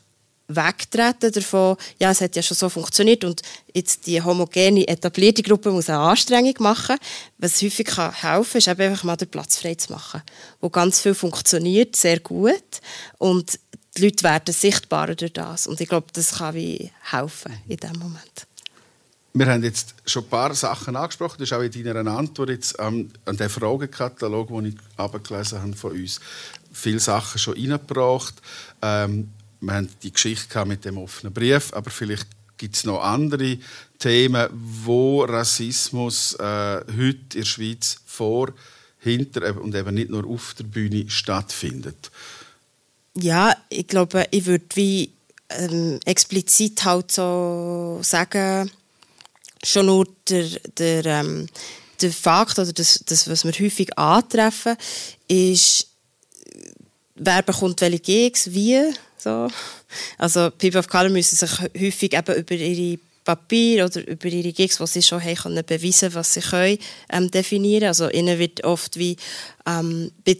wegtreten 0.49 1.33
davon, 1.33 1.77
ja, 1.99 2.11
es 2.11 2.21
hat 2.21 2.37
ja 2.37 2.43
schon 2.43 2.57
so 2.57 2.69
funktioniert 2.69 3.25
und 3.25 3.43
jetzt 3.75 4.07
die 4.07 4.23
homogene, 4.23 4.87
etablierte 4.87 5.43
Gruppe 5.43 5.71
muss 5.71 5.91
eine 5.91 5.99
Anstrengung 5.99 6.55
machen. 6.61 6.97
Was 7.39 7.61
häufig 7.63 7.87
kann 7.87 8.13
helfen 8.13 8.59
ist 8.59 8.69
einfach 8.69 9.05
mal 9.05 9.17
den 9.17 9.29
Platz 9.29 9.59
frei 9.59 9.75
zu 9.75 9.93
machen, 9.93 10.23
wo 10.61 10.71
ganz 10.71 11.01
viel 11.01 11.15
funktioniert, 11.15 11.97
sehr 11.97 12.21
gut 12.21 12.81
und 13.19 13.59
die 13.97 14.05
Leute 14.05 14.25
werden 14.25 14.53
sichtbarer 14.53 15.15
durch 15.15 15.33
das 15.33 15.67
und 15.67 15.81
ich 15.81 15.89
glaube, 15.89 16.09
das 16.13 16.39
kann 16.39 16.55
wie 16.55 16.91
helfen 17.11 17.53
in 17.67 17.77
diesem 17.79 17.99
Moment. 17.99 18.47
Wir 19.39 19.47
haben 19.49 19.65
jetzt 19.65 19.95
schon 20.07 20.25
ein 20.25 20.31
paar 20.31 20.55
Sachen 20.55 20.97
angesprochen. 20.97 21.37
Das 21.39 21.51
ist 21.51 21.53
auch 21.53 21.61
in 21.61 21.85
deiner 21.85 22.11
Antwort 22.11 22.49
jetzt 22.49 22.81
an, 22.81 23.13
an 23.27 23.37
den 23.37 23.51
Fragenkatalog, 23.51 24.49
den 24.49 24.65
ich 24.65 24.77
abgelesen 24.97 25.61
habe 25.61 25.75
von 25.75 25.93
uns, 25.93 26.21
viele 26.73 27.01
Sachen 27.01 27.39
schon 27.39 27.53
reingebracht. 27.53 28.35
Ähm, 28.81 29.29
wir 29.61 29.75
haben 29.75 29.89
die 30.03 30.13
Geschichte 30.13 30.65
mit 30.65 30.85
dem 30.85 30.99
offenen 30.99 31.33
Brief, 31.33 31.73
aber 31.73 31.91
vielleicht 31.91 32.29
gibt 32.59 32.77
es 32.77 32.85
noch 32.85 33.03
andere 33.03 33.59
Themen, 33.99 34.49
wo 34.53 35.25
Rassismus 35.25 36.35
äh, 36.35 36.81
heute 36.87 37.19
in 37.35 37.41
der 37.41 37.45
Schweiz 37.45 37.99
vor, 38.07 38.53
hinter 38.99 39.61
und 39.61 39.75
eben 39.75 39.95
nicht 39.95 40.11
nur 40.11 40.27
auf 40.27 40.55
der 40.59 40.65
Bühne 40.65 41.09
stattfindet. 41.09 42.11
Ja, 43.15 43.57
ich 43.69 43.87
glaube, 43.87 44.27
ich 44.31 44.47
würde 44.47 44.65
wie 44.75 45.13
ähm, 45.49 46.01
explizit 46.05 46.85
halt 46.85 47.13
so 47.13 48.01
sagen, 48.03 48.71
schon 49.65 49.87
nur 49.87 50.07
der, 50.29 50.49
der, 50.79 51.07
ähm, 51.07 51.47
der 52.01 52.13
Fakt 52.13 52.59
oder 52.59 52.73
das, 52.73 53.03
das, 53.07 53.29
was 53.29 53.45
wir 53.45 53.53
häufig 53.53 53.97
antreffen, 53.99 54.77
ist, 55.29 55.89
wer 57.15 57.43
bekommt 57.43 57.81
welche 57.81 58.01
Gigs, 58.01 58.53
wie, 58.53 58.93
so. 59.27 59.49
Also 60.19 60.51
People 60.51 60.79
of 60.79 60.89
Color 60.89 61.11
müssen 61.11 61.37
sich 61.37 61.61
häufig 61.61 62.15
eben 62.15 62.35
über 62.37 62.55
ihre 62.55 62.99
Papier 63.25 63.87
oder 63.87 64.07
über 64.07 64.27
ihre 64.27 64.53
Gigs, 64.53 64.79
die 64.79 64.87
sie 64.87 65.03
schon 65.03 65.23
haben, 65.23 65.35
können 65.35 65.65
beweisen 65.67 66.15
was 66.15 66.33
sie 66.33 66.41
können, 66.41 66.79
ähm, 67.11 67.31
definieren. 67.31 67.89
Also 67.89 68.09
ihnen 68.09 68.39
wird 68.39 68.63
oft 68.65 68.97
wie 68.97 69.17
ähm, 69.67 70.13
die, 70.27 70.37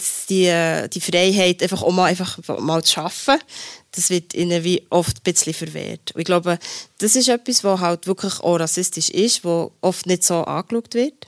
die 0.89 1.01
Freiheit, 1.01 1.63
einfach 1.63 1.83
auch 1.83 1.93
mal, 1.93 2.05
einfach 2.05 2.39
mal 2.61 2.85
zu 2.85 3.01
arbeiten, 3.01 3.43
das 3.91 4.11
wird 4.11 4.35
ihnen 4.35 4.63
wie 4.63 4.87
oft 4.91 5.19
ein 5.19 5.23
bisschen 5.25 5.55
verwehrt. 5.55 6.13
Und 6.15 6.21
ich 6.21 6.27
glaube, 6.27 6.59
das 6.99 7.17
ist 7.17 7.29
etwas, 7.29 7.65
was 7.65 7.81
halt 7.81 8.07
wirklich 8.07 8.41
auch 8.41 8.61
rassistisch 8.61 9.11
ist, 9.11 9.45
wo 9.45 9.73
oft 9.81 10.07
nicht 10.07 10.23
so 10.23 10.45
angeschaut 10.45 10.95
wird. 10.95 11.27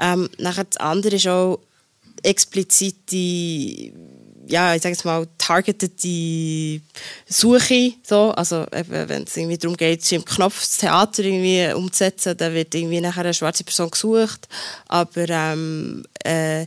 Ähm, 0.00 0.28
nachher 0.38 0.64
das 0.64 0.78
andere 0.78 1.16
ist 1.16 1.28
auch 1.28 1.60
explizite 2.24 3.92
ja, 4.46 4.74
ich 4.74 4.82
sage 4.82 4.94
jetzt 4.94 5.04
mal, 5.04 5.26
targetete 5.38 6.80
Suche, 7.26 7.92
so, 8.02 8.30
also 8.32 8.66
wenn 8.70 9.22
es 9.22 9.36
irgendwie 9.36 9.58
darum 9.58 9.76
geht, 9.76 10.10
im 10.12 10.24
Knopf 10.24 10.60
das 10.60 10.78
Theater 10.78 11.22
irgendwie 11.22 11.72
umzusetzen, 11.72 12.36
dann 12.36 12.54
wird 12.54 12.74
irgendwie 12.74 13.00
nachher 13.00 13.24
eine 13.24 13.34
schwarze 13.34 13.64
Person 13.64 13.90
gesucht, 13.90 14.48
aber 14.88 15.28
ähm, 15.28 16.04
äh, 16.24 16.66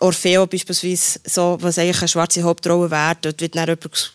Orfeo 0.00 0.46
beispielsweise, 0.46 1.20
so, 1.24 1.58
was 1.60 1.78
eigentlich 1.78 1.98
eine 1.98 2.08
schwarze 2.08 2.42
Hauptrolle 2.42 2.90
wäre, 2.90 3.16
dort 3.20 3.40
wird 3.40 3.54
dann 3.54 3.68
jemand 3.68 4.14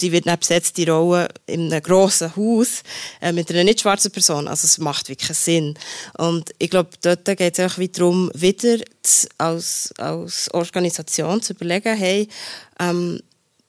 die 0.00 0.12
wird 0.12 0.26
dann 0.26 0.38
besetzt, 0.38 0.76
die 0.76 0.88
Rolle 0.88 1.28
in 1.46 1.72
einem 1.72 1.82
grossen 1.82 2.34
Haus 2.36 2.82
äh, 3.20 3.32
mit 3.32 3.50
einer 3.50 3.64
nicht 3.64 3.80
schwarzen 3.80 4.10
Person. 4.10 4.48
Also 4.48 4.66
es 4.66 4.78
macht 4.78 5.08
wirklich 5.08 5.36
Sinn. 5.36 5.74
Und 6.16 6.50
ich 6.58 6.70
glaube, 6.70 6.90
dort 7.02 7.24
geht 7.24 7.58
es 7.58 7.72
auch 7.72 7.82
darum, 7.92 8.30
wieder 8.34 8.78
zu, 9.02 9.28
als, 9.38 9.92
als 9.98 10.52
Organisation 10.52 11.42
zu 11.42 11.52
überlegen, 11.52 11.96
hey, 11.96 12.28
ähm, 12.78 13.20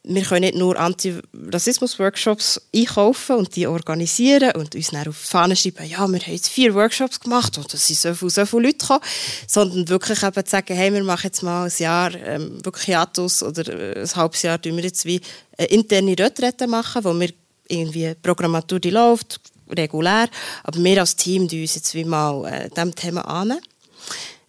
wir 0.04 0.24
können 0.24 0.42
nicht 0.42 0.56
nur 0.56 0.80
Antirassismus-Workshops 0.80 2.62
einkaufen 2.76 3.36
und 3.36 3.56
die 3.56 3.68
organisieren 3.68 4.52
und 4.56 4.74
uns 4.74 4.90
dann 4.90 5.08
auf 5.08 5.22
die 5.22 5.28
Fahne 5.28 5.56
schreiben, 5.56 5.86
ja, 5.86 6.08
wir 6.08 6.20
haben 6.20 6.34
jetzt 6.34 6.50
vier 6.50 6.74
Workshops 6.74 7.20
gemacht 7.20 7.58
und 7.58 7.72
es 7.74 7.86
sind 7.86 8.00
so 8.00 8.14
viele, 8.16 8.32
so 8.32 8.46
viele 8.46 8.64
Leute 8.64 8.78
gekommen, 8.80 9.02
sondern 9.48 9.90
wirklich 9.90 10.24
eben 10.24 10.46
zu 10.46 10.50
sagen, 10.50 10.76
hey, 10.76 10.92
wir 10.92 11.04
machen 11.04 11.28
jetzt 11.28 11.44
mal 11.44 11.66
ein 11.66 11.74
Jahr 11.78 12.16
ähm, 12.16 12.66
wirklich 12.66 12.86
Hiatus 12.86 13.44
oder 13.44 13.68
äh, 13.68 14.02
ein 14.02 14.16
halbes 14.16 14.42
Jahr 14.42 14.60
tun 14.60 14.76
wir 14.76 14.84
jetzt 14.84 15.06
wie 15.06 15.22
eine 15.58 15.68
interne 15.68 16.18
Retrette 16.18 16.66
machen, 16.66 17.04
wo 17.04 17.20
wir 17.20 17.30
irgendwie 17.68 18.16
Programmatur 18.22 18.80
die 18.80 18.90
läuft, 18.90 19.40
regulär, 19.70 20.30
aber 20.64 20.84
wir 20.84 21.00
als 21.00 21.16
Team 21.16 21.48
tun 21.48 21.62
uns 21.62 21.76
jetzt 21.76 21.94
wie 21.94 22.06
mal 22.06 22.46
äh, 22.46 22.70
diesem 22.70 22.96
Thema 22.96 23.22
an. 23.22 23.60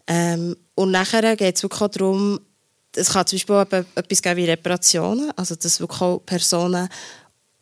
Ähm, 0.06 0.56
und 0.74 0.90
nachher 0.90 1.36
geht 1.36 1.56
es 1.56 1.62
wirklich 1.62 1.82
auch 1.82 1.88
darum, 1.88 2.40
es 2.94 3.10
kann 3.10 3.26
zum 3.26 3.36
Beispiel 3.36 3.56
auch 3.56 3.84
etwas 3.94 4.22
geben 4.22 4.36
wie 4.36 4.44
Reparationen, 4.44 5.30
also 5.36 5.54
dass 5.54 5.80
wirklich 5.80 6.00
auch 6.00 6.18
Personen 6.24 6.88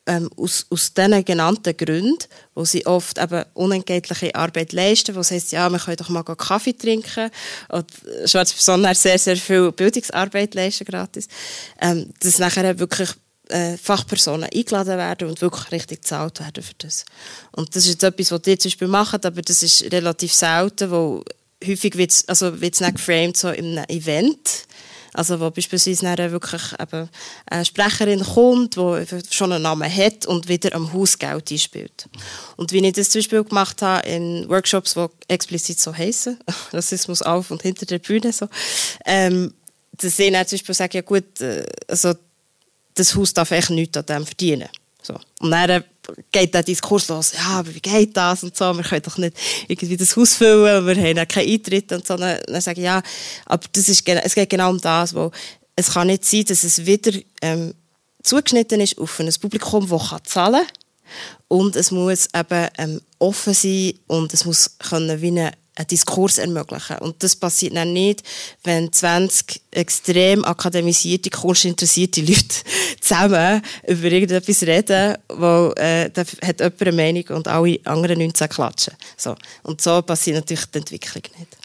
ähm, 0.06 0.30
aus, 0.36 0.66
aus 0.70 0.92
diesen 0.92 1.24
genannten 1.24 1.76
Gründen, 1.76 2.18
wo 2.54 2.64
sie 2.64 2.84
oft 2.86 3.18
eben 3.18 3.44
unentgeltliche 3.54 4.34
Arbeit 4.34 4.72
leisten, 4.72 5.14
wo 5.14 5.20
es 5.20 5.30
heisst, 5.30 5.52
ja, 5.52 5.68
wir 5.70 5.78
können 5.78 5.96
doch 5.96 6.08
mal 6.08 6.22
Kaffee 6.24 6.72
trinken 6.72 7.30
und 7.68 7.86
schwarze 8.24 8.54
Personen 8.54 8.92
sehr, 8.94 9.18
sehr 9.18 9.36
viel 9.36 9.70
Bildungsarbeit 9.72 10.54
leisten 10.54 10.84
gratis, 10.84 11.28
ähm, 11.80 12.12
dass 12.20 12.38
nachher 12.38 12.78
wirklich 12.78 13.10
äh, 13.50 13.76
Fachpersonen 13.76 14.48
eingeladen 14.52 14.96
werden 14.96 15.28
und 15.28 15.40
wirklich 15.40 15.70
richtig 15.70 16.02
gezahlt 16.02 16.40
werden 16.40 16.62
für 16.62 16.74
das. 16.78 17.04
Und 17.52 17.74
das 17.76 17.84
ist 17.84 17.92
jetzt 17.92 18.04
etwas, 18.04 18.32
was 18.32 18.42
die 18.42 18.58
zum 18.58 18.70
Beispiel 18.70 18.88
machen, 18.88 19.20
aber 19.22 19.42
das 19.42 19.62
ist 19.62 19.92
relativ 19.92 20.32
selten, 20.32 20.90
wo 20.90 21.22
häufig 21.64 21.96
wird 21.96 22.10
es 22.10 22.28
also 22.28 22.50
nicht 22.50 22.78
geframed 22.78 23.36
so 23.36 23.50
in 23.50 23.78
einem 23.78 23.84
Event, 23.88 24.66
also 25.14 25.40
wo 25.40 25.50
beispielsweise 25.50 26.14
dann 26.14 26.32
wirklich 26.32 26.62
eben 26.80 27.08
eine 27.46 27.64
Sprecherin 27.64 28.22
kommt, 28.22 28.76
die 28.76 29.06
schon 29.30 29.52
einen 29.52 29.62
Namen 29.62 29.94
hat 29.94 30.26
und 30.26 30.48
wieder 30.48 30.74
am 30.74 30.92
Haus 30.92 31.18
Geld 31.18 31.50
einspielt. 31.50 32.08
Und 32.56 32.72
wie 32.72 32.86
ich 32.86 32.92
das 32.92 33.10
zum 33.10 33.20
Beispiel 33.20 33.44
gemacht 33.44 33.82
habe 33.82 34.08
in 34.08 34.48
Workshops, 34.48 34.94
die 34.94 35.06
explizit 35.28 35.80
so 35.80 35.94
heißen, 35.94 36.38
Rassismus 36.72 37.22
auf 37.22 37.50
und 37.50 37.62
hinter 37.62 37.86
der 37.86 37.98
Bühne, 37.98 38.32
so, 38.32 38.48
ähm, 39.04 39.54
dass 39.92 40.18
ich 40.18 40.32
dann 40.32 40.46
zum 40.46 40.56
Beispiel 40.56 40.74
sage, 40.74 40.98
ja 40.98 41.02
gut, 41.02 41.40
äh, 41.40 41.64
also 41.88 42.14
das 42.94 43.14
Haus 43.14 43.34
darf 43.34 43.50
echt 43.50 43.70
nichts 43.70 43.96
an 43.96 44.06
dem 44.06 44.26
verdienen. 44.26 44.68
So. 45.02 45.18
Und 45.40 45.50
dann 45.50 45.84
geht 46.32 46.54
der 46.54 46.62
Diskurs 46.62 47.08
los, 47.08 47.32
ja, 47.32 47.58
aber 47.58 47.74
wie 47.74 47.80
geht 47.80 48.16
das 48.16 48.42
und 48.42 48.56
so, 48.56 48.72
wir 48.74 48.82
können 48.82 49.02
doch 49.02 49.18
nicht 49.18 49.36
irgendwie 49.68 49.96
das 49.96 50.16
Haus 50.16 50.34
füllen, 50.34 50.86
wir 50.86 50.96
haben 50.96 51.28
keinen 51.28 51.48
Eintritt 51.48 51.92
und 51.92 52.06
so. 52.06 52.16
Dann, 52.16 52.38
dann 52.46 52.60
sage 52.60 52.80
ich, 52.80 52.84
ja, 52.84 53.02
aber 53.46 53.66
das 53.72 53.88
ist, 53.88 54.06
es 54.06 54.34
geht 54.34 54.50
genau 54.50 54.70
um 54.70 54.80
das, 54.80 55.14
wo 55.14 55.30
es 55.76 55.92
kann 55.92 56.08
nicht 56.08 56.24
sein, 56.24 56.44
dass 56.44 56.64
es 56.64 56.84
wieder 56.84 57.18
ähm, 57.42 57.74
zugeschnitten 58.22 58.80
ist 58.80 58.98
auf 58.98 59.18
ein 59.20 59.32
Publikum, 59.40 59.88
das 59.88 60.22
zahlen 60.24 60.64
kann 60.66 60.80
und 61.48 61.76
es 61.76 61.90
muss 61.90 62.28
eben 62.34 62.68
ähm, 62.78 63.00
offen 63.18 63.54
sein 63.54 63.94
und 64.06 64.32
es 64.32 64.44
muss 64.44 64.78
können 64.78 65.20
wie 65.20 65.28
eine 65.28 65.52
einen 65.80 65.86
Diskurs 65.88 66.38
ermöglichen. 66.38 66.98
Und 66.98 67.22
das 67.22 67.34
passiert 67.34 67.74
dann 67.74 67.92
nicht, 67.92 68.22
wenn 68.64 68.92
20 68.92 69.60
extrem 69.70 70.44
akademisierte, 70.44 71.30
kunstinteressierte 71.30 72.20
Leute 72.20 72.54
zusammen 73.00 73.62
über 73.86 74.10
irgendetwas 74.10 74.62
reden, 74.62 75.16
wo 75.28 75.72
äh, 75.76 76.10
da 76.10 76.22
hat 76.42 76.60
jemand 76.60 76.82
eine 76.82 76.92
Meinung 76.92 77.24
und 77.28 77.48
alle 77.48 77.80
anderen 77.84 78.18
19 78.18 78.48
klatschen. 78.48 78.94
So. 79.16 79.34
Und 79.62 79.80
so 79.80 80.02
passiert 80.02 80.36
natürlich 80.36 80.66
die 80.66 80.78
Entwicklung 80.78 81.22
nicht. 81.38 81.56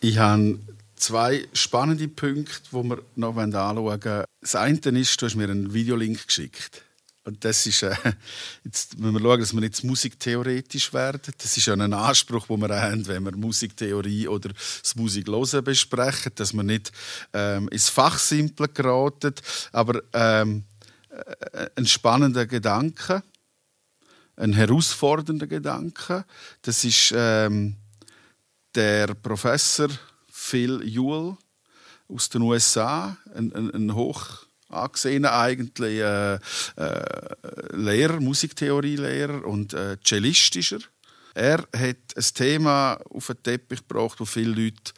Ich 0.00 0.18
habe 0.18 0.58
zwei 0.96 1.46
spannende 1.52 2.08
Punkte, 2.08 2.60
die 2.72 2.82
wir 2.82 3.02
noch 3.16 3.36
anschauen 3.36 3.76
wollen. 3.76 4.24
Das 4.40 4.54
eine 4.54 4.78
ist, 4.78 5.20
du 5.20 5.26
hast 5.26 5.36
mir 5.36 5.48
einen 5.48 5.72
Videolink 5.72 6.26
geschickt 6.26 6.82
und 7.28 7.44
das 7.44 7.66
ist, 7.66 7.82
äh, 7.82 7.94
jetzt 8.64 8.98
müssen 8.98 9.12
wir 9.12 9.20
schauen, 9.20 9.40
dass 9.40 9.52
wir 9.52 9.62
jetzt 9.62 9.84
musiktheoretisch 9.84 10.94
werden. 10.94 11.34
Das 11.36 11.58
ist 11.58 11.66
ja 11.66 11.74
ein 11.74 11.92
Anspruch, 11.92 12.46
den 12.46 12.60
wir 12.62 12.80
haben, 12.80 13.06
wenn 13.06 13.22
wir 13.22 13.36
Musiktheorie 13.36 14.26
oder 14.28 14.48
das 14.48 14.96
Musiklosen 14.96 15.62
besprechen, 15.62 16.32
dass 16.36 16.54
wir 16.54 16.62
nicht 16.62 16.90
ähm, 17.34 17.68
ins 17.68 17.90
Fachsimple 17.90 18.68
geraten. 18.68 19.34
Aber 19.72 20.00
ähm, 20.14 20.64
äh, 21.10 21.68
ein 21.76 21.86
spannender 21.86 22.46
Gedanke, 22.46 23.22
ein 24.36 24.54
herausfordernder 24.54 25.48
Gedanke, 25.48 26.24
das 26.62 26.82
ist 26.82 27.12
ähm, 27.14 27.76
der 28.74 29.08
Professor 29.08 29.88
Phil 30.30 30.80
Ewell 30.82 31.36
aus 32.08 32.30
den 32.30 32.40
USA, 32.40 33.18
ein, 33.34 33.52
ein, 33.52 33.74
ein 33.74 33.94
hoch 33.94 34.47
angesehener 34.68 35.32
eigentlich 35.32 35.98
äh, 36.00 36.34
äh, 36.34 36.38
Lehrer, 37.72 38.20
Musiktheorielehrer 38.20 39.44
und 39.44 39.74
äh, 39.74 39.96
Cellist 40.04 40.56
ist 40.56 40.72
er. 40.72 40.80
Er 41.34 41.58
hat 41.76 42.16
ein 42.16 42.24
Thema 42.34 42.94
auf 43.10 43.28
den 43.28 43.42
Teppich 43.42 43.86
gebracht, 43.86 44.18
das 44.20 44.28
viele 44.28 44.64
Leute 44.64 44.92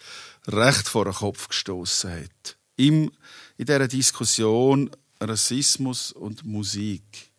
recht 0.49 0.89
vor 0.89 1.05
den 1.05 1.15
Kopf 1.15 1.49
gestoßen 1.49 2.11
hat. 2.11 2.57
Im, 2.77 3.11
in 3.59 3.67
dieser 3.67 3.89
Diskussion 3.89 4.91
Rassismus 5.21 6.13
und 6.13 6.45
Musik. 6.45 7.31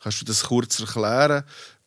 Kannst 0.00 0.22
du 0.22 0.24
das 0.24 0.44
kurz 0.44 0.80
erklären? 0.80 1.44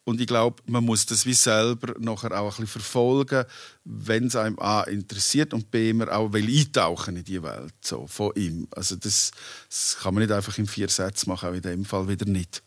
Und 0.09 0.19
ich 0.19 0.25
glaube, 0.25 0.63
man 0.65 0.83
muss 0.83 1.05
das 1.05 1.27
wie 1.27 1.35
selber 1.35 1.93
nachher 1.99 2.31
auch 2.31 2.45
ein 2.45 2.65
bisschen 2.65 2.81
verfolgen, 2.81 3.45
wenn 3.85 4.25
es 4.25 4.35
einem 4.35 4.57
A 4.57 4.81
interessiert 4.81 5.53
und 5.53 5.69
B, 5.69 5.93
man 5.93 6.09
auch 6.09 6.33
will 6.33 6.49
eintauchen 6.49 7.15
in 7.15 7.23
die 7.23 7.43
Welt 7.43 7.75
so, 7.81 8.07
von 8.07 8.31
ihm. 8.35 8.67
Also 8.71 8.95
das, 8.95 9.29
das 9.69 9.97
kann 10.01 10.15
man 10.15 10.23
nicht 10.23 10.33
einfach 10.33 10.57
in 10.57 10.65
vier 10.65 10.89
Sätzen 10.89 11.29
machen, 11.29 11.49
auch 11.49 11.53
in 11.53 11.61
dem 11.61 11.85
Fall 11.85 12.07
wieder 12.07 12.25
nicht. 12.25 12.63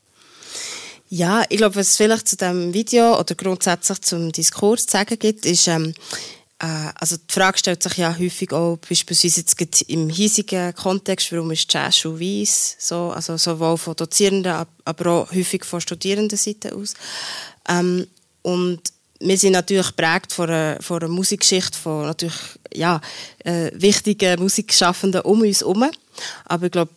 Ja, 1.08 1.42
ich 1.48 1.56
glaube, 1.56 1.74
was 1.74 1.96
vielleicht 1.96 2.28
zu 2.28 2.36
dem 2.36 2.72
Video 2.74 3.18
oder 3.18 3.34
grundsätzlich 3.34 4.00
zum 4.02 4.30
Diskurs 4.30 4.86
zu 4.86 4.92
sagen 4.92 5.18
gibt, 5.18 5.44
ist, 5.44 5.66
ähm, 5.66 5.88
äh, 5.88 5.94
also 6.62 7.16
die 7.16 7.32
Frage 7.32 7.58
stellt 7.58 7.82
sich 7.82 7.96
ja 7.96 8.16
häufig 8.16 8.52
auch, 8.52 8.76
beispielsweise 8.76 9.40
jetzt 9.40 9.82
im 9.82 10.08
hiesigen 10.08 10.72
Kontext, 10.74 11.32
warum 11.32 11.50
ist 11.50 11.72
Jazz 11.72 11.98
schon 11.98 12.20
weiss, 12.20 12.76
so, 12.78 13.10
also 13.10 13.36
sowohl 13.36 13.76
von 13.76 13.96
Dozierenden, 13.96 14.64
aber 14.84 15.10
auch 15.10 15.32
häufig 15.32 15.64
von 15.64 15.80
Studierendenseite 15.80 16.72
aus. 16.72 16.94
Ähm, 17.68 18.06
und 18.42 18.80
wir 19.18 19.38
sind 19.38 19.52
natürlich 19.52 19.88
geprägt 19.88 20.32
von 20.32 20.50
einer, 20.50 20.80
von 20.80 21.00
einer 21.00 21.08
Musikgeschichte 21.08 21.76
von 21.76 22.06
natürlich, 22.06 22.38
ja, 22.72 23.00
äh, 23.44 23.72
wichtigen 23.74 24.40
Musikschaffenden 24.40 25.22
um 25.22 25.40
uns 25.40 25.60
herum. 25.60 25.90
Aber 26.44 26.66
ich 26.66 26.72
glaube, 26.72 26.92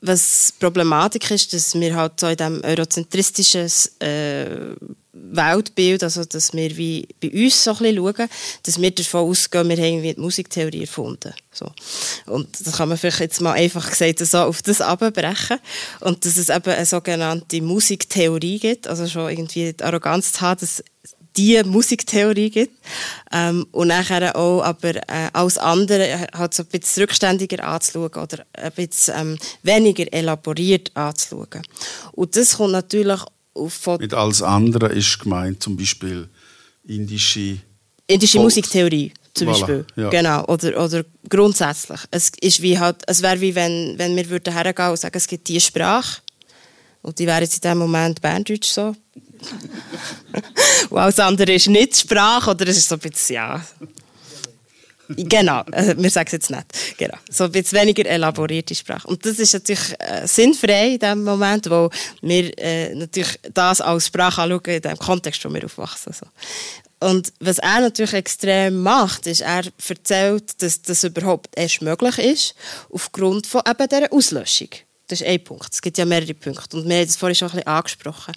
was 0.00 0.52
Problematik 0.60 1.30
ist, 1.30 1.52
dass 1.52 1.74
wir 1.74 1.96
halt 1.96 2.20
so 2.20 2.28
in 2.28 2.36
diesem 2.36 2.62
eurozentristischen 2.62 3.68
äh, 3.98 4.74
Weltbild, 5.12 6.04
also 6.04 6.24
dass 6.24 6.52
wir 6.52 6.76
wie 6.76 7.08
bei 7.20 7.30
uns 7.30 7.64
so 7.64 7.72
ein 7.72 7.78
bisschen 7.78 7.96
schauen, 7.96 8.28
dass 8.62 8.80
wir 8.80 8.90
davon 8.92 9.28
ausgehen, 9.28 9.68
wir 9.68 9.76
haben 9.76 10.02
die 10.02 10.14
Musiktheorie 10.16 10.82
erfunden. 10.82 11.34
So. 11.52 11.72
Und 12.26 12.48
das 12.64 12.76
kann 12.76 12.88
man 12.88 12.98
vielleicht 12.98 13.20
jetzt 13.20 13.40
mal 13.40 13.52
einfach 13.52 13.90
gesagt 13.90 14.20
so 14.20 14.38
auf 14.38 14.62
das 14.62 14.80
abbrechen. 14.80 15.58
Und 16.00 16.24
dass 16.24 16.36
es 16.36 16.48
eben 16.48 16.72
eine 16.72 16.86
sogenannte 16.86 17.60
Musiktheorie 17.60 18.60
gibt, 18.60 18.86
also 18.86 19.08
schon 19.08 19.30
irgendwie 19.30 19.72
die 19.72 19.84
Arroganz 19.84 20.32
zu 20.32 20.40
haben, 20.42 20.60
dass 20.60 20.84
die 21.38 21.62
Musiktheorie 21.64 22.50
gibt. 22.50 22.76
Ähm, 23.32 23.66
und 23.72 23.88
nachher 23.88 24.34
auch 24.36 24.62
aber 24.62 24.96
äh, 24.96 25.30
alles 25.32 25.56
andere 25.56 26.26
halt 26.34 26.52
so 26.52 26.64
ein 26.64 26.66
bisschen 26.66 27.04
rückständiger 27.04 27.64
anzuschauen 27.64 28.10
oder 28.10 28.44
ein 28.52 28.72
bisschen 28.72 29.14
ähm, 29.16 29.38
weniger 29.62 30.12
elaboriert 30.12 30.90
anzuschauen. 30.94 31.62
Und 32.12 32.36
das 32.36 32.56
kommt 32.56 32.72
natürlich 32.72 33.20
von 33.68 34.00
Mit 34.00 34.14
alles 34.14 34.42
andere 34.42 34.88
ist 34.88 35.18
gemeint 35.18 35.62
zum 35.62 35.76
Beispiel 35.76 36.28
indische 36.86 37.58
indische 38.06 38.38
Volks 38.38 38.56
Musiktheorie 38.56 39.12
zum 39.34 39.48
voilà, 39.48 39.52
Beispiel. 39.52 39.86
Ja. 39.96 40.08
Genau. 40.10 40.44
Oder, 40.46 40.84
oder 40.84 41.04
grundsätzlich. 41.28 42.00
Es, 42.10 42.32
ist 42.40 42.62
wie 42.62 42.78
halt, 42.78 42.96
es 43.06 43.22
wäre 43.22 43.40
wie 43.40 43.54
wenn, 43.54 43.98
wenn 43.98 44.16
wir 44.16 44.28
würden 44.28 44.52
hergehen 44.52 44.90
und 44.90 44.98
sagen, 44.98 45.16
es 45.16 45.26
gibt 45.26 45.48
diese 45.48 45.66
Sprache. 45.66 46.20
Und 47.02 47.18
die 47.18 47.26
wäre 47.26 47.42
jetzt 47.42 47.54
in 47.56 47.60
diesem 47.60 47.78
Moment 47.78 48.20
Berndeutsch 48.20 48.68
so. 48.68 48.94
und 50.90 50.98
alles 50.98 51.18
andere 51.20 51.52
ist 51.52 51.68
nicht 51.68 51.96
Sprache, 51.96 52.50
oder 52.50 52.66
es 52.66 52.78
ist 52.78 52.88
so 52.88 52.96
ein 52.96 53.00
bisschen, 53.00 53.36
ja. 53.36 53.64
genau, 55.08 55.62
äh, 55.72 55.94
wir 55.96 56.10
sagen 56.10 56.26
es 56.26 56.32
jetzt 56.32 56.50
nicht. 56.50 56.98
Genau. 56.98 57.16
So 57.30 57.44
ein 57.44 57.52
bisschen 57.52 57.80
weniger 57.80 58.06
elaborierte 58.06 58.74
Sprache. 58.74 59.06
Und 59.08 59.24
das 59.24 59.38
ist 59.38 59.54
natürlich 59.54 59.94
äh, 59.98 60.26
sinnfrei 60.26 60.94
in 60.94 60.98
dem 60.98 61.24
Moment, 61.24 61.70
wo 61.70 61.90
wir 62.20 62.58
äh, 62.58 62.94
natürlich 62.94 63.38
das 63.54 63.80
als 63.80 64.06
Sprache 64.06 64.42
anschauen, 64.42 64.74
in 64.74 64.82
dem 64.82 64.98
Kontext, 64.98 65.44
wo 65.44 65.52
wir 65.52 65.64
aufwachsen. 65.64 66.12
So. 66.12 66.26
Und 67.00 67.32
was 67.40 67.58
er 67.58 67.80
natürlich 67.80 68.14
extrem 68.14 68.82
macht, 68.82 69.26
ist, 69.26 69.40
er 69.40 69.62
erzählt, 69.88 70.62
dass 70.62 70.82
das 70.82 71.04
überhaupt 71.04 71.50
erst 71.56 71.80
möglich 71.80 72.18
ist, 72.18 72.54
aufgrund 72.90 73.46
von 73.46 73.62
eben 73.68 73.88
dieser 73.88 74.12
Auslöschung. 74.12 74.68
Das 75.08 75.22
ist 75.22 75.26
ein 75.26 75.42
Punkt. 75.42 75.72
Es 75.72 75.80
gibt 75.80 75.96
ja 75.96 76.04
mehrere 76.04 76.34
Punkte. 76.34 76.76
Und 76.76 76.88
wir 76.88 76.98
haben 76.98 77.06
das 77.06 77.16
vorhin 77.16 77.34
schon 77.34 77.48
ein 77.48 77.56
bisschen 77.56 77.66
angesprochen. 77.66 78.34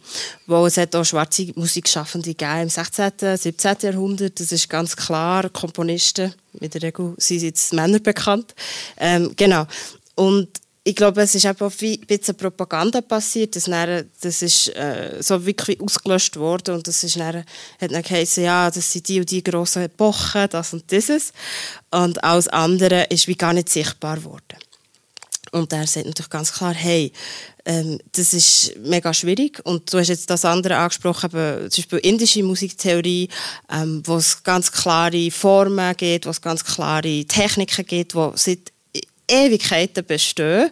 Wo 0.47 0.65
es 0.65 0.77
hat 0.77 0.95
auch 0.95 1.03
schwarze 1.03 1.51
Musikschaffende 1.55 2.29
gegeben 2.29 2.61
im 2.61 2.69
16., 2.69 3.11
17. 3.37 3.75
Jahrhundert. 3.81 4.39
Das 4.39 4.53
ist 4.53 4.69
ganz 4.69 4.95
klar. 4.95 5.49
Komponisten, 5.49 6.33
in 6.59 6.69
der 6.69 6.81
Regel 6.81 7.13
sind 7.17 7.41
jetzt 7.41 7.73
Männer 7.73 7.99
bekannt. 7.99 8.55
Ähm, 8.97 9.33
genau. 9.35 9.67
Und 10.15 10.47
ich 10.83 10.95
glaube, 10.95 11.21
es 11.21 11.35
ist 11.35 11.45
auch 11.45 11.59
ein 11.59 11.99
bisschen 12.07 12.35
Propaganda 12.35 13.01
passiert. 13.01 13.55
Das, 13.55 14.41
ist 14.41 14.69
äh, 14.69 15.17
so 15.19 15.45
wirklich 15.45 15.79
ausgelöscht 15.79 16.37
worden 16.37 16.75
und 16.75 16.87
das 16.87 17.03
ist 17.03 17.17
dann, 17.17 17.43
hat 17.79 17.91
dann 17.91 18.01
geheißen, 18.01 18.43
ja, 18.43 18.71
das 18.71 18.91
sind 18.91 19.07
die 19.07 19.19
und 19.19 19.29
die 19.29 19.43
grossen 19.43 19.83
Epochen, 19.83 20.47
das 20.49 20.73
und 20.73 20.89
dieses. 20.89 21.33
Und 21.91 22.23
alles 22.23 22.47
andere 22.47 23.03
ist 23.09 23.27
wie 23.27 23.35
gar 23.35 23.53
nicht 23.53 23.69
sichtbar 23.69 24.23
worden. 24.23 24.57
Und 25.51 25.73
er 25.73 25.85
sagt 25.85 26.05
natürlich 26.05 26.29
ganz 26.29 26.53
klar, 26.53 26.73
hey, 26.73 27.11
ähm, 27.65 27.99
das 28.13 28.33
ist 28.33 28.73
mega 28.83 29.13
schwierig. 29.13 29.59
Und 29.65 29.91
du 29.93 29.99
hast 29.99 30.07
jetzt 30.07 30.29
das 30.29 30.45
andere 30.45 30.77
angesprochen, 30.77 31.29
eben, 31.33 31.69
zum 31.69 31.81
Beispiel 31.83 31.99
indische 31.99 32.43
Musiktheorie, 32.43 33.27
ähm, 33.69 34.01
wo 34.05 34.15
es 34.15 34.43
ganz 34.43 34.71
klare 34.71 35.29
Formen 35.29 35.95
gibt, 35.97 36.25
wo 36.25 36.29
es 36.29 36.41
ganz 36.41 36.63
klare 36.63 37.25
Techniken 37.25 37.85
gibt, 37.85 38.13
die 38.13 38.31
seit 38.35 38.71
Ewigkeiten 39.27 40.05
bestehen. 40.05 40.71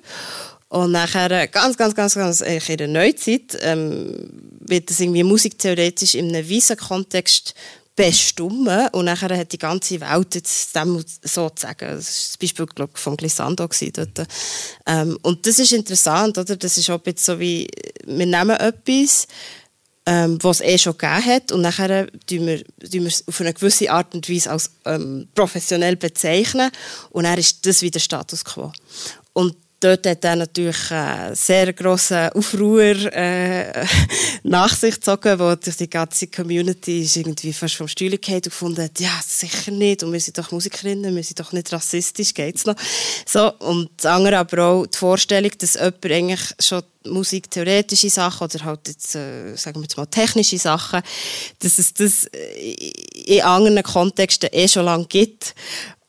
Und 0.70 0.92
nachher, 0.92 1.48
ganz, 1.48 1.76
ganz, 1.78 1.96
ganz, 1.96 2.14
ganz 2.14 2.42
in 2.42 2.78
der 2.78 2.88
Neuzeit, 2.88 3.58
ähm, 3.62 4.30
wird 4.60 4.90
das 4.90 5.00
irgendwie 5.00 5.24
musiktheoretisch 5.24 6.16
in 6.16 6.30
einem 6.30 6.48
weißen 6.50 6.78
Kontext 6.78 7.56
bestimmen 8.00 8.88
und 8.94 9.06
nachher 9.06 9.38
hat 9.38 9.52
die 9.52 9.58
ganze 9.58 10.00
Welt 10.00 10.34
jetzt 10.34 10.74
dem 10.74 11.04
sozusagen, 11.22 11.80
das 11.80 11.90
war 11.90 11.98
das 11.98 12.38
Beispiel 12.40 12.66
von 12.94 13.18
Glissando 13.18 13.68
dort. 13.68 14.28
Ähm, 14.86 15.20
und 15.22 15.46
das 15.46 15.60
ist 15.60 15.74
interessant, 15.74 16.38
oder? 16.38 16.56
Das 16.56 16.78
ist 16.78 16.90
auch 16.90 17.00
bisschen 17.00 17.36
so 17.36 17.40
wie, 17.42 17.68
wir 18.06 18.26
nehmen 18.26 18.56
etwas, 18.56 19.28
ähm, 20.06 20.38
was 20.42 20.62
es 20.62 20.66
eh 20.66 20.78
schon 20.78 20.98
gegeben 20.98 21.26
hat 21.26 21.52
und 21.52 21.60
nachher 21.60 22.08
tun 22.26 22.48
wir, 22.48 22.64
wir 23.04 23.06
es 23.06 23.28
auf 23.28 23.42
eine 23.42 23.54
gewisse 23.54 23.92
Art 23.92 24.16
und 24.16 24.30
Weise 24.30 24.50
als 24.50 24.72
ähm, 24.86 25.28
professionell 25.36 25.98
bezeichnen 25.98 26.72
und 27.10 27.26
dann 27.26 27.38
ist 27.38 27.66
das 27.66 27.82
wieder 27.82 28.00
Status 28.00 28.46
Quo. 28.46 28.72
Und 29.34 29.58
dort 29.80 30.06
hat 30.06 30.24
er 30.24 30.36
natürlich 30.36 30.92
einen 30.92 31.36
sehr 31.36 31.72
grossen 31.74 32.30
Aufruhr 32.30 32.96
äh, 33.14 33.86
nach 34.44 34.76
sich 34.76 34.96
gezogen, 34.96 35.40
wo 35.40 35.56
durch 35.56 35.78
die 35.78 35.90
ganze 35.90 36.28
Community 36.28 37.02
ist 37.02 37.18
irgendwie 37.18 37.54
fast 37.54 37.76
vom 37.76 37.88
Stuhl 37.88 38.12
gefallen 38.12 38.38
und 38.38 38.44
gefunden 38.44 38.84
hat, 38.84 39.00
ja, 39.00 39.12
sicher 39.26 39.72
nicht, 39.72 40.04
und 40.04 40.14
wir 40.14 40.20
sind 40.20 40.38
doch 40.38 40.52
Musikerinnen, 40.52 41.16
wir 41.16 41.24
sind 41.24 41.40
doch 41.40 41.52
nicht 41.52 41.72
rassistisch, 41.72 42.34
geht's 42.34 42.66
noch. 42.66 42.76
So, 43.26 43.52
und 43.60 43.90
das 43.98 44.06
andere 44.06 44.38
aber 44.38 44.66
auch 44.66 44.86
die 44.86 44.98
Vorstellung, 44.98 45.52
dass 45.58 45.76
jemand 45.76 46.06
eigentlich 46.06 46.42
schon 46.60 46.84
musiktheoretische 47.06 48.10
Sachen 48.10 48.46
oder 48.46 48.66
halt 48.66 48.88
jetzt, 48.88 49.16
äh, 49.16 49.56
sagen 49.56 49.78
wir 49.78 49.84
jetzt 49.84 49.98
mal 49.98 50.06
technische 50.06 50.58
Sachen, 50.58 51.02
dass 51.60 51.80
es 51.80 51.94
das 51.94 52.26
in 52.26 53.42
anderen 53.42 53.84
Kontexten 53.84 54.50
eh 54.52 54.68
schon 54.68 54.86
lange 54.86 55.06
gibt 55.06 55.56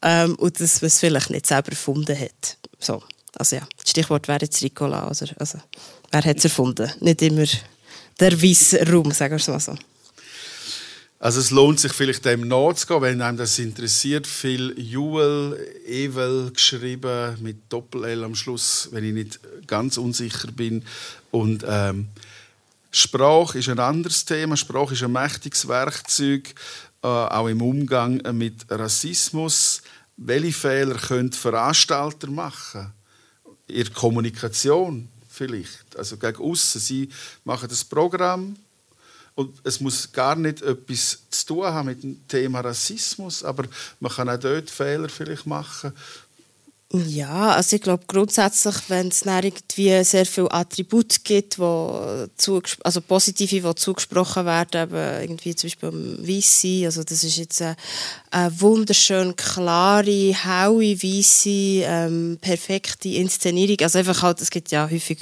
ähm, 0.02 0.34
und 0.36 0.60
dass 0.60 0.82
man 0.82 0.88
es 0.88 0.98
vielleicht 0.98 1.30
nicht 1.30 1.47
selber 1.47 1.70
erfunden 1.70 2.18
hat. 2.18 2.56
So. 2.78 3.02
Also 3.40 3.56
ja, 3.56 3.62
Stichwort 3.86 4.28
wäre 4.28 4.40
jetzt 4.42 4.62
Ricola. 4.62 5.06
Oder? 5.06 5.34
Also, 5.38 5.58
wer 6.10 6.24
hat 6.24 6.36
es 6.36 6.44
erfunden? 6.44 6.92
Nicht 7.00 7.22
immer 7.22 7.46
der 8.20 8.40
weiße 8.40 8.86
Raum, 8.92 9.12
sagen 9.12 9.32
wir 9.32 9.36
es 9.36 9.48
mal 9.48 9.58
so. 9.58 9.74
Also 11.18 11.40
es 11.40 11.50
lohnt 11.50 11.80
sich 11.80 11.92
vielleicht 11.94 12.26
dem 12.26 12.48
nachzugehen, 12.48 13.00
wenn 13.00 13.22
einem 13.22 13.38
das 13.38 13.58
interessiert. 13.58 14.26
Viel 14.26 14.78
Jewel, 14.78 15.58
Evel 15.86 16.50
geschrieben 16.50 17.38
mit 17.40 17.56
Doppel-L 17.70 18.24
am 18.24 18.34
Schluss, 18.34 18.88
wenn 18.92 19.04
ich 19.04 19.14
nicht 19.14 19.40
ganz 19.66 19.96
unsicher 19.96 20.52
bin. 20.52 20.84
Und 21.30 21.64
ähm, 21.66 22.08
Sprache 22.90 23.58
ist 23.58 23.70
ein 23.70 23.78
anderes 23.78 24.26
Thema. 24.26 24.58
Sprache 24.58 24.92
ist 24.92 25.02
ein 25.02 25.12
mächtiges 25.12 25.66
Werkzeug, 25.66 26.54
äh, 27.02 27.06
auch 27.06 27.48
im 27.48 27.62
Umgang 27.62 28.20
mit 28.36 28.66
Rassismus. 28.68 29.80
Welche 30.18 30.52
Fehler 30.52 30.96
können 30.96 31.32
Veranstalter 31.32 32.30
machen? 32.30 32.92
Ihre 33.70 33.90
Kommunikation 33.90 35.09
vielleicht, 35.28 35.97
also 35.97 36.16
gegen 36.16 36.42
außen. 36.42 36.80
Sie 36.80 37.09
machen 37.44 37.68
das 37.68 37.84
Programm 37.84 38.56
und 39.34 39.59
es 39.64 39.80
muss 39.80 40.10
gar 40.12 40.36
nicht 40.36 40.62
etwas 40.62 41.18
zu 41.30 41.47
tun 41.47 41.64
haben 41.64 41.86
mit 41.86 42.02
dem 42.02 42.28
Thema 42.28 42.60
Rassismus, 42.60 43.42
aber 43.42 43.64
man 44.01 44.12
kann 44.12 44.28
auch 44.28 44.38
dort 44.38 44.68
Fehler 44.68 45.09
vielleicht 45.09 45.47
machen 45.47 45.92
ja, 46.92 47.50
also 47.50 47.76
ich 47.76 47.82
glaube 47.82 48.02
grundsätzlich, 48.08 48.74
wenn 48.88 49.08
es 49.08 49.24
irgendwie 49.24 50.02
sehr 50.02 50.26
viele 50.26 50.50
Attribute 50.50 51.22
gibt, 51.22 51.60
wo 51.60 52.26
also 52.82 53.00
positive, 53.00 53.68
die 53.68 53.74
zugesprochen 53.76 54.44
werden, 54.44 54.90
eben 54.90 55.20
irgendwie 55.20 55.54
zum 55.54 55.68
Beispiel 55.70 56.18
Weisse, 56.18 56.86
also 56.86 57.04
das 57.04 57.22
ist 57.22 57.36
jetzt 57.36 57.62
eine, 57.62 57.76
eine 58.32 58.60
wunderschön 58.60 59.36
klare, 59.36 60.34
helle, 60.34 61.00
weisse, 61.00 61.84
ähm, 61.84 62.38
perfekte 62.40 63.10
Inszenierung, 63.10 63.76
also 63.82 64.00
einfach 64.00 64.22
halt, 64.22 64.40
es 64.40 64.50
gibt 64.50 64.72
ja 64.72 64.90
häufig 64.90 65.20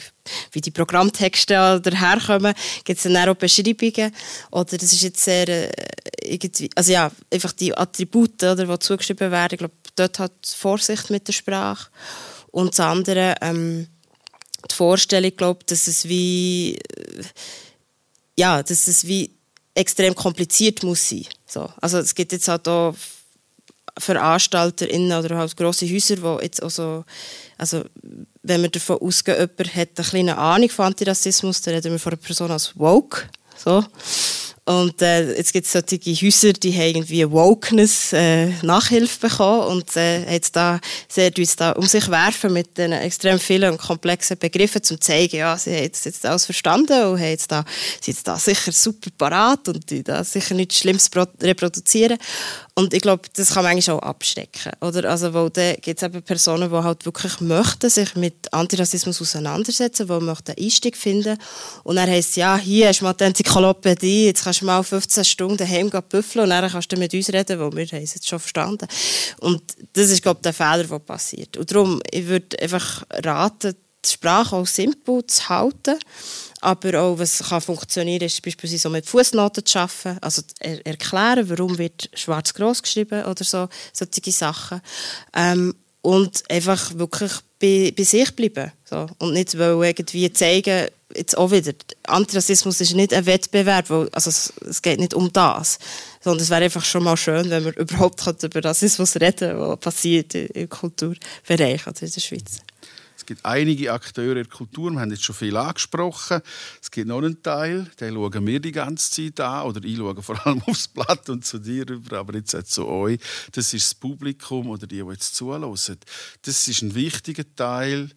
wie 0.53 0.61
die 0.61 0.71
Programmtexte 0.71 1.81
daherkommen, 1.83 2.55
gibt 2.85 2.99
es 2.99 3.03
dann 3.03 3.29
auch 3.29 3.35
Beschreibungen. 3.35 4.13
Oder 4.51 4.77
das 4.77 4.93
ist 4.93 5.03
jetzt 5.03 5.25
sehr, 5.25 5.49
äh, 5.49 5.71
irgendwie, 6.23 6.71
also 6.75 6.93
ja, 6.93 7.11
einfach 7.33 7.53
die 7.53 7.77
Attribute, 7.77 8.43
oder, 8.43 8.67
die 8.67 8.79
zugeschrieben 8.79 9.31
werden, 9.31 9.55
ich 9.55 9.59
glaube, 9.59 9.75
dort 9.99 10.19
hat 10.19 10.47
Vorsicht 10.47 11.11
mit 11.11 11.27
der 11.29 11.33
Sprache. 11.33 11.91
Und 12.51 12.71
das 12.71 12.81
andere, 12.81 13.35
ähm, 13.41 13.89
die 14.71 14.75
Vorstellung, 14.75 15.33
glaube 15.37 15.65
dass 15.67 15.87
es 15.87 16.09
wie, 16.09 16.75
äh, 16.75 17.23
ja, 18.37 18.63
dass 18.63 18.89
es 18.89 19.07
wie 19.07 19.31
extrem 19.75 20.15
kompliziert 20.15 20.83
muss 20.83 21.09
sein. 21.09 21.27
So. 21.47 21.69
Also 21.81 21.99
es 21.99 22.15
gibt 22.15 22.33
jetzt 22.33 22.49
halt 22.49 22.67
auch 22.67 22.95
VeranstalterInnen 23.99 25.19
oder 25.19 25.37
halt 25.37 25.57
grosse 25.57 25.87
Häuser, 25.87 26.17
die 26.17 26.45
jetzt 26.45 26.63
auch 26.63 26.71
so, 26.71 27.05
also 27.57 27.85
wenn 28.43 28.63
wir 28.63 28.69
davon 28.69 28.99
ausgehen, 28.99 29.39
jemand 29.39 29.77
hat 29.77 29.89
eine 29.97 30.09
kleine 30.09 30.39
Ahnung 30.39 30.71
von 30.71 30.87
Antirassismus, 30.87 31.63
dann 31.63 31.75
reden 31.75 31.93
wir 31.93 31.99
von 31.99 32.13
einer 32.13 32.23
Person 32.23 32.51
als 32.51 32.79
woke. 32.79 33.29
So. 33.57 33.85
Und 34.69 35.01
äh, 35.01 35.35
jetzt 35.35 35.55
gibt 35.55 35.65
es 35.65 35.73
solche 35.73 35.99
Häuser, 35.99 36.53
die 36.53 36.75
haben 36.75 36.97
irgendwie 36.97 37.31
Wokeness 37.31 38.13
äh, 38.13 38.49
Nachhilfe 38.61 39.29
bekommen 39.29 39.63
und 39.63 39.97
äh, 39.97 40.31
jetzt 40.31 40.57
da, 40.57 40.79
sehr 41.09 41.31
jetzt 41.35 41.59
da 41.59 41.73
um 41.73 41.87
sich 41.87 42.07
werfen 42.11 42.53
mit 42.53 42.77
den 42.77 42.93
extrem 42.93 43.39
vielen 43.39 43.73
und 43.73 43.79
komplexen 43.79 44.37
Begriffen, 44.37 44.81
um 44.81 44.85
zu 44.85 45.01
zeigen, 45.01 45.39
ja, 45.39 45.57
sie 45.57 45.75
haben 45.75 45.85
jetzt 45.85 46.27
alles 46.27 46.45
verstanden 46.45 46.93
und 47.07 47.19
haben 47.19 47.31
jetzt 47.31 47.51
da, 47.51 47.65
sind 48.03 48.09
jetzt 48.09 48.29
da 48.29 48.39
sicher 48.39 48.71
super 48.71 49.09
parat 49.17 49.67
und 49.69 49.89
die 49.89 50.03
da 50.03 50.23
sicher 50.23 50.55
nichts 50.55 50.81
Schlimmes 50.81 51.09
reproduzieren. 51.41 52.19
Und 52.79 52.95
ich 52.95 53.03
glaube, 53.03 53.23
das 53.35 53.55
kann 53.55 53.65
man 53.65 53.73
eigentlich 53.73 53.91
auch 53.91 53.99
abstecken. 53.99 54.71
Oder? 54.81 55.11
Also, 55.11 55.35
weil 55.35 55.51
da 55.51 55.73
gibt 55.73 56.01
es 56.01 56.03
eben 56.05 56.23
Personen, 56.23 56.71
die 56.71 56.77
halt 56.77 57.05
wirklich 57.05 57.41
möchten, 57.41 57.91
sich 57.91 58.15
mit 58.15 58.55
Antirassismus 58.55 59.21
auseinandersetzen, 59.21 60.07
die 60.07 60.25
möchten 60.25 60.53
einen 60.53 60.65
Einstieg 60.65 60.97
finden. 60.97 61.39
Und 61.83 61.97
dann 61.97 62.09
heisst 62.09 62.31
es, 62.31 62.37
ja, 62.37 62.57
hier 62.57 62.87
hast 62.87 63.01
du 63.01 63.05
mal 63.05 63.15
die 63.15 63.25
Enzyklopädie, 63.25 64.27
jetzt 64.27 64.45
kannst 64.45 64.61
du 64.61 64.67
mal 64.67 64.85
15 64.85 65.25
Stunden 65.25 65.57
daheim 65.57 65.91
büffeln 66.09 66.45
und 66.45 66.51
dann 66.51 66.71
kannst 66.71 66.93
du 66.93 66.97
mit 66.97 67.13
uns 67.13 67.33
reden, 67.33 67.59
weil 67.59 67.73
wir 67.75 67.83
es 68.01 68.15
jetzt 68.15 68.29
schon 68.29 68.39
verstanden. 68.39 68.87
Und 69.41 69.61
das 69.95 70.11
ist, 70.11 70.23
glaube 70.23 70.39
ich, 70.39 70.43
der 70.43 70.55
Fehler, 70.55 70.85
der 70.85 70.99
passiert. 71.01 71.57
Und 71.57 71.69
darum, 71.73 72.01
ich 72.13 72.29
würde 72.29 72.63
einfach 72.63 73.03
raten, 73.11 73.75
die 74.05 74.09
Sprache 74.09 74.55
auch 74.55 74.69
simpel 74.69 75.27
zu 75.27 75.49
halten 75.49 75.99
aber 76.61 77.01
auch, 77.01 77.19
was 77.19 77.49
kann 77.49 77.61
funktionieren, 77.61 78.23
ist 78.23 78.43
beispielsweise 78.43 78.83
so 78.83 78.91
mit 78.91 79.07
Fußnoten 79.07 79.65
zu 79.65 79.79
arbeiten, 79.79 80.19
also 80.21 80.43
er 80.61 80.85
erklären, 80.87 81.49
warum 81.49 81.79
wird 81.79 82.11
schwarz 82.15 82.55
groß 82.55 82.83
geschrieben 82.83 83.25
oder 83.25 83.45
so, 83.45 83.69
solche 83.93 84.33
Sachen. 84.33 84.81
Ähm, 85.35 85.75
und 86.03 86.45
einfach 86.49 86.97
wirklich 86.97 87.33
bei, 87.61 87.93
bei 87.97 88.05
sich 88.05 88.35
bleiben. 88.35 88.73
So. 88.85 89.07
Und 89.19 89.33
nicht 89.33 89.55
irgendwie 89.55 90.33
zeigen, 90.33 90.89
jetzt 91.15 91.37
auch 91.37 91.51
wieder, 91.51 91.73
Antirassismus 92.07 92.81
ist 92.81 92.95
nicht 92.95 93.13
ein 93.13 93.27
Wettbewerb, 93.27 93.91
weil, 93.91 94.09
also 94.13 94.31
es, 94.31 94.53
es, 94.69 94.83
geht 94.83 95.01
nicht 95.01 95.15
um 95.15 95.33
das, 95.33 95.79
sondern 96.23 96.43
es 96.43 96.51
wäre 96.51 96.65
einfach 96.65 96.85
schon 96.85 97.05
mal 97.05 97.17
schön, 97.17 97.51
wenn 97.51 97.65
man 97.65 97.73
überhaupt 97.77 98.43
über 98.43 98.65
Rassismus 98.65 99.17
reden 99.17 99.51
kann, 99.51 99.61
was 99.61 99.81
passiert 99.81 100.35
im 100.35 100.69
Kulturbereich, 100.69 101.87
also 101.87 102.07
in 102.07 102.13
der 102.13 102.21
Schweiz 102.21 102.61
gibt 103.29 103.45
einige 103.45 103.93
Akteure 103.93 104.37
der 104.37 104.47
Kultur, 104.47 104.91
wir 104.91 105.01
haben 105.01 105.11
jetzt 105.11 105.23
schon 105.23 105.35
viel 105.35 105.55
angesprochen. 105.55 106.41
Es 106.81 106.91
gibt 106.91 107.09
noch 107.09 107.19
einen 107.19 107.43
Teil, 107.43 107.85
den 108.01 108.15
schauen 108.15 108.47
wir 108.47 108.59
die 108.59 108.73
ganze 108.73 109.11
Zeit 109.11 109.39
an, 109.41 109.67
oder 109.67 109.85
ich 109.85 109.99
schaue 109.99 110.23
vor 110.23 110.47
allem 110.47 110.63
aufs 110.67 110.89
Blatt 110.89 111.29
und 111.29 111.45
zu 111.45 111.59
dir 111.59 111.89
rüber, 111.89 112.19
aber 112.19 112.35
jetzt 112.37 112.57
auch 112.57 112.63
zu 112.63 112.87
euch. 112.87 113.21
Das 113.53 113.75
ist 113.75 113.87
das 113.87 113.95
Publikum 113.95 114.71
oder 114.71 114.87
die, 114.87 115.03
die 115.03 115.11
jetzt 115.11 115.37
zuhören. 115.37 115.71
Das 116.43 116.69
ist 116.69 116.83
ein 116.83 116.95
wichtiger 116.95 117.45
Teil 117.55 118.11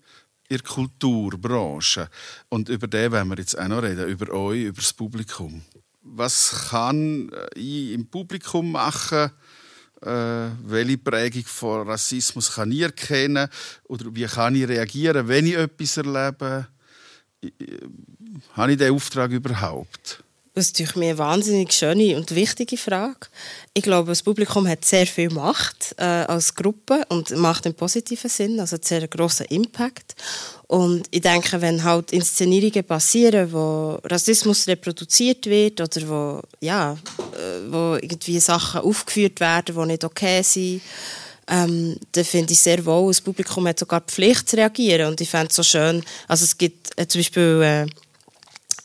der 0.49 0.59
Kulturbranche. 0.59 2.09
Und 2.47 2.69
über 2.69 2.87
den 2.87 3.11
werden 3.11 3.27
wir 3.27 3.37
jetzt 3.37 3.59
auch 3.59 3.67
noch 3.67 3.83
reden, 3.83 4.07
über 4.07 4.31
euch, 4.33 4.63
über 4.63 4.81
das 4.81 4.93
Publikum. 4.93 5.61
Was 6.03 6.69
kann 6.69 7.29
ich 7.53 7.91
im 7.91 8.07
Publikum 8.07 8.71
machen, 8.71 9.31
äh, 10.01 10.49
welche 10.63 10.97
Prägung 10.97 11.43
von 11.45 11.87
Rassismus 11.87 12.55
kann 12.55 12.71
ich 12.71 12.81
erkennen 12.81 13.47
oder 13.83 14.05
wie 14.13 14.25
kann 14.25 14.55
ich 14.55 14.67
reagieren, 14.67 15.27
wenn 15.27 15.47
ich 15.47 15.55
etwas 15.55 15.97
erlebe? 15.97 16.67
Habe 18.53 18.71
ich 18.71 18.77
diesen 18.77 18.95
Auftrag 18.95 19.31
überhaupt? 19.31 20.23
Das 20.53 20.69
ist 20.69 20.97
mir 20.97 21.11
eine 21.11 21.17
wahnsinnig 21.17 21.71
schöne 21.71 22.17
und 22.17 22.35
wichtige 22.35 22.75
Frage. 22.75 23.27
Ich 23.73 23.83
glaube, 23.83 24.09
das 24.09 24.21
Publikum 24.21 24.67
hat 24.67 24.83
sehr 24.83 25.07
viel 25.07 25.29
Macht 25.29 25.95
äh, 25.97 26.03
als 26.03 26.55
Gruppe 26.55 27.03
und 27.07 27.33
macht 27.37 27.65
im 27.65 27.73
positiven 27.73 28.29
Sinn, 28.29 28.59
also 28.59 28.75
einen 28.75 28.83
sehr 28.83 29.07
grossen 29.07 29.45
Impact. 29.45 30.13
Und 30.67 31.07
ich 31.09 31.21
denke, 31.21 31.61
wenn 31.61 31.81
halt 31.85 32.11
Inszenierungen 32.11 32.83
passieren, 32.83 33.53
wo 33.53 33.97
Rassismus 34.03 34.67
reproduziert 34.67 35.45
wird 35.45 35.79
oder 35.79 36.09
wo, 36.09 36.41
ja, 36.59 36.93
äh, 36.93 37.71
wo 37.71 37.95
irgendwie 37.95 38.41
Sachen 38.41 38.81
aufgeführt 38.81 39.39
werden, 39.39 39.73
die 39.73 39.85
nicht 39.85 40.03
okay 40.03 40.41
sind, 40.41 40.81
ähm, 41.47 41.95
dann 42.11 42.25
finde 42.25 42.51
ich 42.51 42.59
sehr 42.59 42.85
wohl, 42.85 43.07
das 43.07 43.21
Publikum 43.21 43.67
hat 43.67 43.79
sogar 43.79 44.01
die 44.01 44.11
Pflicht 44.11 44.49
zu 44.49 44.57
reagieren. 44.57 45.11
Und 45.11 45.21
ich 45.21 45.29
fände 45.29 45.47
es 45.47 45.55
so 45.55 45.63
schön, 45.63 46.03
also 46.27 46.43
es 46.43 46.57
gibt 46.57 46.89
äh, 46.97 47.07
zum 47.07 47.19
Beispiel... 47.19 47.61
Äh, 47.63 48.10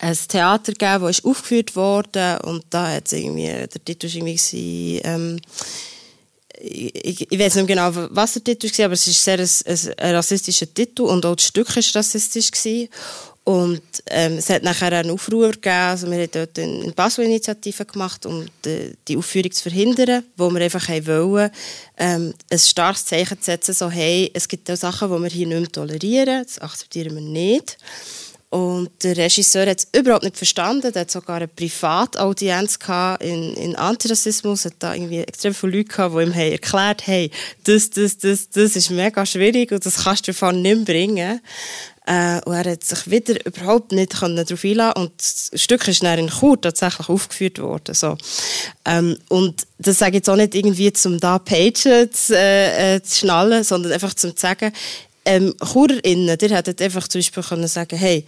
ein 0.07 0.19
Theater 0.28 0.73
gegeben, 0.73 1.05
das 1.05 1.24
aufgeführt 1.24 1.74
wurde 1.74 2.39
und 2.45 2.65
da 2.70 2.93
hat 2.93 3.12
irgendwie, 3.12 3.47
der 3.47 3.85
Titel 3.85 4.07
war 4.07 4.15
irgendwie, 4.15 5.01
ähm, 5.05 5.41
ich, 6.59 7.31
ich 7.31 7.39
weiß 7.39 7.57
nicht 7.57 7.69
genau, 7.69 7.91
was 7.93 8.35
der 8.35 8.45
Titel 8.45 8.70
war, 8.78 8.85
aber 8.87 8.95
es 8.95 9.07
ist 9.07 9.23
sehr 9.23 9.39
ein, 9.39 9.49
ein, 9.66 9.99
ein 9.99 10.15
rassistischer 10.15 10.73
Titel 10.73 11.03
und 11.03 11.27
auch 11.27 11.35
das 11.35 11.47
Stück 11.47 11.69
war 11.74 11.83
rassistisch. 11.95 12.51
Gewesen. 12.51 12.89
Und 13.45 13.83
ähm, 14.11 14.39
es 14.39 14.51
hat 14.51 14.65
nachher 14.65 14.91
einen 14.91 15.11
Aufruhr 15.11 15.53
gegeben, 15.53 15.70
also 15.70 16.11
wir 16.11 16.19
haben 16.19 16.31
dort 16.33 16.59
eine 16.59 16.91
Basel-Initiative 16.91 17.85
gemacht, 17.85 18.27
um 18.27 18.45
die, 18.65 18.95
die, 19.07 19.16
Aufführung 19.16 19.53
zu 19.53 19.62
verhindern, 19.62 20.24
wo 20.37 20.51
wir 20.51 20.61
einfach 20.62 20.89
wollen, 20.89 21.51
ähm, 21.97 22.35
ein 22.51 22.59
starkes 22.59 23.05
Zeichen 23.05 23.39
zu 23.39 23.45
setzen, 23.45 23.73
so 23.73 23.89
hey, 23.89 24.33
es 24.35 24.49
gibt 24.49 24.69
auch 24.69 24.77
Sachen, 24.77 25.12
die 25.12 25.23
wir 25.23 25.31
hier 25.31 25.47
nicht 25.47 25.61
mehr 25.61 25.70
tolerieren, 25.70 26.43
das 26.43 26.59
akzeptieren 26.59 27.15
wir 27.15 27.23
nicht. 27.23 27.78
Und 28.48 28.90
der 29.02 29.16
Regisseur 29.16 29.66
hat 29.66 29.81
es 29.81 29.89
überhaupt 29.98 30.23
nicht 30.23 30.36
verstanden. 30.36 30.93
Er 30.94 31.01
hat 31.01 31.10
sogar 31.10 31.36
eine 31.36 31.48
Privataudienz 31.48 32.78
in, 33.20 33.55
in 33.55 33.74
Antirassismus. 33.74 34.66
Er 34.66 34.73
da 34.78 34.94
irgendwie 34.94 35.18
extrem 35.18 35.55
viele 35.55 35.78
Leute 35.78 35.89
gehabt, 35.89 36.14
die 36.14 36.23
ihm 36.23 36.35
haben 36.35 36.52
erklärt 36.52 37.06
haben, 37.09 37.31
das, 37.64 37.90
das, 37.90 38.18
das, 38.18 38.51
das 38.51 38.77
ist 38.77 38.90
mega 38.90 39.27
schwierig 39.27 39.73
und 39.73 39.85
das 39.85 40.05
kannst 40.05 40.28
du 40.28 40.32
davon 40.32 40.62
nicht 40.62 40.85
bringen. 40.85 41.40
Äh, 42.09 42.40
und 42.44 42.55
er 42.55 42.73
hat 42.73 42.85
sich 42.85 43.10
wieder 43.10 43.44
überhaupt 43.44 43.90
nicht 43.90 44.14
darauf 44.14 44.64
einlassen 44.64 45.02
und 45.02 45.12
das 45.18 45.51
Stück 45.60 45.89
ist 45.89 46.05
dann 46.05 46.20
in 46.20 46.28
Chur 46.28 46.60
tatsächlich 46.60 47.09
aufgeführt 47.09 47.59
worden. 47.59 47.97
So. 47.97 48.16
Ähm, 48.85 49.18
und 49.28 49.66
das 49.78 49.98
sage 49.98 50.12
ich 50.12 50.16
jetzt 50.16 50.31
auch 50.31 50.36
nicht 50.36 50.55
irgendwie, 50.55 50.93
um 51.05 51.18
da 51.18 51.40
Pagen 51.40 52.12
zu, 52.12 52.36
äh, 52.36 52.94
äh, 52.94 53.02
zu 53.02 53.18
schnallen, 53.18 53.64
sondern 53.64 53.90
einfach 53.90 54.14
zum 54.14 54.36
zu 54.36 54.40
sagen, 54.40 54.73
ähm, 55.27 55.55
ChurerInnen, 55.59 56.39
die 56.39 56.48
hätten 56.48 56.82
einfach 56.82 57.09
zum 57.09 57.19
Beispiel 57.19 57.43
können 57.43 57.69
sagen 57.69 57.98
hey, 57.98 58.24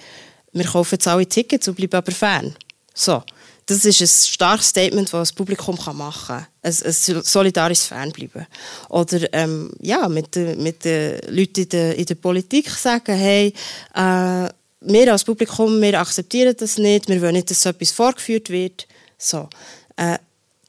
wir 0.53 0.65
kaufen 0.65 0.95
jetzt 0.95 1.09
alle 1.09 1.27
Tickets 1.27 1.69
und 1.69 1.75
bleiben 1.75 1.97
aber 1.97 2.13
Fan. 2.13 2.55
So. 2.95 3.23
Das 3.67 3.85
ist 3.85 4.01
ein 4.01 4.07
starkes 4.09 4.69
Statement, 4.69 5.13
das 5.13 5.29
das 5.29 5.33
Publikum 5.35 5.77
machen 5.93 6.27
kann. 6.27 6.47
Ein, 6.63 6.73
ein 6.73 7.23
solidarisches 7.23 7.87
Fanbleiben. 7.87 8.47
Oder 8.89 9.33
ähm, 9.35 9.71
ja, 9.81 10.09
mit, 10.09 10.35
mit 10.37 10.87
den 10.87 11.21
Leuten 11.29 11.61
in 11.61 11.69
der, 11.69 11.97
in 11.97 12.07
der 12.07 12.15
Politik 12.15 12.71
sagen, 12.71 13.15
hey, 13.15 13.53
äh, 13.95 14.49
wir 14.81 15.13
als 15.13 15.25
Publikum, 15.25 15.83
wir 15.83 16.01
akzeptieren 16.01 16.55
das 16.59 16.79
nicht, 16.79 17.09
wir 17.09 17.21
wollen 17.21 17.35
nicht, 17.35 17.51
dass 17.51 17.61
so 17.61 17.69
etwas 17.69 17.91
vorgeführt 17.91 18.49
wird. 18.49 18.87
So. 19.19 19.51
Äh, 19.97 20.17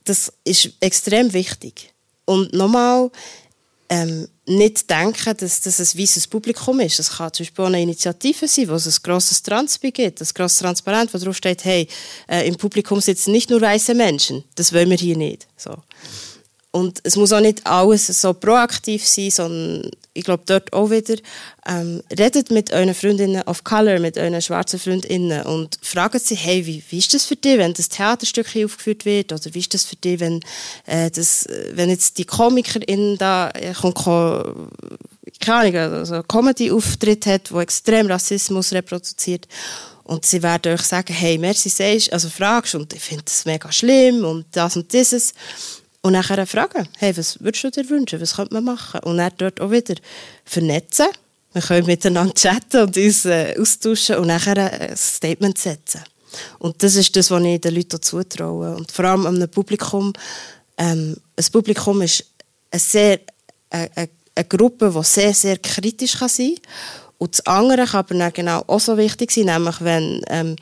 das 0.03 0.33
ist 0.43 0.71
extrem 0.81 1.31
wichtig. 1.31 1.93
Und 2.25 2.51
nochmal, 2.51 3.11
ähm, 3.87 4.27
nicht 4.49 4.89
denken, 4.89 5.37
dass 5.37 5.61
das 5.61 5.79
ein 5.79 5.99
weißes 5.99 6.27
Publikum 6.27 6.79
ist. 6.79 6.99
Es 6.99 7.11
kann 7.11 7.31
zum 7.31 7.45
Beispiel 7.45 7.65
eine 7.65 7.81
Initiative 7.81 8.47
sein, 8.47 8.67
wo 8.67 8.73
es 8.73 8.87
ein 8.87 9.03
grosses 9.03 9.43
Transpi 9.43 9.91
gibt, 9.91 10.21
ein 10.21 10.27
grosses 10.33 10.59
Transparent, 10.59 11.13
wo 11.13 11.17
drauf 11.17 11.37
steht, 11.37 11.63
hey, 11.65 11.87
äh, 12.27 12.47
im 12.47 12.55
Publikum 12.55 12.99
sitzen 12.99 13.31
nicht 13.31 13.49
nur 13.49 13.61
weiße 13.61 13.93
Menschen. 13.93 14.43
Das 14.55 14.73
wollen 14.73 14.89
wir 14.89 14.97
hier 14.97 15.15
nicht. 15.15 15.47
So. 15.55 15.75
Und 16.71 16.99
es 17.03 17.15
muss 17.15 17.31
auch 17.31 17.39
nicht 17.39 17.65
alles 17.65 18.07
so 18.07 18.33
proaktiv 18.33 19.07
sein, 19.07 19.31
sondern 19.31 19.91
ich 20.19 20.25
glaube 20.25 20.43
dort 20.45 20.73
auch 20.73 20.89
wieder, 20.89 21.15
ähm, 21.65 22.01
redet 22.17 22.51
mit 22.51 22.71
euren 22.71 22.93
Freundinnen 22.93 23.41
of 23.43 23.63
Color, 23.63 23.99
mit 23.99 24.17
euren 24.17 24.41
schwarzen 24.41 24.79
Freundinnen 24.79 25.43
und 25.43 25.77
fragt 25.81 26.19
sie, 26.19 26.35
hey, 26.35 26.65
wie, 26.65 26.83
wie 26.89 26.97
ist 26.97 27.13
das 27.13 27.25
für 27.25 27.35
dich, 27.35 27.57
wenn 27.57 27.73
das 27.73 27.89
Theaterstück 27.89 28.47
hier 28.47 28.65
aufgeführt 28.65 29.05
wird? 29.05 29.31
Oder 29.31 29.53
wie 29.53 29.59
ist 29.59 29.73
das 29.73 29.85
für 29.85 29.95
dich, 29.95 30.19
wenn, 30.19 30.41
äh, 30.85 31.09
das, 31.09 31.47
wenn 31.71 31.89
jetzt 31.89 32.17
die 32.17 32.25
Komikerin 32.25 33.17
da 33.17 33.49
äh, 33.51 33.73
keine 35.39 35.79
also 35.79 36.23
Comedy-Auftritt 36.23 37.25
hat, 37.25 37.51
wo 37.51 37.59
extrem 37.59 38.07
Rassismus 38.07 38.73
reproduziert 38.73 39.47
und 40.09 40.25
sie 40.25 40.41
werden 40.41 40.73
euch 40.73 40.81
sagen, 40.81 41.13
hey, 41.13 41.37
merci, 41.37 41.69
sagst, 41.69 42.11
also 42.11 42.29
fragst 42.29 42.73
und 42.73 42.91
ich 42.93 43.01
finde 43.01 43.23
das 43.25 43.45
mega 43.45 43.71
schlimm 43.71 44.25
und 44.25 44.47
das 44.51 44.75
und 44.75 44.91
dieses. 44.91 45.33
Und 46.01 46.13
nachher 46.13 46.45
fragen, 46.47 46.87
hey, 46.97 47.15
was 47.17 47.39
würdest 47.41 47.63
du 47.63 47.71
dir 47.71 47.89
wünschen, 47.89 48.21
was 48.21 48.35
könnte 48.35 48.53
man 48.53 48.63
machen? 48.63 49.01
Und 49.01 49.17
dann 49.17 49.33
dort 49.37 49.59
auch 49.59 49.71
wieder 49.71 49.95
vernetzen. 50.45 51.07
Wir 51.51 51.61
können 51.61 51.87
miteinander 51.87 52.33
chatten 52.33 52.83
und 52.83 52.95
uns 52.95 53.25
äh, 53.25 53.55
austauschen 53.59 54.17
und 54.17 54.27
nachher 54.27 54.57
ein 54.57 54.95
Statement 54.95 55.57
setzen. 55.57 56.01
Und 56.59 56.81
das 56.83 56.95
ist 56.95 57.15
das, 57.15 57.31
was 57.31 57.43
ich 57.43 57.59
den 57.59 57.75
Leuten 57.75 58.01
zutraue. 58.01 58.75
Und 58.75 58.91
vor 58.91 59.05
allem 59.05 59.25
einem 59.25 59.49
Publikum. 59.49 60.13
Ähm, 60.77 61.17
ein 61.35 61.45
Publikum 61.51 62.01
ist 62.01 62.23
eine, 62.71 62.79
sehr, 62.79 63.19
eine, 63.69 64.09
eine 64.35 64.45
Gruppe, 64.47 64.93
die 64.95 65.03
sehr, 65.03 65.33
sehr 65.33 65.57
kritisch 65.57 66.17
kann 66.17 66.29
sein 66.29 66.55
kann. 66.55 66.71
Und 67.17 67.33
das 67.33 67.45
andere 67.45 67.85
kann 67.85 67.99
aber 67.99 68.15
dann 68.15 68.33
genau 68.33 68.63
auch 68.67 68.79
so 68.79 68.97
wichtig 68.97 69.31
sein, 69.31 69.45
nämlich 69.45 69.81
wenn 69.81 70.23
ähm, 70.29 70.55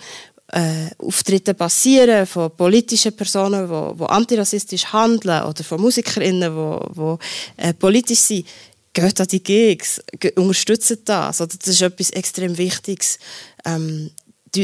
äh, 0.49 0.90
Auftritte 0.98 1.53
passieren 1.53 2.26
von 2.26 2.56
politischen 2.56 3.15
Personen, 3.15 3.68
die, 3.68 3.98
die 3.98 4.10
antirassistisch 4.10 4.86
handeln 4.86 5.44
oder 5.44 5.64
von 5.64 5.82
MusikerInnen, 5.82 6.53
die, 6.56 7.02
die 7.02 7.68
äh, 7.68 7.74
politisch 7.74 8.19
sind, 8.19 8.48
geht 8.94 9.22
an 9.22 9.28
die 9.28 9.44
Gigs, 9.44 10.02
unterstützen 10.36 10.99
das. 11.06 11.41
Oder 11.41 11.56
das 11.57 11.68
ist 11.68 11.82
etwas 11.82 12.10
extrem 12.11 12.57
Wichtiges. 12.57 13.19
Ähm, 13.65 14.11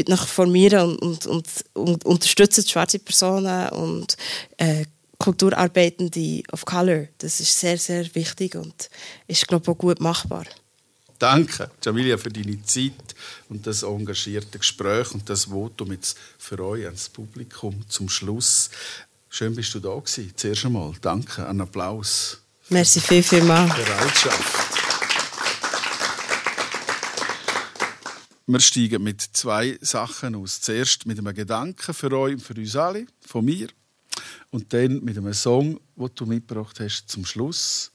nach 0.08 0.26
formieren 0.26 0.96
und, 0.96 1.26
und, 1.26 1.46
und, 1.74 2.04
unterstützen 2.04 2.66
schwarze 2.66 2.98
Personen 2.98 3.68
und 3.68 4.16
äh, 4.56 4.86
Kulturarbeitende 5.18 6.42
of 6.52 6.64
Color. 6.64 7.06
Das 7.18 7.38
ist 7.38 7.60
sehr, 7.60 7.78
sehr 7.78 8.12
wichtig 8.14 8.56
und 8.56 8.90
ist, 9.28 9.46
glaube 9.46 9.62
ich, 9.64 9.68
auch 9.68 9.78
gut 9.78 10.00
machbar. 10.00 10.44
Danke, 11.18 11.70
Jamilia, 11.82 12.18
für 12.18 12.30
deine 12.30 12.62
Zeit 12.64 13.14
und 13.48 13.66
das 13.66 13.82
engagierte 13.82 14.58
Gespräch 14.58 15.12
und 15.12 15.28
das 15.30 15.44
Votum 15.44 15.92
jetzt 15.92 16.18
für 16.38 16.58
euch 16.58 16.84
ans 16.86 17.08
Publikum 17.08 17.88
zum 17.88 18.08
Schluss. 18.08 18.70
Schön 19.30 19.54
bist 19.54 19.74
du 19.74 19.80
da 19.80 19.94
gewesen. 19.94 20.32
Zuerst 20.36 20.64
einmal 20.64 20.92
danke, 21.00 21.46
einen 21.46 21.60
Applaus. 21.60 22.40
Merci 22.68 23.00
viel, 23.00 23.22
viel 23.22 23.44
mal. 23.44 23.66
Bereitschaft. 23.66 24.74
Wir 28.46 28.60
steigen 28.60 29.02
mit 29.02 29.22
zwei 29.22 29.78
Sachen 29.80 30.34
aus. 30.34 30.60
Zuerst 30.60 31.06
mit 31.06 31.18
einem 31.18 31.34
Gedanken 31.34 31.94
für 31.94 32.12
euch 32.12 32.34
und 32.34 32.40
für 32.40 32.54
uns 32.54 32.76
alle, 32.76 33.06
von 33.26 33.44
mir. 33.44 33.68
Und 34.50 34.72
dann 34.72 35.02
mit 35.02 35.16
einem 35.16 35.32
Song, 35.32 35.80
den 35.96 36.10
du 36.14 36.26
mitgebracht 36.26 36.78
hast, 36.78 37.08
zum 37.08 37.24
Schluss. 37.24 37.90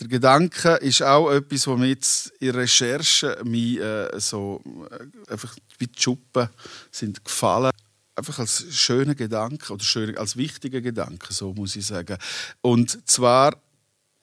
Der 0.00 0.06
Gedanke 0.06 0.74
ist 0.76 1.02
auch 1.02 1.30
etwas, 1.30 1.66
was 1.66 1.78
mir 1.78 1.88
jetzt 1.88 2.28
in 2.38 2.50
Recherche 2.50 3.36
mir, 3.44 4.12
äh, 4.12 4.20
so 4.20 4.62
äh, 4.90 5.32
einfach 5.32 5.56
wie 5.78 5.88
die 5.88 6.00
Schuppen 6.00 6.48
sind 6.92 7.24
gefallen. 7.24 7.72
Einfach 8.14 8.38
als 8.38 8.64
schöner 8.70 9.16
Gedanke 9.16 9.72
oder 9.72 9.82
schön, 9.82 10.16
als 10.16 10.36
wichtiger 10.36 10.80
Gedanke, 10.80 11.32
so 11.32 11.52
muss 11.52 11.74
ich 11.74 11.86
sagen. 11.86 12.16
Und 12.60 13.08
zwar 13.08 13.56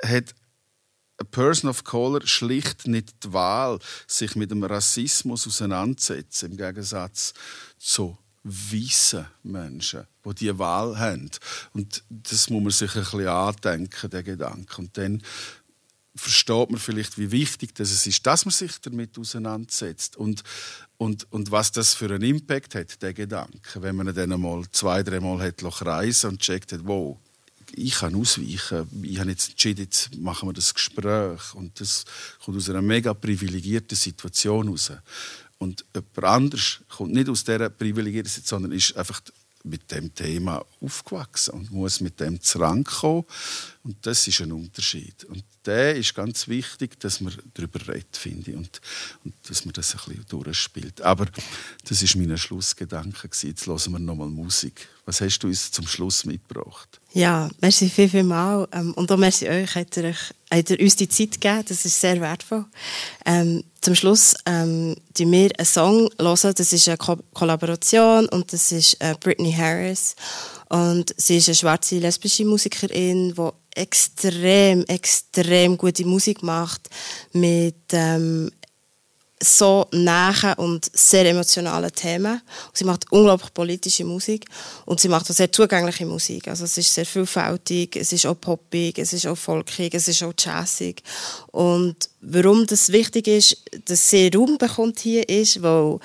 hat 0.02 0.34
a 1.18 1.24
person 1.24 1.70
of 1.70 1.84
color 1.84 2.26
schlicht 2.26 2.88
nicht 2.88 3.24
die 3.24 3.34
Wahl, 3.34 3.80
sich 4.08 4.36
mit 4.36 4.52
dem 4.52 4.64
Rassismus 4.64 5.48
auseinanderzusetzen, 5.48 6.52
im 6.52 6.58
Gegensatz 6.58 7.34
zu 7.78 8.18
weißen 8.44 9.26
Menschen, 9.44 10.06
die 10.24 10.36
diese 10.36 10.60
Wahl 10.60 10.98
haben. 10.98 11.32
Und 11.74 12.04
das 12.10 12.50
muss 12.50 12.62
man 12.62 12.72
sich 12.72 12.96
ein 12.96 13.02
bisschen 13.02 13.28
andenken, 13.28 14.10
der 14.10 14.24
Gedanke. 14.24 14.78
Und 14.78 14.98
dann 14.98 15.22
versteht 16.16 16.72
man 16.72 16.80
vielleicht, 16.80 17.18
wie 17.18 17.32
wichtig 17.32 17.76
das 17.76 17.92
es 17.92 18.08
ist, 18.08 18.26
dass 18.26 18.46
man 18.46 18.52
sich 18.52 18.80
damit 18.82 19.18
auseinandersetzt 19.18 20.16
und, 20.16 20.44
und, 20.98 21.32
und 21.32 21.52
was 21.52 21.72
das 21.72 21.94
für 21.94 22.06
einen 22.06 22.24
Impact 22.24 22.76
hat, 22.76 23.02
der 23.02 23.14
Gedanke, 23.14 23.82
wenn 23.82 23.96
man 23.96 24.14
dann 24.14 24.40
mal 24.40 24.64
zwei, 24.72 25.04
dreimal 25.04 25.40
hat 25.40 25.58
kreisen 25.58 26.32
und 26.32 26.40
checkt 26.40 26.72
hat, 26.72 26.82
wow, 26.84 27.18
ich 27.74 27.96
kann 27.96 28.16
ausweichen. 28.16 28.88
Ich 29.04 29.20
habe 29.20 29.30
jetzt 29.30 29.50
entschieden, 29.50 29.82
jetzt 29.82 30.16
machen 30.16 30.48
wir 30.48 30.54
das 30.54 30.74
Gespräch. 30.74 31.54
Und 31.54 31.80
das 31.80 32.06
kommt 32.44 32.58
aus 32.58 32.70
einer 32.70 32.82
mega 32.82 33.14
privilegierten 33.14 33.98
Situation 33.98 34.70
raus. 34.70 34.92
Und 35.58 35.86
jemand 35.94 36.24
anders 36.24 36.82
kommt 36.90 37.14
nicht 37.14 37.30
aus 37.30 37.44
dieser 37.44 37.70
privilegierten 37.70 38.30
Situation, 38.30 38.62
sondern 38.62 38.78
ist 38.78 38.96
einfach 38.96 39.22
mit 39.66 39.92
dem 39.92 40.14
Thema 40.14 40.66
aufgewachsen 40.82 41.56
und 41.56 41.72
muss 41.72 42.00
mit 42.00 42.20
dem 42.20 42.42
zurankommen. 42.42 43.26
Und 43.84 43.98
das 44.06 44.28
ist 44.28 44.42
ein 44.42 44.52
Unterschied. 44.52 45.24
Und 45.26 45.44
der 45.66 45.96
ist 45.96 46.14
ganz 46.14 46.48
wichtig, 46.48 47.00
dass 47.00 47.22
man 47.22 47.34
darüber 47.54 47.80
redet, 47.88 48.16
finde 48.16 48.52
ich, 48.52 48.58
und, 48.58 48.82
und 49.24 49.34
dass 49.48 49.66
man 49.66 49.74
das 49.74 49.94
ein 49.94 50.02
bisschen 50.08 50.26
durchspielt. 50.28 51.02
Aber 51.02 51.26
das 51.88 52.02
ist 52.02 52.16
mein 52.16 52.38
Schlussgedanke. 52.38 53.30
Jetzt 53.42 53.68
hören 53.68 53.92
wir 53.92 54.00
nochmal 54.00 54.30
Musik. 54.30 54.88
Was 55.06 55.22
hast 55.22 55.40
du 55.40 55.48
uns 55.48 55.72
zum 55.72 55.88
Schluss 55.88 56.26
mitgebracht? 56.26 57.00
Ja, 57.14 57.50
merci 57.62 57.90
viel, 57.90 58.10
viel 58.10 58.24
mal. 58.24 58.68
Ähm, 58.72 58.94
und 58.94 59.12
auch 59.12 59.18
merci 59.18 59.48
euch, 59.48 59.76
habt 59.76 59.98
ihr, 59.98 60.16
habt 60.52 60.70
ihr 60.70 60.80
uns 60.80 60.96
die 60.96 61.10
Zeit 61.10 61.40
gegeben. 61.40 61.64
Das 61.68 61.86
ist 61.86 62.00
sehr 62.00 62.20
wertvoll. 62.22 62.66
Ähm, 63.26 63.64
zum 63.86 63.94
Schluss 63.94 64.34
ähm, 64.48 64.96
die 65.16 65.32
wir 65.32 65.52
einen 65.58 65.66
Song 65.66 66.10
hören. 66.20 66.54
Das 66.56 66.74
ist 66.74 66.88
eine 66.88 66.98
Ko 66.98 67.18
Kollaboration 67.34 68.28
und 68.30 68.52
das 68.52 68.72
ist 68.72 68.98
äh, 69.00 69.14
Britney 69.20 69.54
Harris. 69.54 70.16
Und 70.70 71.14
sie 71.18 71.38
ist 71.38 71.48
eine 71.48 71.56
schwarze 71.56 72.00
lesbische 72.00 72.46
Musikerin, 72.46 73.36
die 73.38 73.52
extrem, 73.76 74.84
extrem 74.86 75.78
gute 75.78 76.04
Musik 76.04 76.42
macht 76.42 76.90
mit 77.34 77.76
ähm, 77.92 78.50
so 79.46 79.88
nahen 79.92 80.54
und 80.56 80.90
sehr 80.94 81.26
emotionalen 81.30 81.92
Themen. 81.92 82.42
Sie 82.74 82.84
macht 82.84 83.12
unglaublich 83.12 83.54
politische 83.54 84.04
Musik 84.04 84.46
und 84.86 85.00
sie 85.00 85.08
macht 85.08 85.30
auch 85.30 85.36
sehr 85.36 85.52
zugängliche 85.52 86.06
Musik. 86.06 86.48
Also 86.48 86.66
es 86.66 86.78
ist 86.78 86.94
sehr 86.94 87.06
vielfältig, 87.06 87.96
es 87.96 88.12
ist 88.12 88.26
auch 88.26 88.40
poppig, 88.40 88.98
es 88.98 89.14
ist 89.14 89.28
auch 89.28 89.38
folkig, 89.38 89.94
es 89.94 90.08
ist 90.08 90.24
auch 90.24 90.34
jazzig. 90.38 91.04
Und 91.52 92.10
warum 92.22 92.66
das 92.66 92.92
wichtig 92.92 93.28
ist, 93.28 93.58
dass 93.86 94.10
sie 94.10 94.32
Raum 94.34 94.58
bekommt 94.58 95.00
hier, 95.00 95.28
ist, 95.30 95.62
weil 95.62 96.00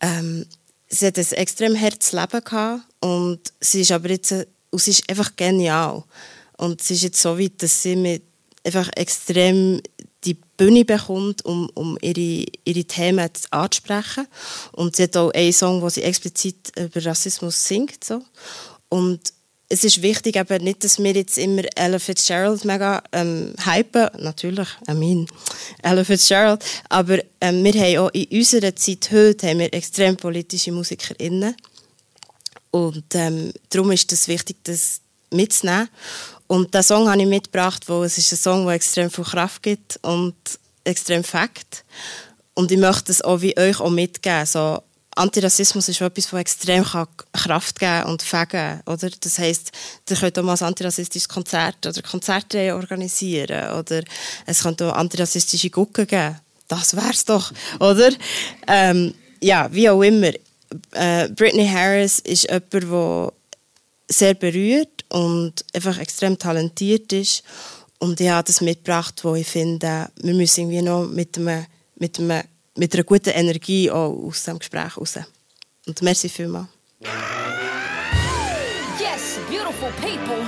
ähm, 0.00 0.46
sie 0.88 1.06
hat 1.06 1.18
ein 1.18 1.32
extrem 1.32 1.74
herzes 1.74 2.12
Leben 2.12 2.44
gehabt 2.44 2.82
und 3.00 3.40
sie 3.60 3.82
ist 3.82 3.92
aber 3.92 4.10
jetzt, 4.10 4.32
und 4.32 4.80
sie 4.80 4.90
ist 4.90 5.08
einfach 5.08 5.34
genial. 5.36 6.04
Und 6.56 6.82
sie 6.82 6.94
ist 6.94 7.02
jetzt 7.02 7.22
so 7.22 7.38
weit, 7.38 7.62
dass 7.62 7.82
sie 7.82 7.96
mit 7.96 8.22
einfach 8.64 8.88
extrem 8.96 9.80
die 10.24 10.34
Bühne 10.56 10.84
bekommt, 10.84 11.44
um, 11.44 11.70
um 11.74 11.96
ihre, 12.02 12.46
ihre 12.64 12.84
Themen 12.84 13.30
anzusprechen. 13.50 14.26
Und 14.72 14.96
sie 14.96 15.04
hat 15.04 15.16
auch 15.16 15.32
einen 15.32 15.52
Song, 15.52 15.80
wo 15.80 15.88
sie 15.88 16.02
explizit 16.02 16.72
über 16.76 17.04
Rassismus 17.04 17.66
singt. 17.66 18.04
So. 18.04 18.22
Und 18.88 19.32
es 19.72 19.84
ist 19.84 20.02
wichtig, 20.02 20.36
aber 20.36 20.58
nicht, 20.58 20.82
dass 20.82 20.98
wir 20.98 21.12
jetzt 21.12 21.38
immer 21.38 21.62
Ella 21.76 22.00
Fitzgerald 22.00 22.64
mega 22.64 23.02
ähm, 23.12 23.54
hypen. 23.64 24.08
Natürlich, 24.18 24.68
I 24.88 24.94
mean, 24.94 25.26
Ella 25.82 26.04
Fitzgerald. 26.04 26.64
Aber 26.88 27.18
ähm, 27.40 27.62
wir 27.62 27.74
haben 27.74 27.98
auch 27.98 28.10
in 28.10 28.26
unserer 28.36 28.74
Zeit 28.74 29.10
heute 29.12 29.48
haben 29.48 29.60
wir 29.60 29.72
extrem 29.72 30.16
politische 30.16 30.72
MusikerInnen. 30.72 31.54
Und 32.72 33.14
ähm, 33.14 33.52
darum 33.70 33.92
ist 33.92 34.12
es 34.12 34.26
wichtig, 34.26 34.56
das 34.64 35.00
mitzunehmen. 35.30 35.88
Und 36.50 36.74
diesen 36.74 36.82
Song 36.82 37.08
habe 37.08 37.22
ich 37.22 37.28
mitgebracht, 37.28 37.88
weil 37.88 38.06
es 38.06 38.18
ist 38.18 38.32
ein 38.32 38.36
Song, 38.36 38.66
der 38.66 38.74
extrem 38.74 39.08
viel 39.08 39.22
Kraft 39.22 39.62
gibt 39.62 40.00
und 40.02 40.34
extrem 40.82 41.22
Fakt. 41.22 41.84
Und 42.54 42.72
ich 42.72 42.78
möchte 42.78 43.12
es 43.12 43.22
auch 43.22 43.40
wie 43.40 43.56
euch 43.56 43.78
auch 43.78 43.88
mitgeben. 43.88 44.44
So, 44.46 44.82
Antirassismus 45.14 45.88
ist 45.88 46.00
etwas, 46.00 46.24
das 46.24 46.40
extrem 46.40 46.84
Kraft 46.84 47.78
geben 47.78 48.02
und 48.06 48.22
fegen 48.22 48.80
oder 48.86 49.10
Das 49.10 49.38
heisst, 49.38 49.70
ihr 50.08 50.16
könnt 50.16 50.40
auch 50.40 50.42
mal 50.42 50.56
ein 50.56 50.66
antirassistisches 50.66 51.28
Konzert 51.28 51.86
oder 51.86 52.02
Konzerte 52.02 52.74
organisieren 52.74 53.72
oder 53.78 54.02
es 54.44 54.64
könnte 54.64 54.90
auch 54.90 54.96
antirassistische 54.96 55.70
Gucken 55.70 56.08
geben. 56.08 56.36
Das 56.66 56.96
wär's 56.96 57.24
doch, 57.26 57.52
oder? 57.78 58.10
Ähm, 58.66 59.14
ja, 59.40 59.68
wie 59.70 59.88
auch 59.88 60.02
immer. 60.02 60.32
Äh, 60.94 61.28
Britney 61.28 61.68
Harris 61.68 62.18
ist 62.18 62.50
jemand, 62.50 62.72
der 62.72 63.32
sehr 64.10 64.34
berührt 64.34 65.04
und 65.08 65.64
einfach 65.72 65.98
extrem 65.98 66.38
talentiert 66.38 67.12
ist. 67.12 67.42
Und 67.98 68.20
ich 68.20 68.28
habe 68.28 68.46
das 68.46 68.60
mitgebracht, 68.60 69.24
wo 69.24 69.34
ich 69.34 69.46
finde, 69.46 70.10
wir 70.16 70.34
müssen 70.34 70.60
irgendwie 70.60 70.82
noch 70.82 71.06
mit, 71.06 71.38
einem, 71.38 71.66
mit, 71.96 72.18
einem, 72.18 72.42
mit 72.76 72.94
einer 72.94 73.04
guten 73.04 73.30
Energie 73.30 73.90
auch 73.90 74.12
aus 74.26 74.44
dem 74.44 74.58
Gespräch 74.58 74.96
raus. 74.96 75.18
Und 75.86 76.02
merci 76.02 76.28
vielmals. 76.28 76.68
Yes, 78.98 79.38
beautiful 79.48 79.90
people. 80.00 80.44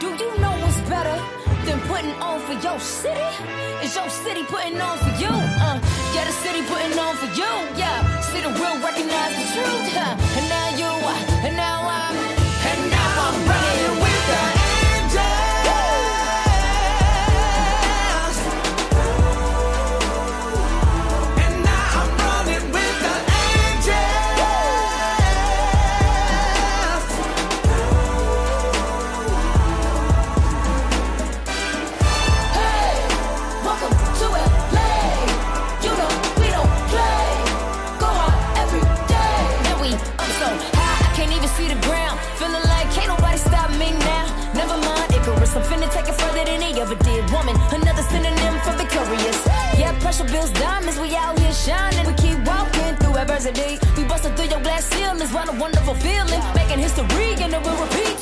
Do 0.00 0.06
you 0.06 0.30
know 0.38 0.52
what's 0.62 0.78
better 0.88 1.18
than 1.66 1.80
putting 1.88 2.14
on 2.22 2.40
for 2.46 2.54
your 2.54 2.78
city? 2.78 3.20
Is 3.82 3.96
your 3.96 4.08
city 4.10 4.44
putting 4.44 4.80
on 4.80 4.98
for 4.98 5.10
you? 5.20 5.30
Uh, 5.30 5.80
yeah, 6.14 6.24
the 6.24 6.32
city 6.32 6.62
putting 6.66 6.98
on 6.98 7.16
for 7.16 7.30
you. 7.34 7.52
Yeah, 7.76 8.20
see 8.20 8.40
the 8.40 8.50
real, 8.50 8.78
recognize 8.80 9.34
the 9.34 9.46
truth. 9.54 9.94
Huh? 9.94 10.47
Pressure 50.18 50.32
builds 50.32 50.50
diamonds. 50.50 50.98
We 50.98 51.14
out 51.14 51.38
here 51.38 51.52
shining. 51.52 52.04
We 52.04 52.12
keep 52.14 52.38
walking 52.44 52.96
through 52.96 53.16
adversity. 53.18 53.78
We 53.96 54.02
busting 54.04 54.34
through 54.34 54.48
your 54.48 54.60
glass 54.60 54.84
ceilings. 54.86 55.32
What 55.32 55.48
a 55.48 55.52
wonderful 55.52 55.94
feeling. 55.94 56.42
Making 56.56 56.80
history 56.80 57.34
and 57.38 57.54
it 57.54 57.62
will 57.62 57.76
repeat. 57.80 58.17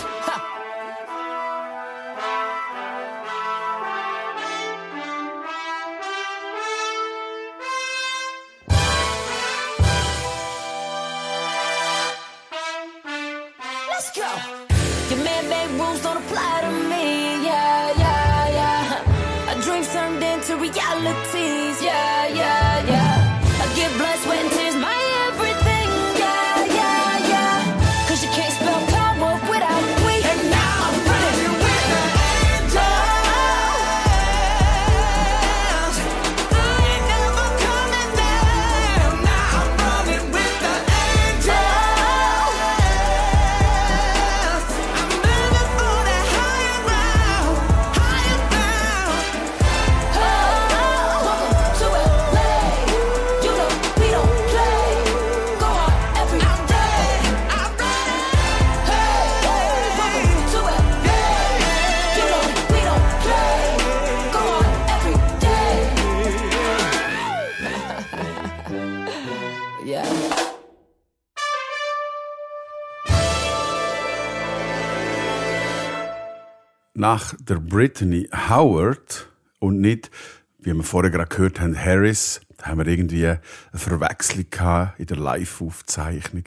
Nach 76.98 77.34
der 77.38 77.56
Brittany 77.56 78.26
Howard 78.48 79.28
und 79.58 79.82
nicht, 79.82 80.10
wie 80.58 80.72
wir 80.72 80.82
vorher 80.82 81.10
gerade 81.10 81.28
gehört 81.28 81.60
haben, 81.60 81.76
Harris. 81.76 82.40
Da 82.56 82.68
haben 82.68 82.78
wir 82.78 82.86
irgendwie 82.86 83.26
eine 83.26 83.40
Verwechslung 83.74 84.46
gehabt 84.48 84.98
in 84.98 85.04
der 85.04 85.18
Live-Aufzeichnung. 85.18 86.44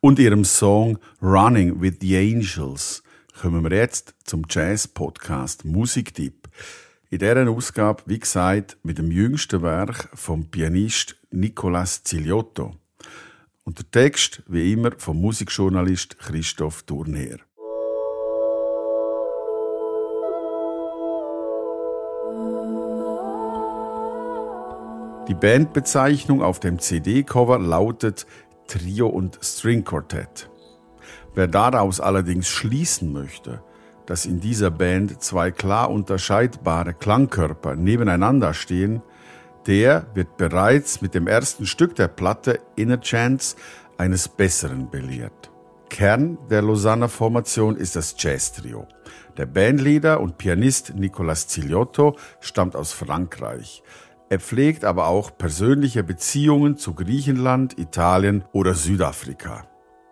Und 0.00 0.18
ihrem 0.18 0.46
Song 0.46 0.98
Running 1.20 1.82
with 1.82 1.98
the 2.00 2.16
Angels 2.16 3.02
kommen 3.42 3.62
wir 3.62 3.76
jetzt 3.76 4.14
zum 4.24 4.46
Jazz-Podcast 4.48 5.66
Musiktipp. 5.66 6.48
In 7.10 7.18
dieser 7.18 7.50
Ausgabe, 7.50 8.02
wie 8.06 8.20
gesagt, 8.20 8.78
mit 8.82 8.96
dem 8.96 9.10
jüngsten 9.10 9.60
Werk 9.60 10.08
vom 10.14 10.50
Pianist 10.50 11.16
Nicolas 11.30 12.04
Ziliotto. 12.04 12.74
Und 13.64 13.78
der 13.78 13.90
Text, 13.90 14.42
wie 14.46 14.72
immer, 14.72 14.92
vom 14.96 15.20
Musikjournalist 15.20 16.18
Christoph 16.18 16.84
Tournier. 16.84 17.40
Die 25.30 25.36
Bandbezeichnung 25.36 26.42
auf 26.42 26.58
dem 26.58 26.80
CD-Cover 26.80 27.60
lautet 27.60 28.26
Trio 28.66 29.06
und 29.06 29.38
String 29.40 29.84
Quartet. 29.84 30.50
Wer 31.36 31.46
daraus 31.46 32.00
allerdings 32.00 32.48
schließen 32.48 33.12
möchte, 33.12 33.62
dass 34.06 34.26
in 34.26 34.40
dieser 34.40 34.72
Band 34.72 35.22
zwei 35.22 35.52
klar 35.52 35.92
unterscheidbare 35.92 36.94
Klangkörper 36.94 37.76
nebeneinander 37.76 38.54
stehen, 38.54 39.02
der 39.68 40.04
wird 40.14 40.36
bereits 40.36 41.00
mit 41.00 41.14
dem 41.14 41.28
ersten 41.28 41.64
Stück 41.64 41.94
der 41.94 42.08
Platte 42.08 42.58
Inner 42.74 43.00
Chance 43.00 43.54
eines 43.98 44.26
Besseren 44.26 44.90
belehrt. 44.90 45.52
Kern 45.90 46.38
der 46.50 46.62
Lausanne 46.62 47.08
Formation 47.08 47.76
ist 47.76 47.94
das 47.94 48.16
Jazz-Trio. 48.18 48.88
Der 49.36 49.46
Bandleader 49.46 50.20
und 50.20 50.38
Pianist 50.38 50.94
Nicolas 50.96 51.46
Ziliotto 51.46 52.16
stammt 52.40 52.74
aus 52.74 52.92
Frankreich. 52.92 53.84
Er 54.30 54.38
pflegt 54.38 54.84
aber 54.84 55.08
auch 55.08 55.36
persönliche 55.36 56.04
Beziehungen 56.04 56.76
zu 56.76 56.94
Griechenland, 56.94 57.78
Italien 57.80 58.44
oder 58.52 58.74
Südafrika. 58.74 59.64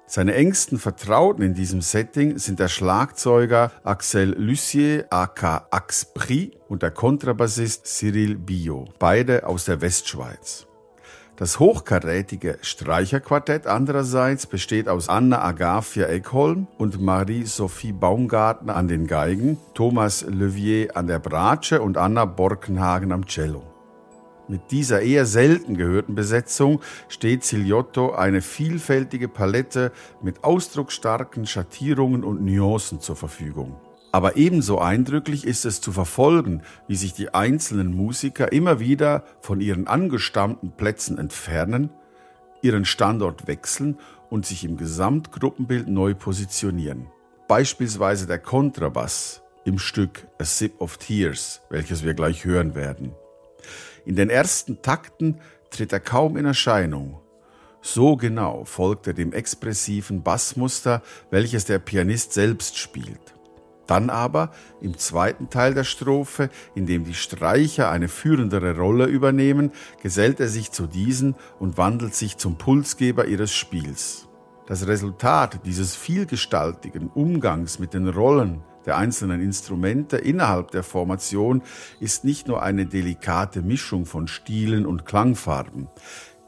Seine 0.07 0.35
engsten 0.35 0.79
Vertrauten 0.79 1.45
in 1.45 1.55
diesem 1.55 1.83
Setting 1.83 2.37
sind 2.39 2.59
der 2.59 2.67
Schlagzeuger 2.67 3.71
Axel 3.85 4.35
Lussier 4.37 5.07
aka 5.11 5.69
Axpri 5.71 6.59
und 6.67 6.83
der 6.83 6.91
Kontrabassist 6.91 7.87
Cyril 7.87 8.37
Bio, 8.37 8.87
beide 8.99 9.47
aus 9.47 9.67
der 9.67 9.81
Westschweiz. 9.83 10.67
Das 11.37 11.61
hochkarätige 11.61 12.59
Streicherquartett 12.63 13.69
andererseits 13.69 14.49
besteht 14.49 14.89
aus 14.89 15.09
Anna 15.09 15.41
Agafia 15.45 16.07
Eckholm 16.07 16.67
und 16.77 17.01
Marie-Sophie 17.01 17.93
Baumgartner 17.93 18.75
an 18.75 18.89
den 18.89 19.07
Geigen, 19.07 19.59
Thomas 19.75 20.23
Levier 20.23 20.97
an 20.97 21.07
der 21.07 21.21
Bratsche 21.21 21.81
und 21.81 21.97
Anna 21.97 22.25
Borkenhagen 22.25 23.13
am 23.13 23.25
Cello. 23.27 23.68
Mit 24.49 24.71
dieser 24.71 25.03
eher 25.03 25.27
selten 25.27 25.77
gehörten 25.77 26.15
Besetzung 26.15 26.81
steht 27.09 27.45
Siliotto 27.45 28.13
eine 28.13 28.41
vielfältige 28.41 29.29
Palette 29.29 29.93
mit 30.23 30.43
ausdrucksstarken 30.43 31.45
Schattierungen 31.47 32.25
und 32.25 32.43
Nuancen 32.43 33.01
zur 33.01 33.15
Verfügung. 33.15 33.77
Aber 34.11 34.39
ebenso 34.39 34.79
eindrücklich 34.79 35.47
ist 35.47 35.67
es 35.67 35.83
zu 35.83 35.93
verfolgen, 35.93 36.63
wie 36.87 36.97
sich 36.97 37.13
die 37.13 37.35
einzelnen 37.35 37.95
Musiker 37.95 38.51
immer 38.51 38.81
wieder 38.81 39.25
von 39.43 39.61
ihren 39.61 39.87
angestammten 39.87 40.73
Plätzen 40.73 41.19
entfernen, 41.19 41.91
ihren 42.63 42.87
Standort 42.87 43.47
wechseln 43.47 43.99
und 44.31 44.47
sich 44.47 44.65
im 44.65 44.79
Gesamtgruppenbild 44.79 45.89
neu 45.89 46.15
positionieren. 46.15 47.09
Beispielsweise 47.49 48.27
der 48.27 48.39
Kontrabass 48.39 49.43
im 49.67 49.79
Stück 49.79 50.27
A 50.39 50.45
Sip 50.45 50.81
of 50.81 50.97
Tears, 50.97 51.61
welches 51.69 52.03
wir 52.03 52.15
gleich 52.15 52.47
hören 52.47 52.75
werden. 52.75 53.13
In 54.09 54.17
den 54.17 54.31
ersten 54.31 54.81
Takten 54.81 55.39
tritt 55.69 55.93
er 55.93 56.01
kaum 56.01 56.39
in 56.39 56.47
Erscheinung. 56.47 57.21
So 57.83 58.17
genau 58.17 58.65
folgt 58.65 59.07
er 59.07 59.13
dem 59.13 59.35
expressiven 59.35 60.23
Bassmuster, 60.23 61.03
welches 61.31 61.67
der 61.67 61.79
Pianist 61.79 62.33
selbst 62.33 62.79
spielt. 62.79 63.35
Dann 63.87 64.09
aber 64.09 64.53
im 64.81 64.97
zweiten 64.97 65.51
Teil 65.51 65.75
der 65.75 65.85
Strophe, 65.85 66.49
in 66.75 66.87
dem 66.87 67.05
die 67.05 67.13
Streicher 67.13 67.91
eine 67.91 68.09
führendere 68.09 68.79
Rolle 68.79 69.05
übernehmen, 69.05 69.73
gesellt 70.03 70.41
er 70.41 70.49
sich 70.49 70.73
zu 70.73 70.87
diesen 70.87 71.35
und 71.59 71.77
wandelt 71.77 72.15
sich 72.15 72.39
zum 72.39 72.57
Pulsgeber 72.57 73.27
ihres 73.27 73.53
Spiels. 73.53 74.27
Das 74.67 74.87
Resultat 74.87 75.67
dieses 75.67 75.95
vielgestaltigen 75.95 77.11
Umgangs 77.11 77.79
mit 77.79 77.93
den 77.93 78.09
Rollen 78.09 78.63
der 78.89 78.97
einzelnen 78.97 79.43
Instrumente 79.43 80.17
innerhalb 80.17 80.71
der 80.71 80.83
Formation 80.83 81.63
ist 82.01 82.25
nicht 82.25 82.49
nur 82.49 82.63
eine 82.63 82.87
delikate 82.87 83.61
Mischung 83.61 84.07
von 84.07 84.29
Stilen 84.29 84.87
und 84.87 85.05
Klangfarben. 85.05 85.89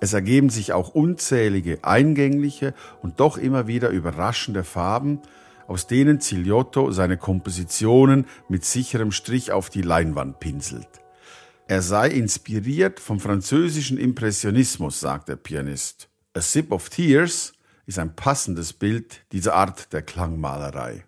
Es 0.00 0.14
ergeben 0.14 0.48
sich 0.48 0.72
auch 0.72 0.94
unzählige 0.94 1.84
eingängliche 1.84 2.72
und 3.02 3.20
doch 3.20 3.36
immer 3.36 3.66
wieder 3.66 3.90
überraschende 3.90 4.64
Farben, 4.64 5.20
aus 5.66 5.86
denen 5.86 6.18
Ziliotto 6.18 6.90
seine 6.92 7.18
Kompositionen 7.18 8.24
mit 8.48 8.64
sicherem 8.64 9.12
Strich 9.12 9.52
auf 9.52 9.68
die 9.68 9.82
Leinwand 9.82 10.40
pinselt. 10.40 10.88
Er 11.68 11.82
sei 11.82 12.08
inspiriert 12.08 13.00
vom 13.00 13.20
französischen 13.20 13.98
Impressionismus, 13.98 14.98
sagt 14.98 15.28
der 15.28 15.36
Pianist. 15.36 16.08
A 16.32 16.40
Sip 16.40 16.72
of 16.72 16.88
Tears 16.88 17.52
ist 17.84 17.98
ein 17.98 18.16
passendes 18.16 18.72
Bild 18.72 19.26
dieser 19.30 19.54
Art 19.56 19.92
der 19.92 20.00
Klangmalerei. 20.00 21.04